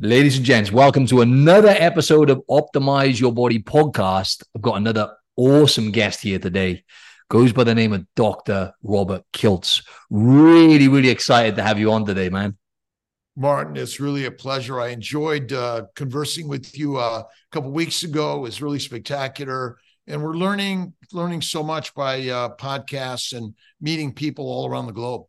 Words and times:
Ladies 0.00 0.36
and 0.36 0.44
gents, 0.44 0.72
welcome 0.72 1.06
to 1.06 1.20
another 1.20 1.68
episode 1.68 2.28
of 2.28 2.42
Optimize 2.50 3.20
Your 3.20 3.32
Body 3.32 3.60
podcast. 3.60 4.42
I've 4.52 4.60
got 4.60 4.78
another 4.78 5.14
awesome 5.36 5.92
guest 5.92 6.20
here 6.20 6.40
today. 6.40 6.82
Goes 7.30 7.52
by 7.52 7.62
the 7.62 7.76
name 7.76 7.92
of 7.92 8.04
Dr. 8.16 8.72
Robert 8.82 9.22
Kiltz. 9.32 9.86
Really, 10.10 10.88
really 10.88 11.10
excited 11.10 11.54
to 11.54 11.62
have 11.62 11.78
you 11.78 11.92
on 11.92 12.04
today, 12.04 12.28
man. 12.28 12.58
Martin, 13.36 13.76
it's 13.76 14.00
really 14.00 14.24
a 14.24 14.32
pleasure. 14.32 14.80
I 14.80 14.88
enjoyed 14.88 15.52
uh, 15.52 15.84
conversing 15.94 16.48
with 16.48 16.76
you 16.76 16.96
uh, 16.96 17.22
a 17.22 17.26
couple 17.52 17.70
weeks 17.70 18.02
ago. 18.02 18.38
It 18.38 18.40
was 18.40 18.60
really 18.60 18.80
spectacular, 18.80 19.78
and 20.08 20.24
we're 20.24 20.34
learning 20.34 20.94
learning 21.12 21.42
so 21.42 21.62
much 21.62 21.94
by 21.94 22.28
uh, 22.28 22.56
podcasts 22.56 23.32
and 23.32 23.54
meeting 23.80 24.12
people 24.12 24.46
all 24.46 24.68
around 24.68 24.86
the 24.86 24.92
globe. 24.92 25.26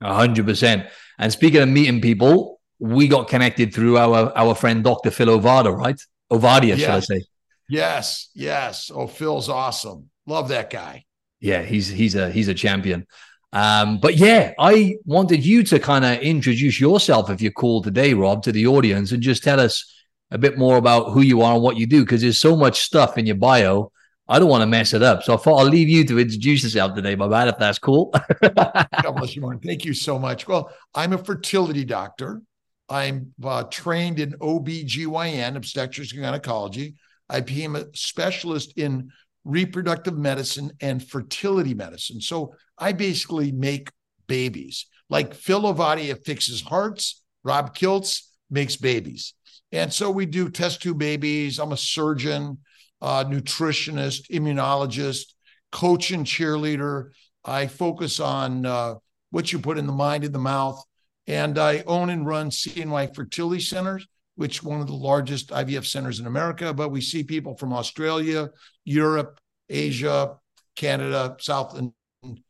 A 0.00 0.12
hundred 0.12 0.46
percent. 0.46 0.88
And 1.16 1.30
speaking 1.30 1.60
of 1.60 1.68
meeting 1.68 2.00
people, 2.00 2.59
we 2.80 3.06
got 3.06 3.28
connected 3.28 3.72
through 3.72 3.98
our 3.98 4.36
our 4.36 4.54
friend 4.54 4.82
Dr. 4.82 5.10
Phil 5.10 5.28
Ovada, 5.28 5.76
right? 5.76 6.00
Ovadia, 6.32 6.76
yes. 6.76 6.80
should 6.80 6.90
I 6.90 7.00
say? 7.00 7.24
Yes, 7.68 8.30
yes. 8.34 8.90
Oh, 8.92 9.06
Phil's 9.06 9.48
awesome. 9.48 10.10
Love 10.26 10.48
that 10.48 10.70
guy. 10.70 11.04
Yeah, 11.40 11.62
he's 11.62 11.88
he's 11.88 12.14
a 12.14 12.30
he's 12.30 12.48
a 12.48 12.54
champion. 12.54 13.06
Um, 13.52 13.98
but 13.98 14.16
yeah, 14.16 14.52
I 14.58 14.96
wanted 15.04 15.44
you 15.44 15.62
to 15.64 15.78
kind 15.78 16.04
of 16.04 16.18
introduce 16.18 16.80
yourself, 16.80 17.30
if 17.30 17.42
you're 17.42 17.52
cool 17.52 17.82
today, 17.82 18.14
Rob, 18.14 18.42
to 18.44 18.52
the 18.52 18.66
audience, 18.66 19.12
and 19.12 19.22
just 19.22 19.42
tell 19.42 19.58
us 19.58 19.92
a 20.30 20.38
bit 20.38 20.56
more 20.56 20.76
about 20.76 21.12
who 21.12 21.22
you 21.22 21.42
are 21.42 21.54
and 21.54 21.62
what 21.62 21.76
you 21.76 21.86
do, 21.86 22.04
because 22.04 22.22
there's 22.22 22.38
so 22.38 22.54
much 22.54 22.80
stuff 22.82 23.18
in 23.18 23.26
your 23.26 23.36
bio. 23.36 23.90
I 24.28 24.38
don't 24.38 24.48
want 24.48 24.62
to 24.62 24.66
mess 24.66 24.94
it 24.94 25.02
up, 25.02 25.24
so 25.24 25.34
I 25.34 25.36
thought 25.36 25.58
I'll 25.58 25.66
leave 25.66 25.88
you 25.88 26.04
to 26.06 26.20
introduce 26.20 26.62
yourself 26.62 26.94
today, 26.94 27.16
my 27.16 27.26
man, 27.26 27.48
if 27.48 27.58
that's 27.58 27.80
cool. 27.80 28.14
God 28.40 28.86
bless 29.16 29.34
you, 29.34 29.42
Martin. 29.42 29.60
Thank 29.60 29.84
you 29.84 29.92
so 29.92 30.20
much. 30.20 30.46
Well, 30.46 30.70
I'm 30.94 31.12
a 31.12 31.18
fertility 31.18 31.84
doctor. 31.84 32.40
I'm 32.90 33.32
uh, 33.42 33.62
trained 33.64 34.18
in 34.18 34.32
OBGYN, 34.32 35.56
obstetrics 35.56 36.12
and 36.12 36.20
gynecology. 36.20 36.96
I 37.28 37.40
became 37.40 37.76
a 37.76 37.86
specialist 37.94 38.76
in 38.76 39.10
reproductive 39.44 40.18
medicine 40.18 40.72
and 40.80 41.02
fertility 41.06 41.72
medicine. 41.72 42.20
So 42.20 42.54
I 42.76 42.92
basically 42.92 43.52
make 43.52 43.90
babies. 44.26 44.86
Like 45.08 45.34
Phil 45.34 45.62
Ovadia 45.62 46.22
fixes 46.24 46.60
hearts, 46.60 47.22
Rob 47.44 47.74
Kiltz 47.74 48.22
makes 48.50 48.76
babies. 48.76 49.34
And 49.72 49.92
so 49.92 50.10
we 50.10 50.26
do 50.26 50.50
test 50.50 50.82
tube 50.82 50.98
babies. 50.98 51.60
I'm 51.60 51.72
a 51.72 51.76
surgeon, 51.76 52.58
uh, 53.00 53.24
nutritionist, 53.24 54.28
immunologist, 54.30 55.34
coach 55.70 56.10
and 56.10 56.26
cheerleader. 56.26 57.10
I 57.44 57.68
focus 57.68 58.18
on 58.18 58.66
uh, 58.66 58.94
what 59.30 59.52
you 59.52 59.60
put 59.60 59.78
in 59.78 59.86
the 59.86 59.92
mind 59.92 60.24
and 60.24 60.34
the 60.34 60.40
mouth 60.40 60.82
and 61.30 61.60
I 61.60 61.84
own 61.86 62.10
and 62.10 62.26
run 62.26 62.50
CNY 62.50 63.14
fertility 63.14 63.60
centers, 63.60 64.04
which 64.34 64.64
one 64.64 64.80
of 64.80 64.88
the 64.88 64.94
largest 64.94 65.50
IVF 65.50 65.86
centers 65.86 66.18
in 66.18 66.26
America. 66.26 66.74
But 66.74 66.88
we 66.88 67.00
see 67.00 67.22
people 67.22 67.56
from 67.56 67.72
Australia, 67.72 68.50
Europe, 68.84 69.38
Asia, 69.68 70.34
Canada, 70.74 71.36
South 71.38 71.78
and 71.78 71.92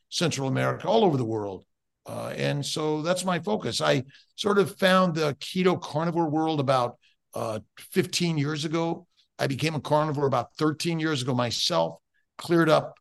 Central 0.08 0.48
America, 0.48 0.88
all 0.88 1.04
over 1.04 1.18
the 1.18 1.26
world. 1.26 1.66
Uh, 2.06 2.32
and 2.34 2.64
so 2.64 3.02
that's 3.02 3.22
my 3.22 3.38
focus. 3.38 3.82
I 3.82 4.04
sort 4.36 4.58
of 4.58 4.78
found 4.78 5.14
the 5.14 5.36
keto 5.40 5.78
carnivore 5.78 6.30
world 6.30 6.58
about 6.58 6.96
uh, 7.34 7.60
15 7.92 8.38
years 8.38 8.64
ago. 8.64 9.06
I 9.38 9.46
became 9.46 9.74
a 9.74 9.80
carnivore 9.80 10.26
about 10.26 10.56
13 10.56 10.98
years 10.98 11.20
ago 11.20 11.34
myself, 11.34 11.98
cleared 12.38 12.70
up 12.70 12.94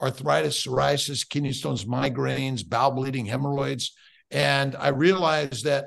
arthritis, 0.00 0.64
psoriasis, 0.64 1.28
kidney 1.28 1.52
stones, 1.52 1.84
migraines, 1.84 2.66
bowel 2.66 2.92
bleeding, 2.92 3.26
hemorrhoids, 3.26 3.92
and 4.30 4.74
I 4.76 4.88
realized 4.88 5.64
that 5.64 5.86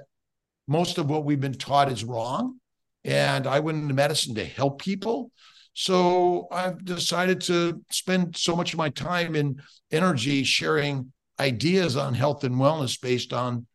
most 0.67 0.97
of 0.97 1.09
what 1.09 1.25
we've 1.25 1.39
been 1.39 1.53
taught 1.53 1.91
is 1.91 2.03
wrong. 2.03 2.59
And 3.03 3.47
I 3.47 3.59
went 3.59 3.81
into 3.81 3.93
medicine 3.93 4.35
to 4.35 4.45
help 4.45 4.81
people. 4.81 5.31
So 5.73 6.47
I've 6.51 6.83
decided 6.83 7.41
to 7.41 7.81
spend 7.91 8.37
so 8.37 8.55
much 8.55 8.73
of 8.73 8.77
my 8.77 8.89
time 8.89 9.35
and 9.35 9.61
energy 9.91 10.43
sharing 10.43 11.11
ideas 11.39 11.95
on 11.95 12.13
health 12.13 12.43
and 12.43 12.55
wellness 12.55 13.01
based 13.01 13.33
on 13.33 13.65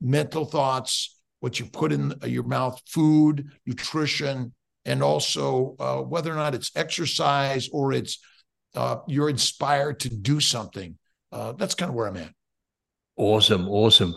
mental 0.00 0.44
thoughts, 0.44 1.18
what 1.40 1.58
you 1.58 1.66
put 1.66 1.92
in 1.92 2.14
your 2.24 2.42
mouth, 2.42 2.80
food, 2.86 3.50
nutrition, 3.66 4.52
and 4.84 5.02
also 5.02 5.74
uh, 5.80 5.96
whether 6.02 6.30
or 6.30 6.36
not 6.36 6.54
it's 6.54 6.70
exercise 6.76 7.68
or 7.72 7.92
it's 7.92 8.18
uh, 8.74 8.96
you're 9.08 9.30
inspired 9.30 10.00
to 10.00 10.10
do 10.14 10.40
something. 10.40 10.98
Uh, 11.32 11.52
that's 11.52 11.74
kind 11.74 11.88
of 11.88 11.94
where 11.94 12.06
I'm 12.06 12.16
at. 12.16 12.32
Awesome, 13.16 13.68
awesome. 13.68 14.14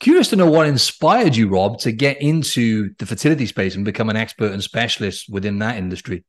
Curious 0.00 0.30
to 0.30 0.36
know 0.36 0.50
what 0.50 0.66
inspired 0.66 1.36
you, 1.36 1.48
Rob, 1.48 1.78
to 1.80 1.92
get 1.92 2.20
into 2.20 2.90
the 2.98 3.06
fertility 3.06 3.46
space 3.46 3.76
and 3.76 3.84
become 3.84 4.10
an 4.10 4.16
expert 4.16 4.50
and 4.50 4.62
specialist 4.62 5.26
within 5.30 5.60
that 5.60 5.76
industry. 5.76 6.24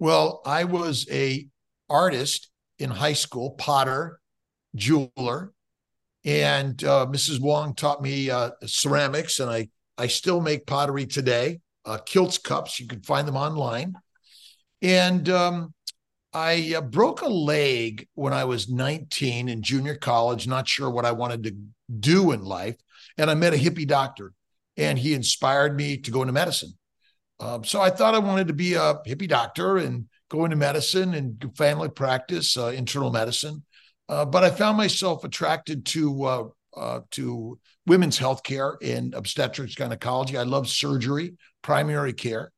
Well, 0.00 0.42
I 0.44 0.64
was 0.64 1.06
a 1.10 1.46
artist 1.88 2.50
in 2.80 2.90
high 2.90 3.12
school, 3.12 3.52
potter, 3.52 4.18
jeweler, 4.74 5.52
and 6.24 6.82
uh, 6.82 7.06
Mrs. 7.06 7.40
Wong 7.40 7.74
taught 7.74 8.02
me 8.02 8.30
uh, 8.30 8.50
ceramics, 8.66 9.38
and 9.38 9.48
I 9.48 9.68
I 9.96 10.08
still 10.08 10.40
make 10.40 10.66
pottery 10.66 11.06
today. 11.06 11.60
Uh, 11.84 11.98
Kiltz 11.98 12.42
cups, 12.42 12.80
you 12.80 12.88
can 12.88 13.02
find 13.02 13.28
them 13.28 13.36
online, 13.36 13.94
and 14.80 15.28
um, 15.28 15.72
I 16.34 16.74
uh, 16.76 16.80
broke 16.80 17.20
a 17.20 17.28
leg 17.28 18.08
when 18.14 18.32
I 18.32 18.44
was 18.44 18.68
19 18.68 19.48
in 19.48 19.62
junior 19.62 19.96
college, 19.96 20.46
not 20.46 20.66
sure 20.66 20.88
what 20.90 21.04
I 21.04 21.12
wanted 21.12 21.42
to 21.44 21.56
do 22.00 22.32
in 22.32 22.42
life. 22.42 22.76
And 23.18 23.30
I 23.30 23.34
met 23.34 23.52
a 23.52 23.58
hippie 23.58 23.86
doctor, 23.86 24.32
and 24.76 24.98
he 24.98 25.12
inspired 25.12 25.76
me 25.76 25.98
to 25.98 26.10
go 26.10 26.22
into 26.22 26.32
medicine. 26.32 26.72
Um, 27.38 27.64
so 27.64 27.80
I 27.80 27.90
thought 27.90 28.14
I 28.14 28.20
wanted 28.20 28.48
to 28.48 28.54
be 28.54 28.74
a 28.74 28.94
hippie 29.06 29.28
doctor 29.28 29.76
and 29.76 30.06
go 30.30 30.44
into 30.44 30.56
medicine 30.56 31.12
and 31.14 31.44
family 31.56 31.88
practice, 31.90 32.56
uh, 32.56 32.68
internal 32.68 33.10
medicine. 33.10 33.64
Uh, 34.08 34.24
but 34.24 34.44
I 34.44 34.50
found 34.50 34.76
myself 34.76 35.24
attracted 35.24 35.84
to 35.86 36.24
uh, 36.24 36.44
uh, 36.76 37.00
to 37.10 37.58
women's 37.86 38.16
health 38.16 38.42
care 38.42 38.78
and 38.82 39.14
obstetrics 39.14 39.74
gynecology. 39.74 40.38
I 40.38 40.44
love 40.44 40.68
surgery, 40.68 41.34
primary 41.62 42.12
care. 42.12 42.52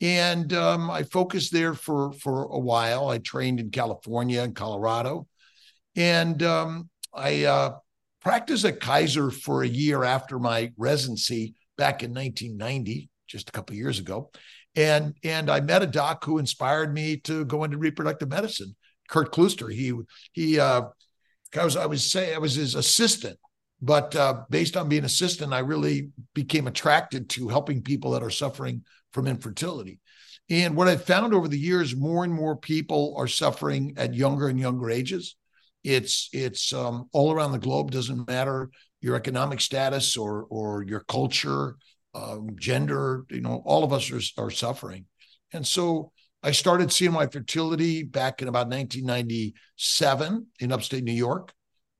And 0.00 0.52
um, 0.54 0.90
I 0.90 1.02
focused 1.02 1.52
there 1.52 1.74
for 1.74 2.12
for 2.12 2.44
a 2.44 2.58
while. 2.58 3.08
I 3.08 3.18
trained 3.18 3.60
in 3.60 3.70
California 3.70 4.42
and 4.42 4.54
Colorado, 4.54 5.26
and 5.94 6.42
um, 6.42 6.88
I 7.12 7.44
uh, 7.44 7.76
practiced 8.22 8.64
at 8.64 8.80
Kaiser 8.80 9.30
for 9.30 9.62
a 9.62 9.68
year 9.68 10.04
after 10.04 10.38
my 10.38 10.72
residency 10.78 11.54
back 11.76 12.02
in 12.02 12.10
1990, 12.10 13.10
just 13.26 13.48
a 13.48 13.52
couple 13.52 13.76
years 13.76 13.98
ago. 13.98 14.30
And 14.74 15.14
and 15.24 15.50
I 15.50 15.60
met 15.60 15.82
a 15.82 15.86
doc 15.86 16.24
who 16.24 16.38
inspired 16.38 16.94
me 16.94 17.16
to 17.18 17.44
go 17.44 17.64
into 17.64 17.76
reproductive 17.76 18.30
medicine. 18.30 18.76
Kurt 19.10 19.32
Klooster. 19.32 19.70
He 19.72 19.92
he 20.32 20.58
uh, 20.58 20.82
I 21.58 21.64
was 21.64 21.76
I 21.76 21.86
was 21.86 22.10
say 22.10 22.34
I 22.34 22.38
was 22.38 22.54
his 22.54 22.74
assistant, 22.74 23.38
but 23.82 24.14
uh, 24.14 24.42
based 24.50 24.76
on 24.76 24.88
being 24.88 25.04
assistant, 25.04 25.52
I 25.52 25.60
really 25.60 26.10
became 26.34 26.66
attracted 26.66 27.30
to 27.30 27.48
helping 27.48 27.82
people 27.82 28.10
that 28.12 28.22
are 28.22 28.30
suffering 28.30 28.84
from 29.12 29.26
infertility. 29.26 30.00
And 30.50 30.76
what 30.76 30.88
I've 30.88 31.04
found 31.04 31.32
over 31.32 31.48
the 31.48 31.58
years, 31.58 31.94
more 31.94 32.24
and 32.24 32.32
more 32.32 32.56
people 32.56 33.14
are 33.16 33.28
suffering 33.28 33.94
at 33.96 34.14
younger 34.14 34.48
and 34.48 34.58
younger 34.58 34.90
ages. 34.90 35.36
It's 35.84 36.28
it's 36.32 36.72
um, 36.74 37.08
all 37.12 37.32
around 37.32 37.52
the 37.52 37.58
globe. 37.58 37.90
Doesn't 37.90 38.28
matter 38.28 38.70
your 39.00 39.16
economic 39.16 39.60
status 39.60 40.16
or 40.16 40.46
or 40.50 40.84
your 40.84 41.00
culture, 41.00 41.76
um, 42.14 42.50
gender. 42.58 43.24
You 43.30 43.40
know, 43.40 43.62
all 43.64 43.84
of 43.84 43.92
us 43.92 44.10
are, 44.10 44.44
are 44.44 44.50
suffering. 44.50 45.06
And 45.52 45.66
so 45.66 46.12
I 46.42 46.52
started 46.52 46.92
seeing 46.92 47.12
my 47.12 47.26
fertility 47.26 48.02
back 48.02 48.42
in 48.42 48.48
about 48.48 48.68
1997 48.68 50.46
in 50.58 50.72
upstate 50.72 51.04
New 51.04 51.12
York, 51.12 51.52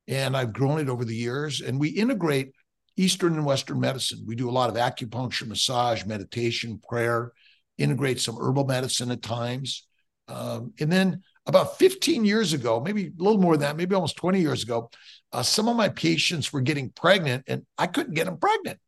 and 0.09 0.37
I've 0.37 0.53
grown 0.53 0.81
it 0.81 0.88
over 0.88 1.05
the 1.05 1.15
years. 1.15 1.61
And 1.61 1.78
we 1.78 1.88
integrate 1.88 2.53
Eastern 2.97 3.34
and 3.34 3.47
Western 3.47 3.81
medicine. 3.81 4.25
We 4.27 4.34
do 4.34 4.50
a 4.50 4.53
lot 4.53 4.71
of 4.71 4.77
acupuncture, 4.77 5.47
massage, 5.47 6.04
meditation, 6.04 6.80
prayer, 6.86 7.33
integrate 7.78 8.21
some 8.21 8.36
herbal 8.36 8.66
medicine 8.66 9.10
at 9.10 9.22
times. 9.22 9.86
Um, 10.28 10.72
and 10.78 10.92
then 10.92 11.22
about 11.47 11.78
15 11.78 12.24
years 12.24 12.53
ago, 12.53 12.80
maybe 12.80 13.07
a 13.07 13.22
little 13.22 13.41
more 13.41 13.54
than 13.54 13.63
that, 13.63 13.77
maybe 13.77 13.95
almost 13.95 14.16
20 14.16 14.41
years 14.41 14.63
ago, 14.63 14.91
uh, 15.33 15.42
some 15.42 15.69
of 15.69 15.77
my 15.77 15.89
patients 15.89 16.53
were 16.53 16.60
getting 16.60 16.91
pregnant 16.91 17.45
and 17.47 17.65
I 17.78 17.86
couldn't 17.86 18.15
get 18.15 18.27
them 18.27 18.39
pregnant. 18.39 18.78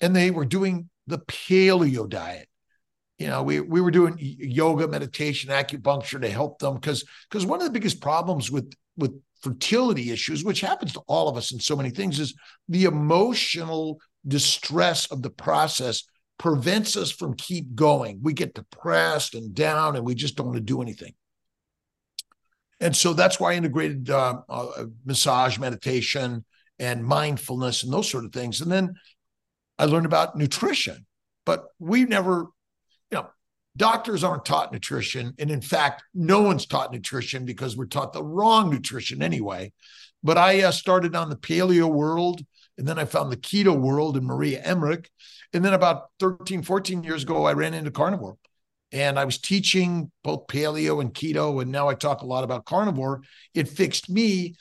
And 0.00 0.14
they 0.14 0.30
were 0.30 0.44
doing 0.44 0.88
the 1.06 1.18
paleo 1.18 2.08
diet. 2.08 2.48
You 3.18 3.26
know, 3.26 3.42
we, 3.42 3.60
we 3.60 3.80
were 3.80 3.90
doing 3.90 4.16
yoga, 4.18 4.88
meditation, 4.88 5.50
acupuncture 5.50 6.22
to 6.22 6.30
help 6.30 6.58
them 6.58 6.74
because 6.74 7.04
because 7.28 7.44
one 7.44 7.60
of 7.60 7.66
the 7.66 7.72
biggest 7.72 8.00
problems 8.00 8.50
with 8.50 8.72
with 8.96 9.12
fertility 9.42 10.10
issues, 10.10 10.44
which 10.44 10.60
happens 10.60 10.92
to 10.92 11.00
all 11.06 11.28
of 11.28 11.36
us 11.36 11.52
in 11.52 11.60
so 11.60 11.76
many 11.76 11.90
things, 11.90 12.18
is 12.18 12.34
the 12.68 12.84
emotional 12.84 14.00
distress 14.26 15.06
of 15.10 15.22
the 15.22 15.30
process 15.30 16.04
prevents 16.38 16.96
us 16.96 17.10
from 17.10 17.34
keep 17.34 17.74
going. 17.74 18.18
We 18.22 18.32
get 18.32 18.54
depressed 18.54 19.34
and 19.34 19.54
down, 19.54 19.96
and 19.96 20.04
we 20.04 20.14
just 20.14 20.36
don't 20.36 20.46
want 20.46 20.56
to 20.56 20.62
do 20.62 20.82
anything. 20.82 21.14
And 22.80 22.96
so 22.96 23.12
that's 23.12 23.38
why 23.38 23.52
I 23.52 23.56
integrated 23.56 24.08
uh, 24.08 24.40
uh, 24.48 24.86
massage, 25.04 25.58
meditation, 25.58 26.44
and 26.78 27.04
mindfulness, 27.04 27.82
and 27.82 27.92
those 27.92 28.10
sort 28.10 28.24
of 28.24 28.32
things. 28.32 28.62
And 28.62 28.72
then 28.72 28.94
I 29.78 29.84
learned 29.84 30.06
about 30.06 30.36
nutrition. 30.36 31.06
but 31.44 31.64
we 31.78 32.04
never, 32.04 32.46
you 33.10 33.18
know, 33.18 33.28
doctors 33.80 34.22
aren't 34.22 34.44
taught 34.44 34.72
nutrition. 34.72 35.32
And 35.38 35.50
in 35.50 35.62
fact, 35.62 36.04
no 36.14 36.42
one's 36.42 36.66
taught 36.66 36.92
nutrition 36.92 37.46
because 37.46 37.78
we're 37.78 37.86
taught 37.86 38.12
the 38.12 38.22
wrong 38.22 38.68
nutrition 38.68 39.22
anyway. 39.22 39.72
But 40.22 40.36
I 40.36 40.64
uh, 40.64 40.70
started 40.70 41.16
on 41.16 41.30
the 41.30 41.36
paleo 41.36 41.90
world 41.90 42.44
and 42.76 42.86
then 42.86 42.98
I 42.98 43.06
found 43.06 43.32
the 43.32 43.38
keto 43.38 43.74
world 43.74 44.18
in 44.18 44.24
Maria 44.24 44.60
Emmerich. 44.60 45.10
And 45.54 45.64
then 45.64 45.72
about 45.72 46.10
13, 46.20 46.62
14 46.62 47.02
years 47.02 47.22
ago, 47.22 47.46
I 47.46 47.54
ran 47.54 47.72
into 47.72 47.90
carnivore. 47.90 48.36
And 48.92 49.18
I 49.18 49.24
was 49.24 49.38
teaching 49.38 50.12
both 50.22 50.46
paleo 50.46 51.00
and 51.00 51.14
keto. 51.14 51.62
And 51.62 51.72
now 51.72 51.88
I 51.88 51.94
talk 51.94 52.20
a 52.20 52.26
lot 52.26 52.44
about 52.44 52.66
carnivore. 52.66 53.22
It 53.54 53.66
fixed 53.66 54.10
me. 54.10 54.56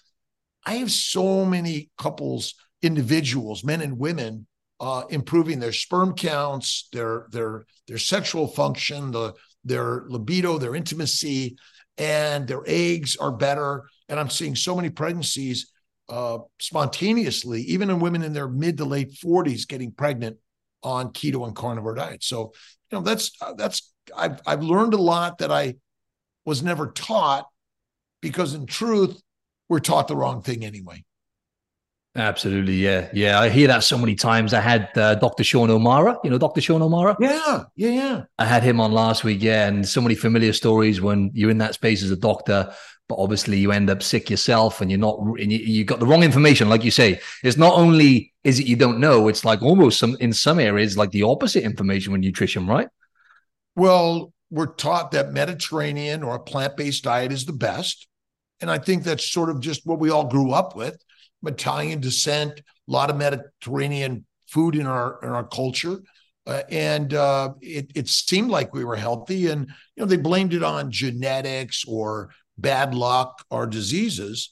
I 0.65 0.75
have 0.75 0.91
so 0.91 1.43
many 1.43 1.89
couples, 1.97 2.55
individuals, 2.81 3.65
men 3.65 3.81
and 3.81 3.99
women, 3.99 4.47
uh, 4.79 5.03
improving 5.09 5.59
their 5.59 5.73
sperm 5.73 6.13
counts, 6.13 6.87
their 6.93 7.27
their 7.31 7.65
their 7.87 7.97
sexual 7.97 8.47
function, 8.47 9.11
the 9.11 9.33
their 9.63 10.05
libido, 10.07 10.57
their 10.57 10.75
intimacy, 10.75 11.57
and 11.97 12.47
their 12.47 12.63
eggs 12.65 13.15
are 13.17 13.31
better. 13.31 13.83
And 14.07 14.19
I'm 14.19 14.29
seeing 14.29 14.55
so 14.55 14.75
many 14.75 14.89
pregnancies 14.89 15.71
uh, 16.07 16.39
spontaneously, 16.59 17.61
even 17.63 17.89
in 17.89 17.99
women 17.99 18.23
in 18.23 18.33
their 18.33 18.47
mid 18.47 18.77
to 18.77 18.85
late 18.85 19.11
40s, 19.11 19.67
getting 19.67 19.91
pregnant 19.91 20.37
on 20.81 21.11
keto 21.11 21.45
and 21.45 21.55
carnivore 21.55 21.95
diet. 21.95 22.23
So, 22.23 22.53
you 22.91 22.97
know, 22.97 23.01
that's 23.01 23.31
uh, 23.41 23.53
that's 23.53 23.91
I've 24.15 24.41
I've 24.45 24.63
learned 24.63 24.93
a 24.93 25.01
lot 25.01 25.39
that 25.39 25.51
I 25.51 25.75
was 26.45 26.63
never 26.63 26.87
taught 26.87 27.47
because 28.21 28.53
in 28.53 28.65
truth, 28.65 29.21
we're 29.67 29.79
taught 29.79 30.07
the 30.07 30.15
wrong 30.15 30.41
thing 30.41 30.65
anyway. 30.65 31.03
Absolutely, 32.15 32.75
yeah, 32.75 33.07
yeah. 33.13 33.39
I 33.39 33.49
hear 33.49 33.67
that 33.67 33.83
so 33.83 33.97
many 33.97 34.15
times. 34.15 34.53
I 34.53 34.61
had 34.61 34.89
uh, 34.97 35.15
Dr. 35.15 35.43
Sean 35.43 35.69
O'Mara. 35.69 36.17
You 36.23 36.31
know, 36.31 36.37
Dr. 36.39 36.59
Sean 36.59 36.81
O'Mara. 36.81 37.15
Yeah, 37.19 37.63
yeah, 37.75 37.89
yeah. 37.89 38.21
I 38.39 38.45
had 38.45 38.63
him 38.63 38.81
on 38.81 38.91
last 38.91 39.23
week. 39.23 39.43
Yeah, 39.43 39.67
and 39.67 39.87
so 39.87 40.01
many 40.01 40.15
familiar 40.15 40.53
stories 40.53 41.01
when 41.01 41.29
you're 41.33 41.51
in 41.51 41.59
that 41.59 41.75
space 41.75 42.03
as 42.03 42.11
a 42.11 42.17
doctor 42.17 42.73
but 43.09 43.17
obviously 43.17 43.57
you 43.57 43.71
end 43.71 43.89
up 43.89 44.01
sick 44.01 44.29
yourself 44.29 44.79
and 44.79 44.89
you're 44.89 44.99
not 44.99 45.19
and 45.19 45.51
you, 45.51 45.57
you 45.57 45.83
got 45.83 45.99
the 45.99 46.05
wrong 46.05 46.23
information 46.23 46.69
like 46.69 46.83
you 46.83 46.91
say 46.91 47.19
it's 47.43 47.57
not 47.57 47.73
only 47.73 48.31
is 48.43 48.59
it 48.59 48.67
you 48.67 48.75
don't 48.75 48.99
know 48.99 49.27
it's 49.27 49.43
like 49.43 49.61
almost 49.61 49.99
some 49.99 50.15
in 50.21 50.31
some 50.31 50.59
areas 50.59 50.97
like 50.97 51.11
the 51.11 51.23
opposite 51.23 51.63
information 51.63 52.13
with 52.13 52.21
nutrition 52.21 52.65
right 52.65 52.87
well 53.75 54.31
we're 54.51 54.73
taught 54.75 55.11
that 55.11 55.33
mediterranean 55.33 56.23
or 56.23 56.35
a 56.35 56.39
plant-based 56.39 57.03
diet 57.03 57.31
is 57.31 57.45
the 57.45 57.53
best 57.53 58.07
and 58.61 58.71
i 58.71 58.77
think 58.77 59.03
that's 59.03 59.25
sort 59.25 59.49
of 59.49 59.59
just 59.59 59.85
what 59.85 59.99
we 59.99 60.11
all 60.11 60.25
grew 60.25 60.51
up 60.51 60.75
with 60.75 61.03
italian 61.45 61.99
descent 61.99 62.59
a 62.59 62.91
lot 62.91 63.09
of 63.09 63.17
mediterranean 63.17 64.25
food 64.47 64.75
in 64.75 64.85
our 64.85 65.19
in 65.23 65.29
our 65.29 65.47
culture 65.47 65.99
uh, 66.47 66.63
and 66.71 67.13
uh, 67.13 67.53
it, 67.61 67.91
it 67.93 68.07
seemed 68.07 68.49
like 68.49 68.73
we 68.73 68.83
were 68.83 68.95
healthy 68.95 69.47
and 69.47 69.67
you 69.67 70.01
know 70.01 70.05
they 70.05 70.17
blamed 70.17 70.53
it 70.53 70.63
on 70.63 70.89
genetics 70.89 71.85
or 71.87 72.31
bad 72.57 72.93
luck 72.93 73.45
or 73.49 73.65
diseases. 73.67 74.49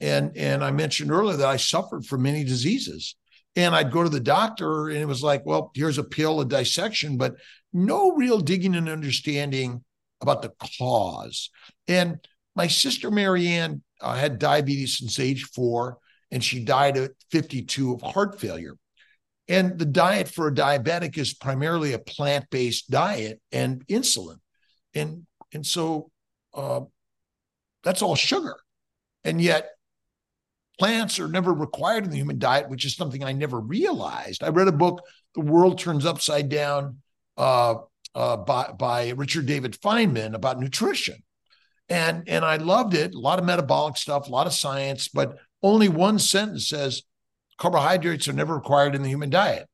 And 0.00 0.36
and 0.36 0.62
I 0.62 0.70
mentioned 0.70 1.10
earlier 1.10 1.36
that 1.36 1.48
I 1.48 1.56
suffered 1.56 2.06
from 2.06 2.22
many 2.22 2.44
diseases. 2.44 3.16
And 3.56 3.74
I'd 3.74 3.90
go 3.90 4.04
to 4.04 4.08
the 4.08 4.20
doctor 4.20 4.88
and 4.88 4.98
it 4.98 5.08
was 5.08 5.22
like, 5.22 5.44
well, 5.44 5.72
here's 5.74 5.98
a 5.98 6.04
pill, 6.04 6.40
a 6.40 6.44
dissection, 6.44 7.16
but 7.16 7.34
no 7.72 8.12
real 8.12 8.38
digging 8.38 8.76
and 8.76 8.88
understanding 8.88 9.82
about 10.20 10.42
the 10.42 10.52
cause. 10.78 11.50
And 11.88 12.18
my 12.54 12.68
sister 12.68 13.10
Marianne 13.10 13.82
uh, 14.00 14.14
had 14.14 14.38
diabetes 14.38 14.98
since 14.98 15.18
age 15.18 15.44
four, 15.44 15.98
and 16.30 16.42
she 16.42 16.64
died 16.64 16.96
at 16.96 17.12
52 17.30 17.94
of 17.94 18.02
heart 18.02 18.40
failure. 18.40 18.76
And 19.48 19.78
the 19.78 19.86
diet 19.86 20.28
for 20.28 20.48
a 20.48 20.54
diabetic 20.54 21.16
is 21.16 21.32
primarily 21.32 21.94
a 21.94 21.98
plant 21.98 22.46
based 22.50 22.90
diet 22.90 23.40
and 23.50 23.86
insulin. 23.86 24.36
And, 24.94 25.26
and 25.54 25.66
so 25.66 26.10
uh, 26.52 26.80
that's 27.82 28.02
all 28.02 28.14
sugar. 28.14 28.56
And 29.24 29.40
yet, 29.40 29.70
plants 30.78 31.18
are 31.18 31.28
never 31.28 31.52
required 31.52 32.04
in 32.04 32.10
the 32.10 32.16
human 32.16 32.38
diet, 32.38 32.68
which 32.68 32.84
is 32.84 32.94
something 32.94 33.24
I 33.24 33.32
never 33.32 33.58
realized. 33.58 34.44
I 34.44 34.48
read 34.48 34.68
a 34.68 34.72
book, 34.72 35.02
The 35.34 35.40
World 35.40 35.78
Turns 35.78 36.06
Upside 36.06 36.48
Down, 36.48 36.98
uh, 37.36 37.76
uh, 38.14 38.36
by, 38.36 38.72
by 38.78 39.10
Richard 39.10 39.46
David 39.46 39.76
Feinman 39.80 40.34
about 40.34 40.60
nutrition. 40.60 41.16
And, 41.88 42.28
and 42.28 42.44
I 42.44 42.56
loved 42.56 42.94
it. 42.94 43.14
A 43.14 43.18
lot 43.18 43.38
of 43.38 43.44
metabolic 43.44 43.96
stuff, 43.96 44.28
a 44.28 44.30
lot 44.30 44.46
of 44.46 44.52
science, 44.52 45.08
but 45.08 45.38
only 45.62 45.88
one 45.88 46.18
sentence 46.18 46.68
says 46.68 47.02
carbohydrates 47.58 48.28
are 48.28 48.32
never 48.32 48.54
required 48.54 48.94
in 48.94 49.02
the 49.02 49.08
human 49.08 49.30
diet. 49.30 49.66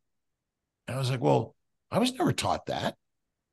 And 0.86 0.96
I 0.96 0.98
was 0.98 1.10
like, 1.10 1.20
well, 1.20 1.54
I 1.90 1.98
was 1.98 2.12
never 2.12 2.32
taught 2.32 2.66
that. 2.66 2.96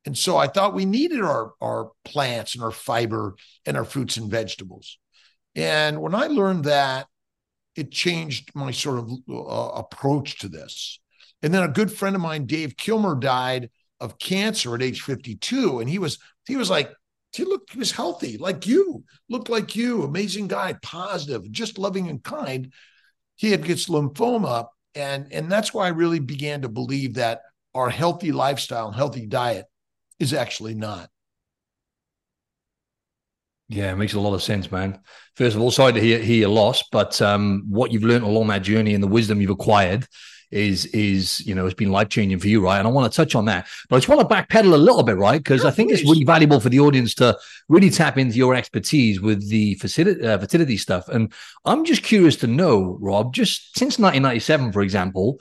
And 0.04 0.18
so 0.18 0.36
I 0.36 0.48
thought 0.48 0.74
we 0.74 0.84
needed 0.84 1.20
our, 1.20 1.52
our 1.60 1.92
plants 2.04 2.54
and 2.54 2.64
our 2.64 2.72
fiber 2.72 3.36
and 3.66 3.76
our 3.76 3.84
fruits 3.84 4.16
and 4.16 4.30
vegetables. 4.30 4.98
And 5.54 6.00
when 6.00 6.14
I 6.14 6.26
learned 6.26 6.64
that, 6.64 7.06
it 7.76 7.90
changed 7.90 8.50
my 8.54 8.70
sort 8.70 8.98
of 8.98 9.12
uh, 9.28 9.78
approach 9.78 10.40
to 10.40 10.48
this. 10.48 10.98
And 11.42 11.52
then 11.54 11.62
a 11.62 11.68
good 11.68 11.92
friend 11.92 12.16
of 12.16 12.22
mine, 12.22 12.46
Dave 12.46 12.76
Kilmer, 12.76 13.14
died 13.14 13.70
of 14.00 14.18
cancer 14.18 14.74
at 14.74 14.82
age 14.82 15.02
52. 15.02 15.80
And 15.80 15.88
he 15.88 15.98
was, 15.98 16.18
he 16.46 16.56
was 16.56 16.68
like, 16.68 16.90
he 17.32 17.44
looked, 17.44 17.72
he 17.72 17.78
was 17.78 17.92
healthy, 17.92 18.36
like 18.38 18.66
you, 18.66 19.04
looked 19.28 19.48
like 19.48 19.74
you, 19.74 20.02
amazing 20.02 20.48
guy, 20.48 20.74
positive, 20.82 21.50
just 21.50 21.78
loving 21.78 22.08
and 22.08 22.22
kind. 22.22 22.72
He 23.36 23.50
had 23.50 23.64
gets 23.64 23.88
lymphoma. 23.88 24.66
And, 24.94 25.32
and 25.32 25.50
that's 25.50 25.72
why 25.72 25.86
I 25.86 25.90
really 25.90 26.18
began 26.18 26.62
to 26.62 26.68
believe 26.68 27.14
that 27.14 27.40
our 27.74 27.88
healthy 27.88 28.32
lifestyle, 28.32 28.90
healthy 28.90 29.26
diet 29.26 29.64
is 30.18 30.34
actually 30.34 30.74
not. 30.74 31.08
Yeah, 33.68 33.92
it 33.92 33.96
makes 33.96 34.12
a 34.12 34.20
lot 34.20 34.34
of 34.34 34.42
sense, 34.42 34.70
man. 34.70 35.00
First 35.34 35.56
of 35.56 35.62
all, 35.62 35.70
sorry 35.70 35.94
to 35.94 36.00
hear, 36.00 36.18
hear 36.18 36.40
your 36.40 36.50
loss, 36.50 36.84
but 36.92 37.22
um, 37.22 37.64
what 37.70 37.90
you've 37.90 38.04
learned 38.04 38.24
along 38.24 38.48
that 38.48 38.62
journey 38.62 38.92
and 38.92 39.02
the 39.02 39.08
wisdom 39.08 39.40
you've 39.40 39.48
acquired 39.48 40.06
is 40.52 40.86
is 40.86 41.44
you 41.46 41.54
know 41.54 41.66
it's 41.66 41.74
been 41.74 41.90
life 41.90 42.08
changing 42.08 42.38
for 42.38 42.48
you, 42.48 42.62
right? 42.62 42.78
And 42.78 42.86
I 42.86 42.90
want 42.90 43.10
to 43.10 43.16
touch 43.16 43.34
on 43.34 43.46
that, 43.46 43.66
but 43.88 43.96
I 43.96 43.98
just 43.98 44.08
want 44.08 44.20
to 44.20 44.34
backpedal 44.34 44.72
a 44.72 44.76
little 44.76 45.02
bit, 45.02 45.16
right? 45.16 45.42
Because 45.42 45.64
I 45.64 45.70
think 45.70 45.90
please. 45.90 46.00
it's 46.00 46.08
really 46.08 46.24
valuable 46.24 46.60
for 46.60 46.68
the 46.68 46.80
audience 46.80 47.14
to 47.16 47.38
really 47.68 47.90
tap 47.90 48.18
into 48.18 48.36
your 48.36 48.54
expertise 48.54 49.20
with 49.20 49.48
the 49.48 49.74
fertility, 49.76 50.26
uh, 50.26 50.38
fertility 50.38 50.76
stuff. 50.76 51.08
And 51.08 51.32
I'm 51.64 51.84
just 51.84 52.02
curious 52.02 52.36
to 52.36 52.46
know, 52.46 52.98
Rob, 53.00 53.34
just 53.34 53.76
since 53.78 53.98
1997, 53.98 54.72
for 54.72 54.82
example, 54.82 55.40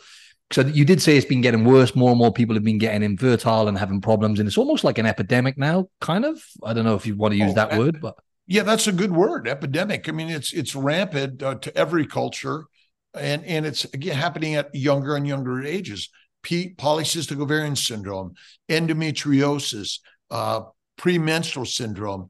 so 0.52 0.62
you 0.62 0.86
did 0.86 1.02
say 1.02 1.16
it's 1.16 1.26
been 1.26 1.42
getting 1.42 1.64
worse. 1.64 1.96
More 1.96 2.10
and 2.10 2.20
more 2.20 2.34
people 2.34 2.56
have 2.56 2.64
been 2.64 2.78
getting 2.78 3.04
infertile 3.04 3.68
and 3.68 3.78
having 3.78 4.02
problems, 4.02 4.40
and 4.40 4.48
it's 4.48 4.58
almost 4.58 4.84
like 4.84 4.98
an 4.98 5.06
epidemic 5.06 5.58
now. 5.58 5.88
Kind 6.02 6.26
of. 6.26 6.44
I 6.64 6.74
don't 6.74 6.84
know 6.84 6.96
if 6.96 7.06
you 7.06 7.16
want 7.16 7.34
to 7.34 7.38
use 7.38 7.52
oh, 7.52 7.56
that 7.56 7.78
word, 7.78 8.02
but 8.02 8.16
yeah, 8.48 8.64
that's 8.64 8.88
a 8.88 8.92
good 8.92 9.12
word. 9.12 9.48
Epidemic. 9.48 10.10
I 10.10 10.12
mean, 10.12 10.30
it's 10.30 10.52
it's 10.52 10.76
rampant 10.76 11.42
uh, 11.42 11.56
to 11.56 11.78
every 11.78 12.06
culture, 12.06 12.66
and 13.14 13.44
and 13.46 13.66
it's 13.66 13.86
again 13.86 14.16
happening 14.16 14.56
at 14.56 14.74
younger 14.74 15.16
and 15.16 15.28
younger 15.28 15.64
ages. 15.64 16.10
P- 16.44 16.74
polycystic 16.76 17.40
ovarian 17.40 17.76
syndrome, 17.76 18.34
endometriosis, 18.68 20.00
uh, 20.32 20.62
premenstrual 20.98 21.66
syndrome, 21.66 22.28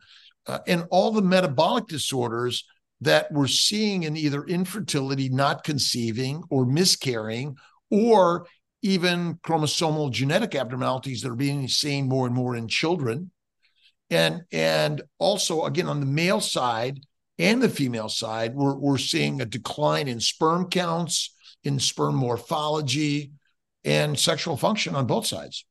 uh, 0.47 0.59
and 0.67 0.85
all 0.91 1.11
the 1.11 1.21
metabolic 1.21 1.87
disorders 1.87 2.65
that 2.99 3.31
we're 3.31 3.47
seeing 3.47 4.03
in 4.03 4.17
either 4.17 4.43
infertility, 4.43 5.29
not 5.29 5.63
conceiving, 5.63 6.43
or 6.49 6.65
miscarrying, 6.65 7.55
or 7.89 8.45
even 8.81 9.35
chromosomal 9.43 10.11
genetic 10.11 10.55
abnormalities 10.55 11.21
that 11.21 11.31
are 11.31 11.35
being 11.35 11.67
seen 11.67 12.07
more 12.07 12.25
and 12.25 12.35
more 12.35 12.55
in 12.55 12.67
children. 12.67 13.31
And, 14.09 14.41
and 14.51 15.01
also, 15.19 15.65
again, 15.65 15.87
on 15.87 15.99
the 15.99 16.05
male 16.05 16.41
side 16.41 16.99
and 17.41 17.61
the 17.61 17.69
female 17.69 18.09
side, 18.09 18.55
we're, 18.55 18.75
we're 18.75 18.97
seeing 18.97 19.41
a 19.41 19.45
decline 19.45 20.07
in 20.07 20.19
sperm 20.19 20.69
counts, 20.69 21.33
in 21.63 21.79
sperm 21.79 22.15
morphology, 22.15 23.31
and 23.83 24.17
sexual 24.17 24.57
function 24.57 24.95
on 24.95 25.07
both 25.07 25.25
sides. 25.25 25.65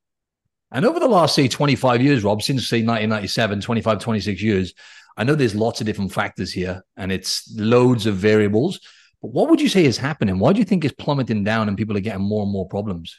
And 0.73 0.85
over 0.85 1.00
the 1.00 1.09
last, 1.09 1.35
say, 1.35 1.49
25 1.49 2.03
years, 2.03 2.23
Rob, 2.23 2.43
since, 2.43 2.69
say, 2.69 2.79
1997, 2.79 3.61
25, 3.61 3.99
26 3.99 4.43
years, 4.43 4.75
I 5.17 5.25
know 5.25 5.35
there's 5.35 5.55
lots 5.55 5.81
of 5.81 5.87
different 5.87 6.12
factors 6.12 6.53
here 6.53 6.83
and 6.97 7.11
it's 7.11 7.53
loads 7.57 8.07
of 8.07 8.17
variables. 8.17 8.81
But 9.21 9.33
what 9.33 9.50
would 9.50 9.61
you 9.61 9.69
say 9.69 9.85
is 9.85 9.99
happening? 9.99 10.39
Why 10.39 10.53
do 10.53 10.61
you 10.61 10.65
think 10.65 10.85
it's 10.85 10.95
plummeting 10.95 11.45
down 11.45 11.69
and 11.69 11.77
people 11.77 11.97
are 11.97 12.00
getting 12.00 12.23
more 12.23 12.43
and 12.43 12.53
more 12.53 12.69
problems? 12.69 13.19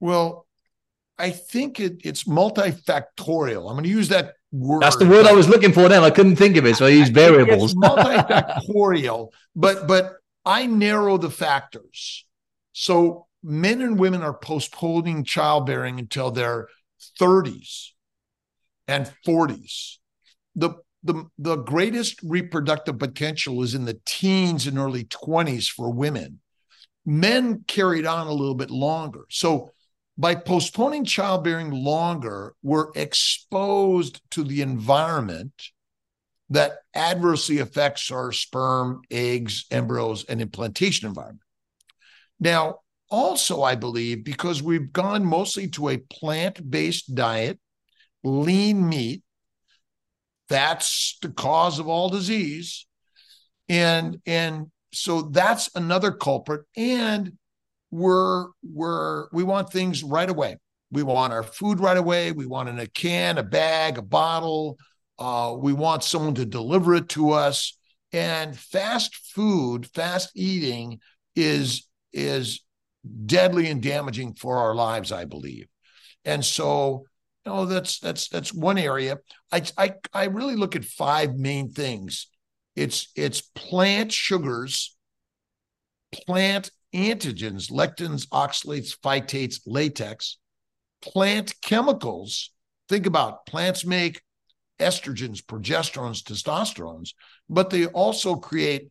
Well, 0.00 0.46
I 1.18 1.30
think 1.30 1.78
it, 1.78 2.00
it's 2.04 2.24
multifactorial. 2.24 3.68
I'm 3.68 3.74
going 3.74 3.84
to 3.84 3.90
use 3.90 4.08
that 4.08 4.34
word. 4.52 4.82
That's 4.82 4.96
the 4.96 5.06
word 5.06 5.26
I 5.26 5.32
was 5.32 5.48
looking 5.48 5.72
for. 5.72 5.88
Then 5.88 6.02
I 6.02 6.10
couldn't 6.10 6.36
think 6.36 6.56
of 6.56 6.66
it, 6.66 6.76
so 6.76 6.86
I 6.86 6.90
use 6.90 7.08
variables. 7.08 7.72
It's 7.72 7.80
multifactorial, 7.80 9.28
but 9.54 9.86
but 9.86 10.14
I 10.44 10.66
narrow 10.66 11.16
the 11.18 11.30
factors. 11.30 12.26
So 12.72 13.26
men 13.42 13.80
and 13.80 13.98
women 13.98 14.22
are 14.22 14.34
postponing 14.34 15.24
childbearing 15.24 15.98
until 15.98 16.30
their 16.30 16.68
30s 17.20 17.88
and 18.86 19.10
40s. 19.26 19.96
The 20.54 20.74
the, 21.02 21.24
the 21.38 21.56
greatest 21.56 22.20
reproductive 22.22 22.98
potential 22.98 23.62
is 23.62 23.74
in 23.74 23.86
the 23.86 23.98
teens 24.04 24.66
and 24.66 24.78
early 24.78 25.04
20s 25.04 25.68
for 25.70 25.90
women. 25.90 26.40
Men 27.06 27.64
carried 27.66 28.04
on 28.04 28.26
a 28.26 28.32
little 28.32 28.54
bit 28.54 28.70
longer. 28.70 29.24
So 29.30 29.70
by 30.18 30.34
postponing 30.34 31.04
childbearing 31.04 31.70
longer, 31.70 32.54
we're 32.62 32.90
exposed 32.94 34.20
to 34.32 34.44
the 34.44 34.62
environment 34.62 35.52
that 36.50 36.78
adversely 36.94 37.58
affects 37.58 38.10
our 38.10 38.32
sperm, 38.32 39.02
eggs, 39.10 39.64
embryos, 39.70 40.24
and 40.24 40.40
implantation 40.40 41.08
environment. 41.08 41.42
Now, 42.40 42.80
also, 43.10 43.62
I 43.62 43.74
believe 43.74 44.24
because 44.24 44.62
we've 44.62 44.92
gone 44.92 45.24
mostly 45.24 45.68
to 45.68 45.88
a 45.88 45.98
plant 45.98 46.70
based 46.70 47.14
diet, 47.14 47.58
lean 48.22 48.88
meat, 48.88 49.22
that's 50.48 51.18
the 51.22 51.30
cause 51.30 51.78
of 51.78 51.88
all 51.88 52.08
disease. 52.08 52.86
And, 53.68 54.20
and 54.26 54.66
so 54.92 55.22
that's 55.22 55.70
another 55.74 56.10
culprit. 56.10 56.66
And 56.76 57.38
we're, 57.90 58.46
we're, 58.62 59.28
we 59.32 59.42
want 59.42 59.70
things 59.70 60.02
right 60.02 60.28
away. 60.28 60.56
We 60.90 61.02
want 61.02 61.32
our 61.32 61.42
food 61.42 61.80
right 61.80 61.96
away. 61.96 62.32
We 62.32 62.46
want 62.46 62.68
in 62.68 62.78
a 62.78 62.86
can, 62.86 63.38
a 63.38 63.42
bag, 63.42 63.98
a 63.98 64.02
bottle, 64.02 64.78
uh, 65.20 65.54
we 65.56 65.74
want 65.74 66.02
someone 66.02 66.34
to 66.34 66.46
deliver 66.46 66.94
it 66.94 67.10
to 67.10 67.30
us. 67.30 67.76
And 68.12 68.58
fast 68.58 69.14
food, 69.34 69.86
fast 69.86 70.32
eating 70.34 70.98
is 71.36 71.86
is 72.12 72.64
deadly 73.26 73.68
and 73.68 73.82
damaging 73.82 74.34
for 74.34 74.56
our 74.56 74.74
lives, 74.74 75.12
I 75.12 75.26
believe. 75.26 75.68
And 76.24 76.44
so, 76.44 77.04
you 77.44 77.52
know, 77.52 77.66
that's 77.66 78.00
that's 78.00 78.28
that's 78.28 78.52
one 78.52 78.78
area. 78.78 79.18
I 79.52 79.62
I 79.78 79.94
I 80.12 80.24
really 80.24 80.56
look 80.56 80.74
at 80.74 80.84
five 80.84 81.36
main 81.36 81.70
things. 81.70 82.26
It's 82.74 83.12
it's 83.14 83.42
plant 83.42 84.12
sugars, 84.12 84.96
plant 86.12 86.70
antigens, 86.94 87.70
lectins, 87.70 88.26
oxalates, 88.28 88.96
phytates, 88.98 89.60
latex, 89.66 90.38
plant 91.02 91.54
chemicals. 91.62 92.50
Think 92.88 93.06
about 93.06 93.46
plants 93.46 93.84
make 93.84 94.22
estrogens, 94.80 95.44
progesterones, 95.44 96.22
testosterones, 96.22 97.10
but 97.48 97.70
they 97.70 97.86
also 97.86 98.34
create 98.34 98.88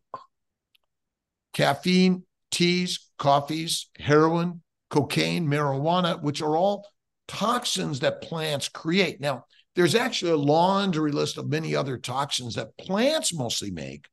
caffeine, 1.52 2.24
teas, 2.50 3.10
coffees, 3.18 3.90
heroin, 3.98 4.62
cocaine, 4.88 5.46
marijuana, 5.46 6.20
which 6.22 6.42
are 6.42 6.56
all 6.56 6.86
toxins 7.28 8.00
that 8.00 8.22
plants 8.22 8.68
create. 8.68 9.20
Now, 9.20 9.44
there's 9.76 9.94
actually 9.94 10.32
a 10.32 10.36
laundry 10.36 11.12
list 11.12 11.38
of 11.38 11.48
many 11.48 11.76
other 11.76 11.96
toxins 11.96 12.54
that 12.54 12.76
plants 12.76 13.32
mostly 13.32 13.70
make. 13.70 14.06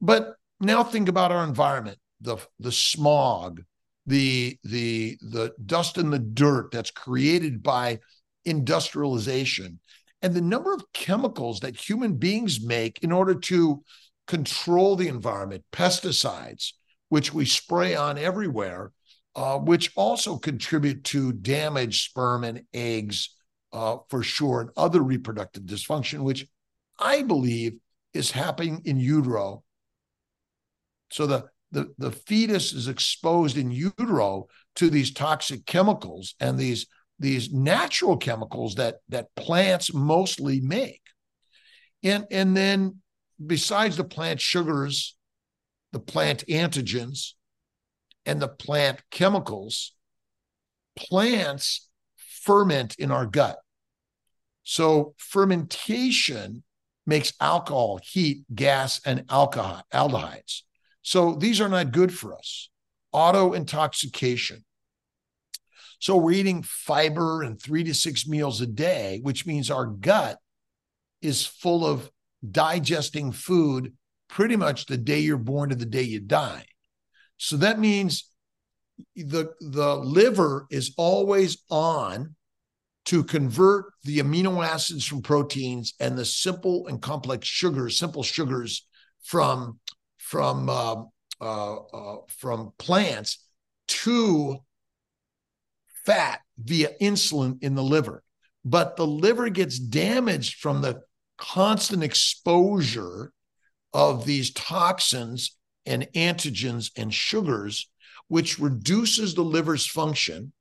But 0.00 0.34
now 0.60 0.82
think 0.82 1.08
about 1.08 1.30
our 1.32 1.44
environment, 1.44 1.98
the, 2.22 2.38
the 2.58 2.72
smog, 2.72 3.62
the 4.06 4.58
the 4.64 5.16
the 5.20 5.52
dust 5.64 5.96
and 5.96 6.12
the 6.12 6.18
dirt 6.18 6.72
that's 6.72 6.90
created 6.90 7.62
by 7.62 8.00
industrialization 8.44 9.78
and 10.22 10.34
the 10.34 10.40
number 10.40 10.72
of 10.72 10.84
chemicals 10.92 11.60
that 11.60 11.76
human 11.76 12.14
beings 12.14 12.64
make 12.64 13.02
in 13.02 13.12
order 13.12 13.34
to 13.34 13.82
control 14.26 14.96
the 14.96 15.08
environment, 15.08 15.64
pesticides, 15.72 16.72
which 17.08 17.34
we 17.34 17.44
spray 17.44 17.94
on 17.96 18.16
everywhere, 18.16 18.92
uh, 19.34 19.58
which 19.58 19.92
also 19.96 20.38
contribute 20.38 21.02
to 21.04 21.32
damaged 21.32 22.08
sperm 22.08 22.44
and 22.44 22.62
eggs 22.72 23.36
uh, 23.72 23.96
for 24.08 24.22
sure, 24.22 24.60
and 24.60 24.70
other 24.76 25.02
reproductive 25.02 25.64
dysfunction, 25.64 26.20
which 26.20 26.46
I 26.98 27.22
believe 27.22 27.74
is 28.14 28.30
happening 28.30 28.82
in 28.84 28.98
utero. 28.98 29.64
So 31.10 31.26
the, 31.26 31.44
the, 31.72 31.92
the 31.98 32.12
fetus 32.12 32.72
is 32.72 32.86
exposed 32.86 33.56
in 33.56 33.70
utero 33.70 34.46
to 34.76 34.90
these 34.90 35.12
toxic 35.12 35.66
chemicals 35.66 36.34
and 36.38 36.58
these 36.58 36.86
these 37.18 37.52
natural 37.52 38.16
chemicals 38.16 38.74
that 38.76 38.96
that 39.08 39.34
plants 39.36 39.92
mostly 39.94 40.60
make. 40.60 41.02
And 42.02 42.26
and 42.30 42.56
then 42.56 42.98
besides 43.44 43.96
the 43.96 44.04
plant 44.04 44.40
sugars 44.40 45.16
the 45.92 46.00
plant 46.00 46.44
antigens 46.48 47.32
and 48.24 48.40
the 48.40 48.48
plant 48.48 49.02
chemicals 49.10 49.94
plants 50.96 51.88
ferment 52.16 52.96
in 52.96 53.10
our 53.10 53.26
gut. 53.26 53.58
So 54.62 55.14
fermentation 55.16 56.62
makes 57.06 57.32
alcohol 57.40 57.98
heat 58.02 58.44
gas 58.54 59.00
and 59.04 59.24
alcohol 59.30 59.82
aldehydes 59.92 60.62
so 61.02 61.34
these 61.34 61.60
are 61.60 61.68
not 61.68 61.92
good 61.92 62.12
for 62.12 62.34
us 62.34 62.70
auto 63.12 63.52
intoxication 63.52 64.64
so 66.02 66.16
we're 66.16 66.32
eating 66.32 66.64
fiber 66.64 67.44
and 67.44 67.62
three 67.62 67.84
to 67.84 67.94
six 67.94 68.26
meals 68.26 68.60
a 68.60 68.66
day, 68.66 69.20
which 69.22 69.46
means 69.46 69.70
our 69.70 69.86
gut 69.86 70.36
is 71.20 71.46
full 71.46 71.86
of 71.86 72.10
digesting 72.50 73.30
food 73.30 73.92
pretty 74.28 74.56
much 74.56 74.86
the 74.86 74.96
day 74.96 75.20
you're 75.20 75.36
born 75.36 75.68
to 75.68 75.76
the 75.76 75.86
day 75.86 76.02
you 76.02 76.18
die. 76.18 76.64
So 77.36 77.56
that 77.58 77.78
means 77.78 78.28
the 79.14 79.52
the 79.60 79.94
liver 79.94 80.66
is 80.70 80.92
always 80.96 81.58
on 81.70 82.34
to 83.04 83.22
convert 83.22 83.92
the 84.02 84.18
amino 84.18 84.66
acids 84.66 85.06
from 85.06 85.22
proteins 85.22 85.94
and 86.00 86.18
the 86.18 86.24
simple 86.24 86.88
and 86.88 87.00
complex 87.00 87.46
sugars, 87.46 87.96
simple 87.96 88.24
sugars 88.24 88.88
from 89.22 89.78
from 90.22 90.70
uh, 90.70 91.02
uh, 91.40 91.74
uh, 91.74 92.16
from 92.28 92.72
plants 92.78 93.44
to 93.88 94.58
fat 96.06 96.40
via 96.56 96.90
insulin 97.00 97.62
in 97.62 97.74
the 97.74 97.82
liver. 97.82 98.22
But 98.64 98.96
the 98.96 99.06
liver 99.06 99.48
gets 99.48 99.78
damaged 99.78 100.60
from 100.60 100.80
the 100.80 101.00
constant 101.36 102.04
exposure 102.04 103.32
of 103.92 104.24
these 104.24 104.52
toxins 104.52 105.56
and 105.84 106.06
antigens 106.14 106.92
and 106.96 107.12
sugars, 107.12 107.90
which 108.28 108.60
reduces 108.60 109.34
the 109.34 109.42
liver's 109.42 109.84
function. 109.84 110.52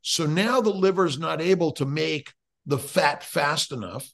So 0.00 0.24
now 0.24 0.62
the 0.62 0.70
liver 0.70 1.04
is 1.04 1.18
not 1.18 1.42
able 1.42 1.72
to 1.72 1.84
make 1.84 2.32
the 2.64 2.78
fat 2.78 3.22
fast 3.22 3.72
enough. 3.72 4.08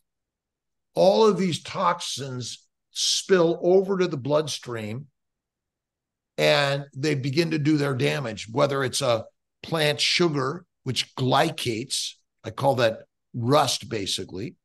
All 0.95 1.27
of 1.27 1.39
these 1.39 1.63
toxins 1.63 2.64
spill 2.95 3.59
over 3.63 3.99
to 3.99 4.09
the 4.09 4.17
bloodstream 4.17 5.07
and 6.39 6.87
they 6.97 7.15
begin 7.15 7.51
to 7.51 7.59
do 7.59 7.77
their 7.77 7.95
damage, 7.95 8.49
whether 8.51 8.83
it's 8.83 9.03
a 9.03 9.25
plant 9.63 10.01
sugar, 10.01 10.65
which 10.85 11.15
glycates. 11.15 12.15
I 12.43 12.51
call 12.51 12.77
that 12.77 13.01
rust, 13.35 13.89
basically. 13.89 14.57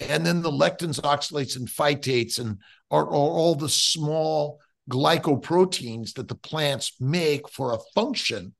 And 0.00 0.24
then 0.24 0.42
the 0.42 0.50
lectins, 0.50 1.00
oxalates, 1.00 1.56
and 1.56 1.68
phytates, 1.68 2.38
and 2.38 2.58
are, 2.90 3.04
are 3.04 3.12
all 3.12 3.54
the 3.54 3.68
small 3.68 4.60
glycoproteins 4.90 6.14
that 6.14 6.28
the 6.28 6.34
plants 6.34 6.92
make 7.00 7.48
for 7.48 7.72
a 7.72 7.78
function 7.94 8.54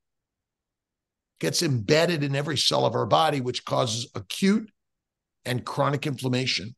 gets 1.39 1.61
embedded 1.61 2.23
in 2.23 2.35
every 2.35 2.57
cell 2.57 2.85
of 2.85 2.95
our 2.95 3.05
body, 3.05 3.41
which 3.41 3.65
causes 3.65 4.09
acute 4.15 4.69
and 5.43 5.65
chronic 5.65 6.07
inflammation. 6.07 6.75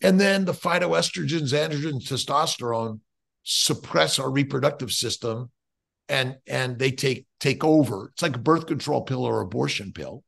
And 0.00 0.20
then 0.20 0.44
the 0.44 0.52
phytoestrogens, 0.52 1.52
androgens, 1.52 2.06
testosterone 2.08 3.00
suppress 3.42 4.18
our 4.18 4.30
reproductive 4.30 4.92
system 4.92 5.50
and 6.08 6.36
and 6.46 6.78
they 6.78 6.90
take 6.90 7.26
take 7.40 7.64
over. 7.64 8.10
It's 8.12 8.22
like 8.22 8.36
a 8.36 8.40
birth 8.40 8.66
control 8.66 9.02
pill 9.02 9.24
or 9.24 9.40
abortion 9.40 9.92
pill. 9.92 10.22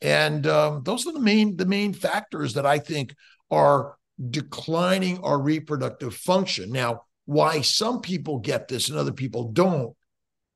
And 0.00 0.46
um, 0.46 0.82
those 0.84 1.06
are 1.06 1.12
the 1.12 1.20
main 1.20 1.56
the 1.56 1.66
main 1.66 1.92
factors 1.92 2.54
that 2.54 2.66
I 2.66 2.78
think 2.78 3.14
are 3.50 3.96
declining 4.30 5.18
our 5.20 5.40
reproductive 5.40 6.14
function. 6.14 6.70
Now, 6.70 7.02
why 7.24 7.60
some 7.60 8.00
people 8.00 8.38
get 8.38 8.68
this 8.68 8.88
and 8.88 8.98
other 8.98 9.12
people 9.12 9.52
don't, 9.52 9.94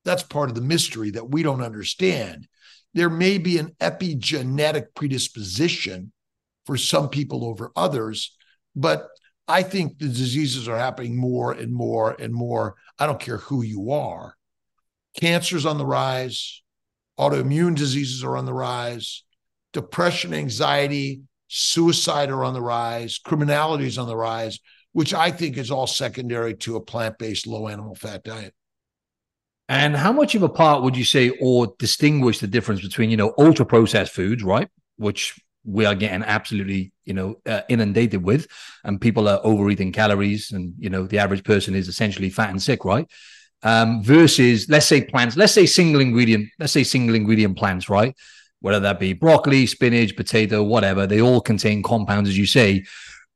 that's 0.04 0.22
part 0.22 0.48
of 0.48 0.54
the 0.54 0.60
mystery 0.60 1.10
that 1.12 1.30
we 1.30 1.42
don't 1.42 1.62
understand. 1.62 2.46
There 2.94 3.10
may 3.10 3.38
be 3.38 3.58
an 3.58 3.74
epigenetic 3.80 4.86
predisposition 4.94 6.12
for 6.66 6.76
some 6.76 7.09
people 7.09 7.44
over 7.44 7.71
others, 7.76 8.37
but 8.75 9.09
I 9.47 9.62
think 9.62 9.99
the 9.99 10.09
diseases 10.09 10.68
are 10.68 10.78
happening 10.78 11.16
more 11.16 11.52
and 11.52 11.73
more 11.73 12.16
and 12.18 12.33
more. 12.33 12.76
I 12.99 13.06
don't 13.06 13.21
care 13.21 13.37
who 13.37 13.62
you 13.62 13.92
are. 13.92 14.35
Cancer's 15.21 15.66
on 15.66 15.78
the 15.78 15.87
rise, 15.87 16.62
autoimmune 17.18 17.76
diseases 17.76 18.25
are 18.25 18.37
on 18.37 18.47
the 18.47 18.54
rise, 18.54 19.23
depression, 19.73 20.33
anxiety, 20.35 21.23
suicide 21.49 22.30
are 22.30 22.44
on 22.44 22.54
the 22.54 22.62
rise, 22.62 23.18
criminality 23.18 23.87
is 23.87 23.99
on 23.99 24.09
the 24.09 24.16
rise, 24.16 24.59
which 24.92 25.12
I 25.12 25.30
think 25.30 25.56
is 25.56 25.71
all 25.71 25.87
secondary 25.87 26.54
to 26.59 26.76
a 26.76 26.80
plant 26.80 27.18
based, 27.18 27.47
low 27.47 27.68
animal 27.68 27.94
fat 27.94 28.25
diet. 28.25 28.54
And 29.68 29.97
how 29.97 30.12
much 30.12 30.35
of 30.35 30.42
a 30.42 30.49
part 30.49 30.83
would 30.83 30.97
you 30.97 31.04
say 31.04 31.30
or 31.40 31.75
distinguish 31.78 32.38
the 32.38 32.47
difference 32.47 32.83
between, 32.83 33.11
you 33.11 33.16
know, 33.16 33.35
ultra 33.38 33.64
processed 33.64 34.12
foods, 34.12 34.42
right? 34.42 34.68
Which 34.97 35.38
we 35.64 35.87
are 35.87 35.94
getting 35.94 36.23
absolutely 36.23 36.92
you 37.04 37.14
know 37.14 37.37
uh, 37.47 37.62
inundated 37.68 38.23
with 38.23 38.47
and 38.85 39.00
people 39.00 39.28
are 39.28 39.40
overeating 39.44 39.92
calories 39.92 40.52
and 40.52 40.75
you 40.78 40.90
know 40.90 41.06
the 41.06 41.18
average 41.18 41.44
person 41.44 41.75
is 41.75 41.88
essentially 41.88 42.30
fat 42.30 42.50
and 42.50 42.62
sick 42.62 42.85
right 42.85 43.09
um, 43.64 44.02
versus 44.02 44.68
let's 44.68 44.87
say 44.87 45.02
plants, 45.02 45.37
let's 45.37 45.52
say 45.52 45.66
single 45.66 46.00
ingredient, 46.00 46.50
let's 46.59 46.73
say 46.73 46.85
single 46.85 47.16
ingredient 47.16 47.56
plants, 47.56 47.88
right? 47.88 48.14
Whether 48.61 48.80
that 48.80 49.00
be 49.00 49.14
broccoli, 49.14 49.66
spinach, 49.66 50.14
potato, 50.16 50.62
whatever, 50.62 51.06
they 51.06 51.21
all 51.21 51.40
contain 51.40 51.83
compounds, 51.83 52.28
as 52.28 52.38
you 52.38 52.47
say, 52.47 52.85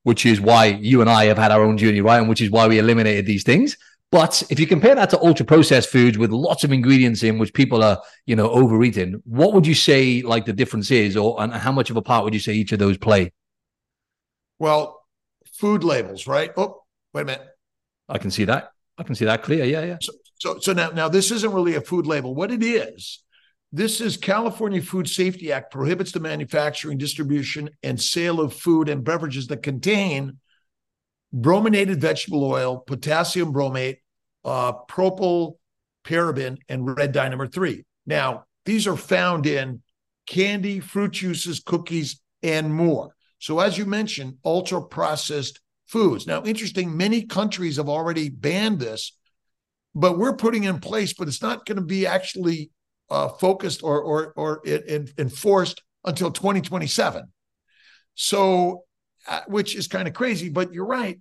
which 0.02 0.24
is 0.26 0.40
why 0.40 0.66
you 0.66 1.00
and 1.00 1.10
I 1.10 1.24
have 1.26 1.38
had 1.38 1.50
our 1.50 1.62
own 1.62 1.78
journey, 1.78 2.02
right? 2.02 2.18
And 2.18 2.28
which 2.28 2.42
is 2.42 2.50
why 2.50 2.68
we 2.68 2.78
eliminated 2.78 3.26
these 3.26 3.42
things. 3.42 3.76
But 4.10 4.42
if 4.48 4.58
you 4.58 4.66
compare 4.66 4.94
that 4.94 5.10
to 5.10 5.20
ultra 5.20 5.44
processed 5.44 5.90
foods 5.90 6.16
with 6.16 6.30
lots 6.30 6.64
of 6.64 6.72
ingredients 6.72 7.22
in 7.22 7.38
which 7.38 7.52
people 7.52 7.84
are, 7.84 8.00
you 8.24 8.36
know, 8.36 8.48
overeating, 8.48 9.20
what 9.24 9.52
would 9.52 9.66
you 9.66 9.74
say 9.74 10.22
like 10.22 10.46
the 10.46 10.52
difference 10.54 10.90
is, 10.90 11.16
or 11.16 11.42
and 11.42 11.52
how 11.52 11.72
much 11.72 11.90
of 11.90 11.96
a 11.96 12.02
part 12.02 12.24
would 12.24 12.32
you 12.32 12.40
say 12.40 12.54
each 12.54 12.72
of 12.72 12.78
those 12.78 12.96
play? 12.96 13.32
Well, 14.58 15.04
food 15.52 15.84
labels, 15.84 16.26
right? 16.26 16.50
Oh, 16.56 16.84
wait 17.12 17.22
a 17.22 17.24
minute. 17.26 17.46
I 18.08 18.16
can 18.18 18.30
see 18.30 18.44
that. 18.46 18.72
I 18.96 19.02
can 19.02 19.14
see 19.14 19.26
that 19.26 19.42
clear. 19.42 19.64
Yeah, 19.64 19.84
yeah. 19.84 19.98
So, 20.00 20.12
so, 20.38 20.58
so 20.58 20.72
now, 20.72 20.88
now 20.90 21.08
this 21.08 21.30
isn't 21.30 21.52
really 21.52 21.74
a 21.74 21.80
food 21.82 22.06
label. 22.06 22.34
What 22.34 22.50
it 22.50 22.62
is, 22.62 23.22
this 23.72 24.00
is 24.00 24.16
California 24.16 24.80
Food 24.80 25.08
Safety 25.08 25.52
Act 25.52 25.70
prohibits 25.70 26.12
the 26.12 26.20
manufacturing, 26.20 26.96
distribution, 26.96 27.68
and 27.82 28.00
sale 28.00 28.40
of 28.40 28.54
food 28.54 28.88
and 28.88 29.04
beverages 29.04 29.48
that 29.48 29.62
contain 29.62 30.38
brominated 31.32 32.00
vegetable 32.00 32.44
oil, 32.44 32.78
potassium 32.78 33.52
bromate, 33.52 33.98
uh, 34.44 34.72
propyl 34.88 35.54
paraben, 36.04 36.58
and 36.68 36.96
red 36.96 37.12
dye 37.12 37.28
number 37.28 37.46
three. 37.46 37.84
Now, 38.06 38.44
these 38.64 38.86
are 38.86 38.96
found 38.96 39.46
in 39.46 39.82
candy, 40.26 40.80
fruit 40.80 41.12
juices, 41.12 41.60
cookies, 41.60 42.20
and 42.42 42.72
more. 42.72 43.14
So, 43.38 43.60
as 43.60 43.78
you 43.78 43.86
mentioned, 43.86 44.36
ultra 44.44 44.82
processed 44.82 45.60
foods. 45.86 46.26
Now, 46.26 46.42
interesting, 46.44 46.96
many 46.96 47.24
countries 47.24 47.76
have 47.76 47.88
already 47.88 48.28
banned 48.28 48.80
this, 48.80 49.16
but 49.94 50.18
we're 50.18 50.36
putting 50.36 50.64
in 50.64 50.80
place, 50.80 51.14
but 51.14 51.28
it's 51.28 51.42
not 51.42 51.66
going 51.66 51.76
to 51.76 51.84
be 51.84 52.06
actually 52.06 52.70
uh, 53.10 53.28
focused 53.28 53.82
or 53.82 54.00
or 54.02 54.32
or 54.36 54.62
enforced 54.66 55.82
until 56.04 56.30
2027. 56.30 57.24
So, 58.14 58.84
uh, 59.28 59.40
which 59.46 59.74
is 59.76 59.88
kind 59.88 60.08
of 60.08 60.14
crazy, 60.14 60.48
but 60.48 60.72
you're 60.72 60.86
right. 60.86 61.20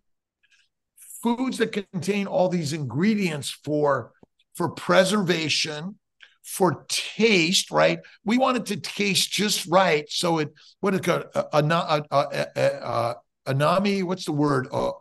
Foods 1.23 1.57
that 1.57 1.71
contain 1.71 2.27
all 2.27 2.49
these 2.49 2.73
ingredients 2.73 3.49
for 3.49 4.11
for 4.55 4.69
preservation, 4.69 5.97
for 6.43 6.85
taste, 6.87 7.69
right? 7.69 7.99
We 8.23 8.37
want 8.37 8.57
it 8.57 8.65
to 8.67 8.77
taste 8.77 9.31
just 9.31 9.67
right. 9.67 10.05
So 10.09 10.39
it 10.39 10.53
what 10.79 10.93
is 10.93 10.99
it 11.01 11.03
called? 11.03 11.25
A, 11.35 13.15
anami. 13.47 14.03
What's 14.03 14.25
the 14.25 14.31
word? 14.31 14.67
Uh, 14.71 14.91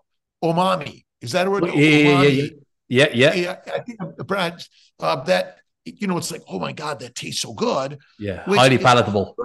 omami. 0.42 1.04
Is 1.20 1.32
that 1.32 1.46
a 1.46 1.50
word? 1.50 1.66
Yeah, 1.66 1.72
yeah, 1.72 2.22
yeah, 2.22 2.48
yeah, 2.88 3.08
yeah. 3.12 3.34
yeah. 3.34 3.56
I 3.74 3.80
think 3.80 3.98
uh, 5.00 5.24
that 5.24 5.58
you 5.86 6.06
know, 6.08 6.18
it's 6.18 6.32
like, 6.32 6.42
oh 6.48 6.58
my 6.58 6.72
God, 6.72 6.98
that 7.00 7.14
tastes 7.14 7.42
so 7.42 7.52
good. 7.52 7.98
Yeah, 8.18 8.42
highly 8.44 8.78
palatable. 8.78 9.36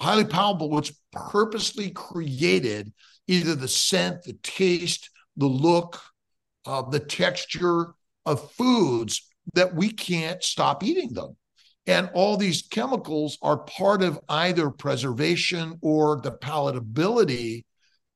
Highly 0.00 0.24
palatable, 0.24 0.70
which 0.70 0.92
purposely 1.12 1.90
created 1.90 2.92
either 3.26 3.54
the 3.54 3.68
scent, 3.68 4.22
the 4.24 4.34
taste, 4.42 5.10
the 5.36 5.46
look, 5.46 6.00
uh, 6.66 6.82
the 6.82 7.00
texture 7.00 7.94
of 8.26 8.50
foods 8.52 9.26
that 9.54 9.74
we 9.74 9.90
can't 9.90 10.42
stop 10.42 10.82
eating 10.82 11.12
them. 11.12 11.36
And 11.86 12.10
all 12.14 12.36
these 12.36 12.62
chemicals 12.62 13.36
are 13.42 13.58
part 13.58 14.02
of 14.02 14.18
either 14.28 14.70
preservation 14.70 15.78
or 15.82 16.20
the 16.20 16.32
palatability 16.32 17.64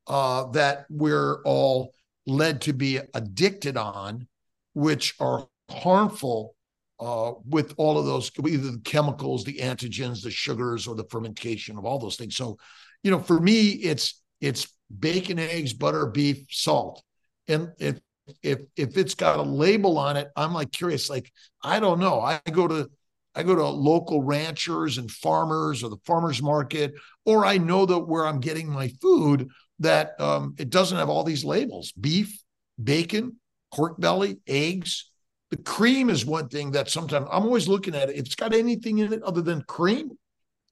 uh, 0.06 0.50
that 0.52 0.86
we're 0.88 1.42
all 1.42 1.92
led 2.26 2.62
to 2.62 2.72
be 2.72 2.98
addicted 3.14 3.76
on, 3.76 4.26
which 4.72 5.14
are 5.20 5.46
harmful 5.70 6.54
uh, 7.00 7.32
with 7.46 7.74
all 7.76 7.98
of 7.98 8.06
those, 8.06 8.30
either 8.46 8.72
the 8.72 8.80
chemicals, 8.84 9.44
the 9.44 9.58
antigens, 9.58 10.22
the 10.22 10.30
sugars, 10.30 10.86
or 10.86 10.94
the 10.94 11.04
fermentation 11.04 11.78
of 11.78 11.84
all 11.84 11.98
those 11.98 12.16
things. 12.16 12.36
So, 12.36 12.58
you 13.02 13.10
know, 13.10 13.20
for 13.20 13.38
me, 13.38 13.70
it's 13.70 14.20
it's 14.40 14.68
bacon, 14.96 15.38
eggs, 15.38 15.72
butter, 15.72 16.06
beef, 16.06 16.46
salt, 16.50 17.02
and 17.46 17.70
if 17.78 18.00
if 18.42 18.60
if 18.76 18.96
it's 18.96 19.14
got 19.14 19.38
a 19.38 19.42
label 19.42 19.98
on 19.98 20.16
it, 20.16 20.28
I'm 20.36 20.52
like 20.52 20.72
curious. 20.72 21.08
Like 21.08 21.30
I 21.62 21.80
don't 21.80 22.00
know. 22.00 22.20
I 22.20 22.40
go 22.50 22.66
to 22.68 22.90
I 23.34 23.42
go 23.42 23.54
to 23.54 23.64
local 23.66 24.22
ranchers 24.22 24.98
and 24.98 25.10
farmers 25.10 25.84
or 25.84 25.90
the 25.90 25.98
farmers 26.04 26.42
market, 26.42 26.94
or 27.24 27.46
I 27.46 27.58
know 27.58 27.86
that 27.86 27.98
where 28.00 28.26
I'm 28.26 28.40
getting 28.40 28.68
my 28.68 28.88
food 29.00 29.48
that 29.80 30.20
um, 30.20 30.54
it 30.58 30.70
doesn't 30.70 30.98
have 30.98 31.08
all 31.08 31.24
these 31.24 31.44
labels: 31.44 31.92
beef, 31.92 32.42
bacon, 32.82 33.36
pork 33.72 34.00
belly, 34.00 34.38
eggs, 34.46 35.10
the 35.50 35.56
cream 35.56 36.10
is 36.10 36.26
one 36.26 36.48
thing 36.48 36.72
that 36.72 36.90
sometimes 36.90 37.26
I'm 37.30 37.44
always 37.44 37.68
looking 37.68 37.94
at 37.94 38.10
it. 38.10 38.16
If 38.16 38.26
it's 38.26 38.34
got 38.34 38.54
anything 38.54 38.98
in 38.98 39.12
it 39.12 39.22
other 39.22 39.40
than 39.40 39.62
cream, 39.62 40.10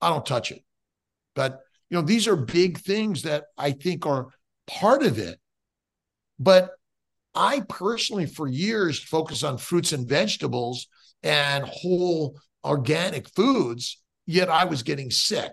I 0.01 0.11
don't 0.11 0.27
touch 0.27 0.53
it. 0.53 0.63
But 1.35 1.61
you 1.89 1.97
know, 1.97 2.03
these 2.03 2.29
are 2.29 2.37
big 2.37 2.79
things 2.79 3.23
that 3.23 3.45
I 3.57 3.73
think 3.73 4.07
are 4.07 4.29
part 4.67 5.03
of 5.03 5.19
it. 5.19 5.39
But 6.39 6.71
I 7.35 7.63
personally, 7.69 8.27
for 8.27 8.49
years, 8.49 8.99
focus 9.03 9.43
on 9.43 9.59
fruits 9.59 9.93
and 9.93 10.09
vegetables 10.09 10.89
and 11.23 11.65
whole 11.65 12.39
organic 12.65 13.29
foods, 13.35 14.03
yet 14.27 14.49
I 14.49 14.65
was 14.65 14.83
getting 14.83 15.11
sick. 15.11 15.53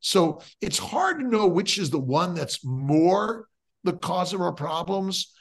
So 0.00 0.40
it's 0.60 0.78
hard 0.78 1.18
to 1.18 1.26
know 1.26 1.46
which 1.46 1.78
is 1.78 1.90
the 1.90 1.98
one 1.98 2.34
that's 2.34 2.64
more 2.64 3.46
the 3.84 3.94
cause 3.94 4.32
of 4.32 4.40
our 4.40 4.52
problems 4.52 5.32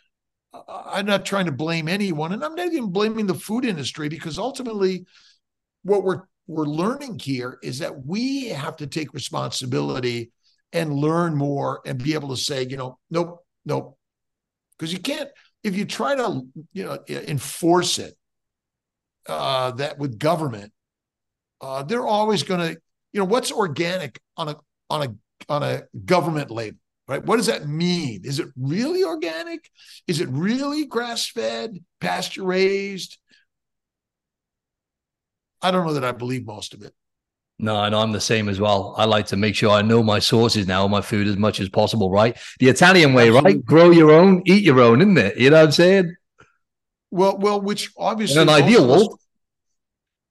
I'm 0.68 1.06
not 1.06 1.26
trying 1.26 1.46
to 1.48 1.52
blame 1.52 1.88
anyone, 1.88 2.32
and 2.34 2.44
I'm 2.44 2.56
not 2.56 2.72
even 2.72 2.92
blaming 2.92 3.26
the 3.26 3.34
food 3.34 3.66
industry 3.66 4.10
because 4.10 4.38
ultimately, 4.38 5.06
what 5.84 6.04
we're 6.04 6.22
we're 6.46 6.66
learning 6.66 7.20
here 7.20 7.58
is 7.64 7.80
that 7.80 8.06
we 8.06 8.50
have 8.50 8.76
to 8.78 8.88
take 8.88 9.14
responsibility 9.14 10.32
and 10.72 10.94
learn 10.94 11.36
more 11.36 11.82
and 11.86 12.04
be 12.04 12.14
able 12.14 12.30
to 12.30 12.38
say, 12.38 12.66
you 12.66 12.78
know, 12.78 13.00
nope, 13.10 13.44
nope, 13.66 13.98
because 14.78 14.94
you 14.94 15.00
can't 15.00 15.30
if 15.64 15.76
you 15.76 15.86
try 15.86 16.16
to 16.16 16.42
you 16.74 16.84
know 16.84 17.00
enforce 17.08 17.98
it 17.98 18.16
uh, 19.28 19.72
that 19.72 19.98
with 19.98 20.20
government, 20.20 20.72
uh, 21.62 21.84
they're 21.84 22.06
always 22.06 22.44
going 22.44 22.60
to, 22.60 22.82
you 23.14 23.20
know, 23.20 23.26
what's 23.26 23.52
organic 23.52 24.20
on 24.38 24.50
a 24.50 24.56
on 24.90 25.04
a 25.04 25.16
on 25.50 25.64
a 25.64 25.84
government 26.06 26.52
label 26.52 26.78
right? 27.08 27.24
What 27.24 27.38
does 27.38 27.48
that 27.48 27.68
mean? 27.68 28.22
Is 28.24 28.40
it 28.40 28.48
really 28.56 29.04
organic? 29.04 29.70
Is 30.08 30.22
it 30.22 30.30
really 30.30 30.86
grass 30.86 31.28
fed, 31.28 31.78
pasture 32.00 32.44
raised? 32.44 33.18
I 35.62 35.72
don't 35.72 35.86
know 35.86 35.94
that 35.94 36.04
I 36.04 36.12
believe 36.12 36.46
most 36.46 36.74
of 36.74 36.82
it. 36.82 36.94
No, 37.60 37.82
and 37.82 37.96
I'm 37.96 38.12
the 38.12 38.20
same 38.20 38.50
as 38.50 38.60
well. 38.60 38.94
I 38.98 39.06
like 39.06 39.28
to 39.28 39.38
make 39.38 39.56
sure 39.56 39.70
I 39.70 39.82
know 39.82 40.04
my 40.04 40.20
sources 40.20 40.68
now, 40.68 40.88
my 40.88 41.02
food 41.02 41.28
as 41.28 41.38
much 41.38 41.60
as 41.60 41.70
possible, 41.70 42.10
right? 42.10 42.38
The 42.60 42.68
Italian 42.68 43.14
way, 43.14 43.28
Absolutely. 43.28 43.54
right? 43.54 43.66
Grow 43.66 43.92
your 43.92 44.12
own, 44.12 44.42
eat 44.46 44.64
your 44.64 44.82
own, 44.82 45.02
isn't 45.02 45.18
it? 45.18 45.38
You 45.38 45.52
know 45.52 45.58
what 45.58 45.66
I'm 45.66 45.72
saying? 45.72 46.16
Well, 47.12 47.38
well, 47.38 47.62
which 47.62 47.92
obviously 47.96 48.42
In 48.42 48.50
an 48.50 48.56
ideal 48.56 48.88
world. 48.88 49.20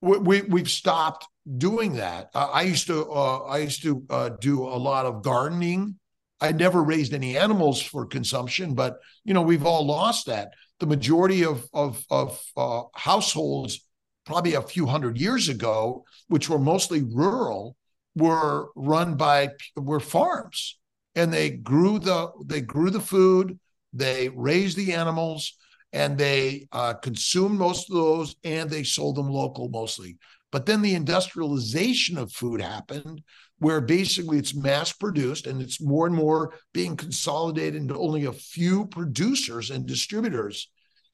We, 0.00 0.42
we 0.42 0.60
have 0.60 0.70
stopped 0.70 1.26
doing 1.56 1.94
that. 1.94 2.30
Uh, 2.34 2.50
I 2.52 2.62
used 2.62 2.88
to 2.88 3.08
uh, 3.08 3.38
I 3.44 3.58
used 3.58 3.82
to 3.82 4.04
uh, 4.10 4.30
do 4.30 4.64
a 4.64 4.76
lot 4.76 5.06
of 5.06 5.22
gardening 5.22 6.00
I 6.42 6.50
never 6.50 6.82
raised 6.82 7.14
any 7.14 7.38
animals 7.38 7.80
for 7.80 8.04
consumption, 8.04 8.74
but 8.74 8.98
you 9.24 9.32
know 9.32 9.42
we've 9.42 9.64
all 9.64 9.86
lost 9.86 10.26
that. 10.26 10.48
The 10.80 10.86
majority 10.86 11.44
of 11.44 11.64
of, 11.72 12.04
of 12.10 12.42
uh, 12.56 12.82
households, 12.94 13.86
probably 14.26 14.54
a 14.54 14.62
few 14.62 14.86
hundred 14.86 15.18
years 15.18 15.48
ago, 15.48 16.04
which 16.26 16.50
were 16.50 16.58
mostly 16.58 17.02
rural, 17.02 17.76
were 18.16 18.70
run 18.74 19.16
by 19.16 19.50
were 19.76 20.00
farms, 20.00 20.78
and 21.14 21.32
they 21.32 21.50
grew 21.50 22.00
the 22.00 22.32
they 22.44 22.60
grew 22.60 22.90
the 22.90 23.00
food, 23.00 23.58
they 23.92 24.28
raised 24.30 24.76
the 24.76 24.94
animals, 24.94 25.56
and 25.92 26.18
they 26.18 26.66
uh, 26.72 26.94
consumed 26.94 27.56
most 27.56 27.88
of 27.88 27.94
those, 27.94 28.34
and 28.42 28.68
they 28.68 28.82
sold 28.82 29.14
them 29.14 29.30
local 29.30 29.68
mostly. 29.68 30.18
But 30.50 30.66
then 30.66 30.82
the 30.82 30.94
industrialization 30.94 32.18
of 32.18 32.32
food 32.32 32.60
happened, 32.60 33.22
where 33.62 33.80
basically 33.80 34.38
it's 34.38 34.56
mass 34.56 34.92
produced 34.92 35.46
and 35.46 35.62
it's 35.62 35.80
more 35.80 36.04
and 36.04 36.16
more 36.16 36.52
being 36.74 36.96
consolidated 36.96 37.80
into 37.80 37.96
only 37.96 38.24
a 38.24 38.32
few 38.32 38.86
producers 38.86 39.70
and 39.70 39.86
distributors. 39.86 40.68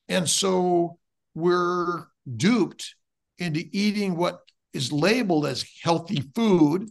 And 0.08 0.26
so 0.26 0.98
we're 1.34 2.06
duped 2.36 2.94
into 3.36 3.64
eating 3.72 4.16
what 4.16 4.40
is 4.72 4.90
labeled 4.90 5.44
as 5.44 5.66
healthy 5.82 6.22
food, 6.34 6.88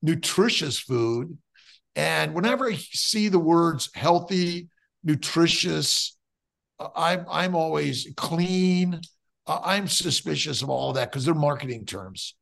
nutritious 0.00 0.78
food. 0.78 1.38
And 1.96 2.32
whenever 2.32 2.70
I 2.70 2.76
see 2.76 3.28
the 3.28 3.40
words 3.40 3.90
healthy, 3.94 4.68
nutritious, 5.02 6.16
I'm 6.94 7.26
I'm 7.28 7.56
always 7.56 8.06
clean. 8.16 9.00
I'm 9.44 9.88
suspicious 9.88 10.62
of 10.62 10.70
all 10.70 10.90
of 10.90 10.94
that 10.94 11.10
because 11.10 11.24
they're 11.24 11.34
marketing 11.34 11.84
terms. 11.84 12.36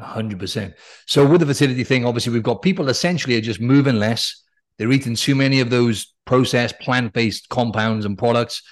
100%. 0.00 0.72
So 1.06 1.26
with 1.26 1.40
the 1.40 1.46
fertility 1.46 1.84
thing, 1.84 2.04
obviously 2.04 2.32
we've 2.32 2.42
got 2.42 2.62
people 2.62 2.88
essentially 2.88 3.36
are 3.36 3.40
just 3.40 3.60
moving 3.60 3.96
less. 3.96 4.42
They're 4.78 4.92
eating 4.92 5.14
too 5.14 5.34
many 5.34 5.60
of 5.60 5.70
those 5.70 6.14
processed 6.24 6.78
plant-based 6.80 7.48
compounds 7.48 8.04
and 8.04 8.16
products. 8.16 8.62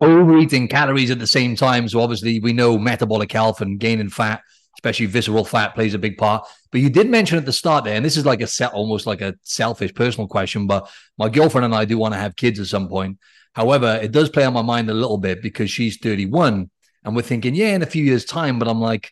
overeating 0.00 0.68
calories 0.68 1.10
at 1.10 1.18
the 1.18 1.26
same 1.26 1.56
time. 1.56 1.88
So 1.88 2.00
obviously 2.00 2.40
we 2.40 2.52
know 2.52 2.78
metabolic 2.78 3.32
health 3.32 3.60
and 3.60 3.80
gaining 3.80 4.10
fat, 4.10 4.42
especially 4.76 5.06
visceral 5.06 5.44
fat, 5.44 5.74
plays 5.74 5.94
a 5.94 5.98
big 5.98 6.16
part. 6.16 6.46
But 6.70 6.80
you 6.80 6.90
did 6.90 7.10
mention 7.10 7.38
at 7.38 7.46
the 7.46 7.52
start 7.52 7.84
there, 7.84 7.96
and 7.96 8.04
this 8.04 8.16
is 8.16 8.26
like 8.26 8.40
a 8.40 8.46
set, 8.46 8.72
almost 8.72 9.06
like 9.06 9.20
a 9.20 9.34
selfish 9.42 9.94
personal 9.94 10.28
question. 10.28 10.66
But 10.66 10.88
my 11.16 11.28
girlfriend 11.28 11.64
and 11.64 11.74
I 11.74 11.84
do 11.84 11.98
want 11.98 12.14
to 12.14 12.20
have 12.20 12.36
kids 12.36 12.60
at 12.60 12.66
some 12.66 12.88
point. 12.88 13.18
However, 13.54 13.98
it 14.00 14.12
does 14.12 14.28
play 14.28 14.44
on 14.44 14.52
my 14.52 14.62
mind 14.62 14.88
a 14.88 14.94
little 14.94 15.18
bit 15.18 15.42
because 15.42 15.70
she's 15.70 15.96
31 15.98 16.70
and 17.04 17.16
we're 17.16 17.22
thinking, 17.22 17.54
yeah, 17.54 17.74
in 17.74 17.82
a 17.82 17.86
few 17.86 18.04
years' 18.04 18.24
time. 18.24 18.58
But 18.58 18.68
I'm 18.68 18.80
like, 18.80 19.10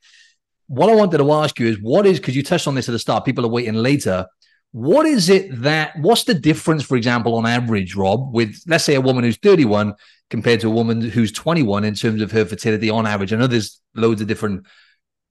what 0.68 0.90
I 0.90 0.94
wanted 0.94 1.18
to 1.18 1.33
ask 1.33 1.59
you 1.59 1.68
is 1.68 1.81
what 1.81 2.07
is 2.07 2.18
because 2.18 2.37
you 2.37 2.42
touched 2.42 2.66
on 2.66 2.74
this 2.74 2.88
at 2.88 2.92
the 2.92 2.98
start, 2.98 3.24
people 3.24 3.44
are 3.44 3.50
waiting 3.50 3.74
later. 3.74 4.26
What 4.72 5.07
is 5.07 5.29
it 5.29 5.62
that 5.62 5.92
what's 5.98 6.24
the 6.24 6.35
difference, 6.35 6.83
for 6.83 6.96
example, 6.96 7.35
on 7.37 7.46
average, 7.46 7.94
Rob, 7.94 8.35
with 8.35 8.61
let's 8.66 8.85
say 8.85 8.94
a 8.94 9.00
woman 9.00 9.24
who's 9.24 9.38
31 9.38 9.94
compared 10.29 10.61
to 10.61 10.66
a 10.66 10.70
woman 10.70 11.00
who's 11.00 11.33
21 11.33 11.85
in 11.85 11.94
terms 11.94 12.20
of 12.20 12.33
her 12.33 12.44
fertility 12.44 12.90
on 12.90 13.07
average? 13.07 13.33
I 13.33 13.37
know 13.37 13.46
there's 13.46 13.81
loads 13.94 14.20
of 14.20 14.26
different 14.26 14.66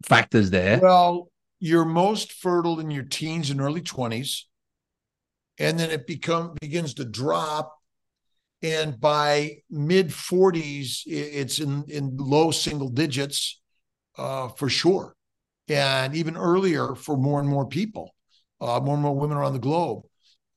factors 0.04 0.50
there. 0.50 0.80
Well, 0.82 1.30
you're 1.60 1.86
most 1.86 2.32
fertile 2.32 2.80
in 2.80 2.92
your 2.92 3.04
teens 3.04 3.50
and 3.50 3.62
early 3.62 3.82
20s. 3.82 4.44
And 5.58 5.80
then 5.80 5.90
it 5.90 6.06
become 6.08 6.56
begins 6.60 6.96
to 6.96 7.06
drop. 7.06 7.74
And 8.62 9.00
by 9.00 9.58
mid 9.70 10.10
40s, 10.10 11.02
it's 11.06 11.60
in, 11.60 11.86
in 11.88 12.18
low 12.18 12.52
single 12.52 12.90
digits 12.90 13.62
uh, 14.18 14.50
for 14.50 14.70
sure. 14.70 15.15
And 15.68 16.16
even 16.16 16.38
earlier 16.38 16.96
for 16.96 17.18
more 17.18 17.40
and 17.40 17.50
more 17.50 17.68
people 17.68 18.16
uh, 18.62 18.80
more 18.80 18.94
and 18.94 19.04
more 19.04 19.16
women 19.16 19.38
around 19.38 19.54
the 19.54 19.60
globe. 19.60 20.04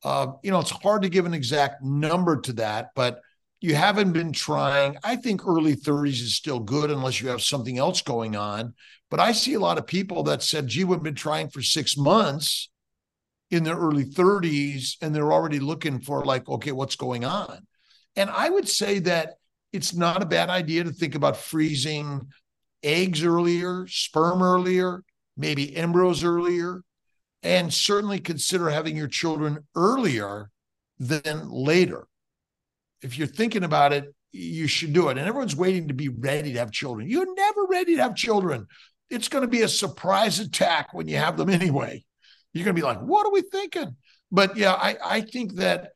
Uh, 0.05 0.29
you 0.43 0.51
know, 0.51 0.61
it's 0.61 0.71
hard 0.71 1.03
to 1.03 1.09
give 1.09 1.27
an 1.27 1.35
exact 1.35 1.83
number 1.83 2.41
to 2.41 2.53
that, 2.55 2.91
but 2.95 3.21
you 3.61 3.75
haven't 3.75 4.13
been 4.13 4.33
trying. 4.33 4.97
I 5.03 5.17
think 5.17 5.47
early 5.47 5.75
30s 5.75 6.23
is 6.23 6.37
still 6.37 6.61
good 6.61 6.91
unless 6.91 7.21
you 7.21 7.29
have 7.29 7.43
something 7.43 7.79
else 7.79 8.03
going 8.03 8.37
on. 8.37 8.75
But 9.11 9.19
I 9.19 9.33
see 9.33 9.55
a 9.55 9.61
lot 9.61 9.79
of 9.79 9.87
people 9.87 10.23
that 10.25 10.43
said, 10.43 10.69
gee, 10.69 10.85
we've 10.85 11.03
been 11.03 11.15
trying 11.15 11.49
for 11.49 11.63
six 11.63 11.97
months 11.97 12.71
in 13.51 13.65
their 13.65 13.77
early 13.77 14.05
30s, 14.05 14.97
and 15.01 15.15
they're 15.15 15.33
already 15.33 15.59
looking 15.59 16.01
for, 16.01 16.25
like, 16.25 16.49
okay, 16.49 16.71
what's 16.71 16.97
going 16.97 17.25
on? 17.25 17.67
And 18.15 18.31
I 18.31 18.51
would 18.51 18.69
say 18.69 18.99
that 19.01 19.35
it's 19.73 19.95
not 19.95 20.23
a 20.23 20.27
bad 20.27 20.51
idea 20.51 20.85
to 20.85 20.93
think 20.93 21.15
about 21.15 21.37
freezing 21.37 22.29
eggs 22.83 23.25
earlier, 23.25 23.87
sperm 23.89 24.43
earlier, 24.43 25.03
maybe 25.37 25.77
embryos 25.77 26.25
earlier 26.25 26.83
and 27.43 27.73
certainly 27.73 28.19
consider 28.19 28.69
having 28.69 28.97
your 28.97 29.09
children 29.09 29.59
earlier 29.77 30.51
than 30.99 31.49
later. 31.51 32.07
If 33.03 33.17
you're 33.17 33.29
thinking 33.29 33.63
about 33.63 33.93
it, 33.93 34.13
you 34.33 34.67
should 34.67 34.93
do 34.93 35.09
it. 35.09 35.19
And 35.19 35.27
everyone's 35.27 35.57
waiting 35.57 35.89
to 35.89 35.95
be 35.95 36.09
ready 36.09 36.53
to 36.53 36.59
have 36.59 36.73
children. 36.73 37.09
You're 37.09 37.33
never 37.35 37.67
ready 37.67 37.97
to 37.97 38.03
have 38.03 38.17
children. 38.17 38.67
It's 39.09 39.29
going 39.29 39.43
to 39.43 39.49
be 39.49 39.63
a 39.63 39.69
surprise 39.69 40.41
attack 40.41 40.93
when 40.93 41.09
you 41.09 41.17
have 41.17 41.37
them 41.37 41.49
anyway. 41.49 42.05
You're 42.53 42.65
going 42.65 42.77
to 42.77 42.81
be 42.81 42.87
like, 42.87 43.01
what 43.01 43.27
are 43.27 43.33
we 43.33 43.43
thinking? 43.43 43.97
But 44.31 44.57
yeah, 44.57 44.73
I, 44.73 44.97
I 45.05 45.21
think 45.21 45.55
that 45.55 45.93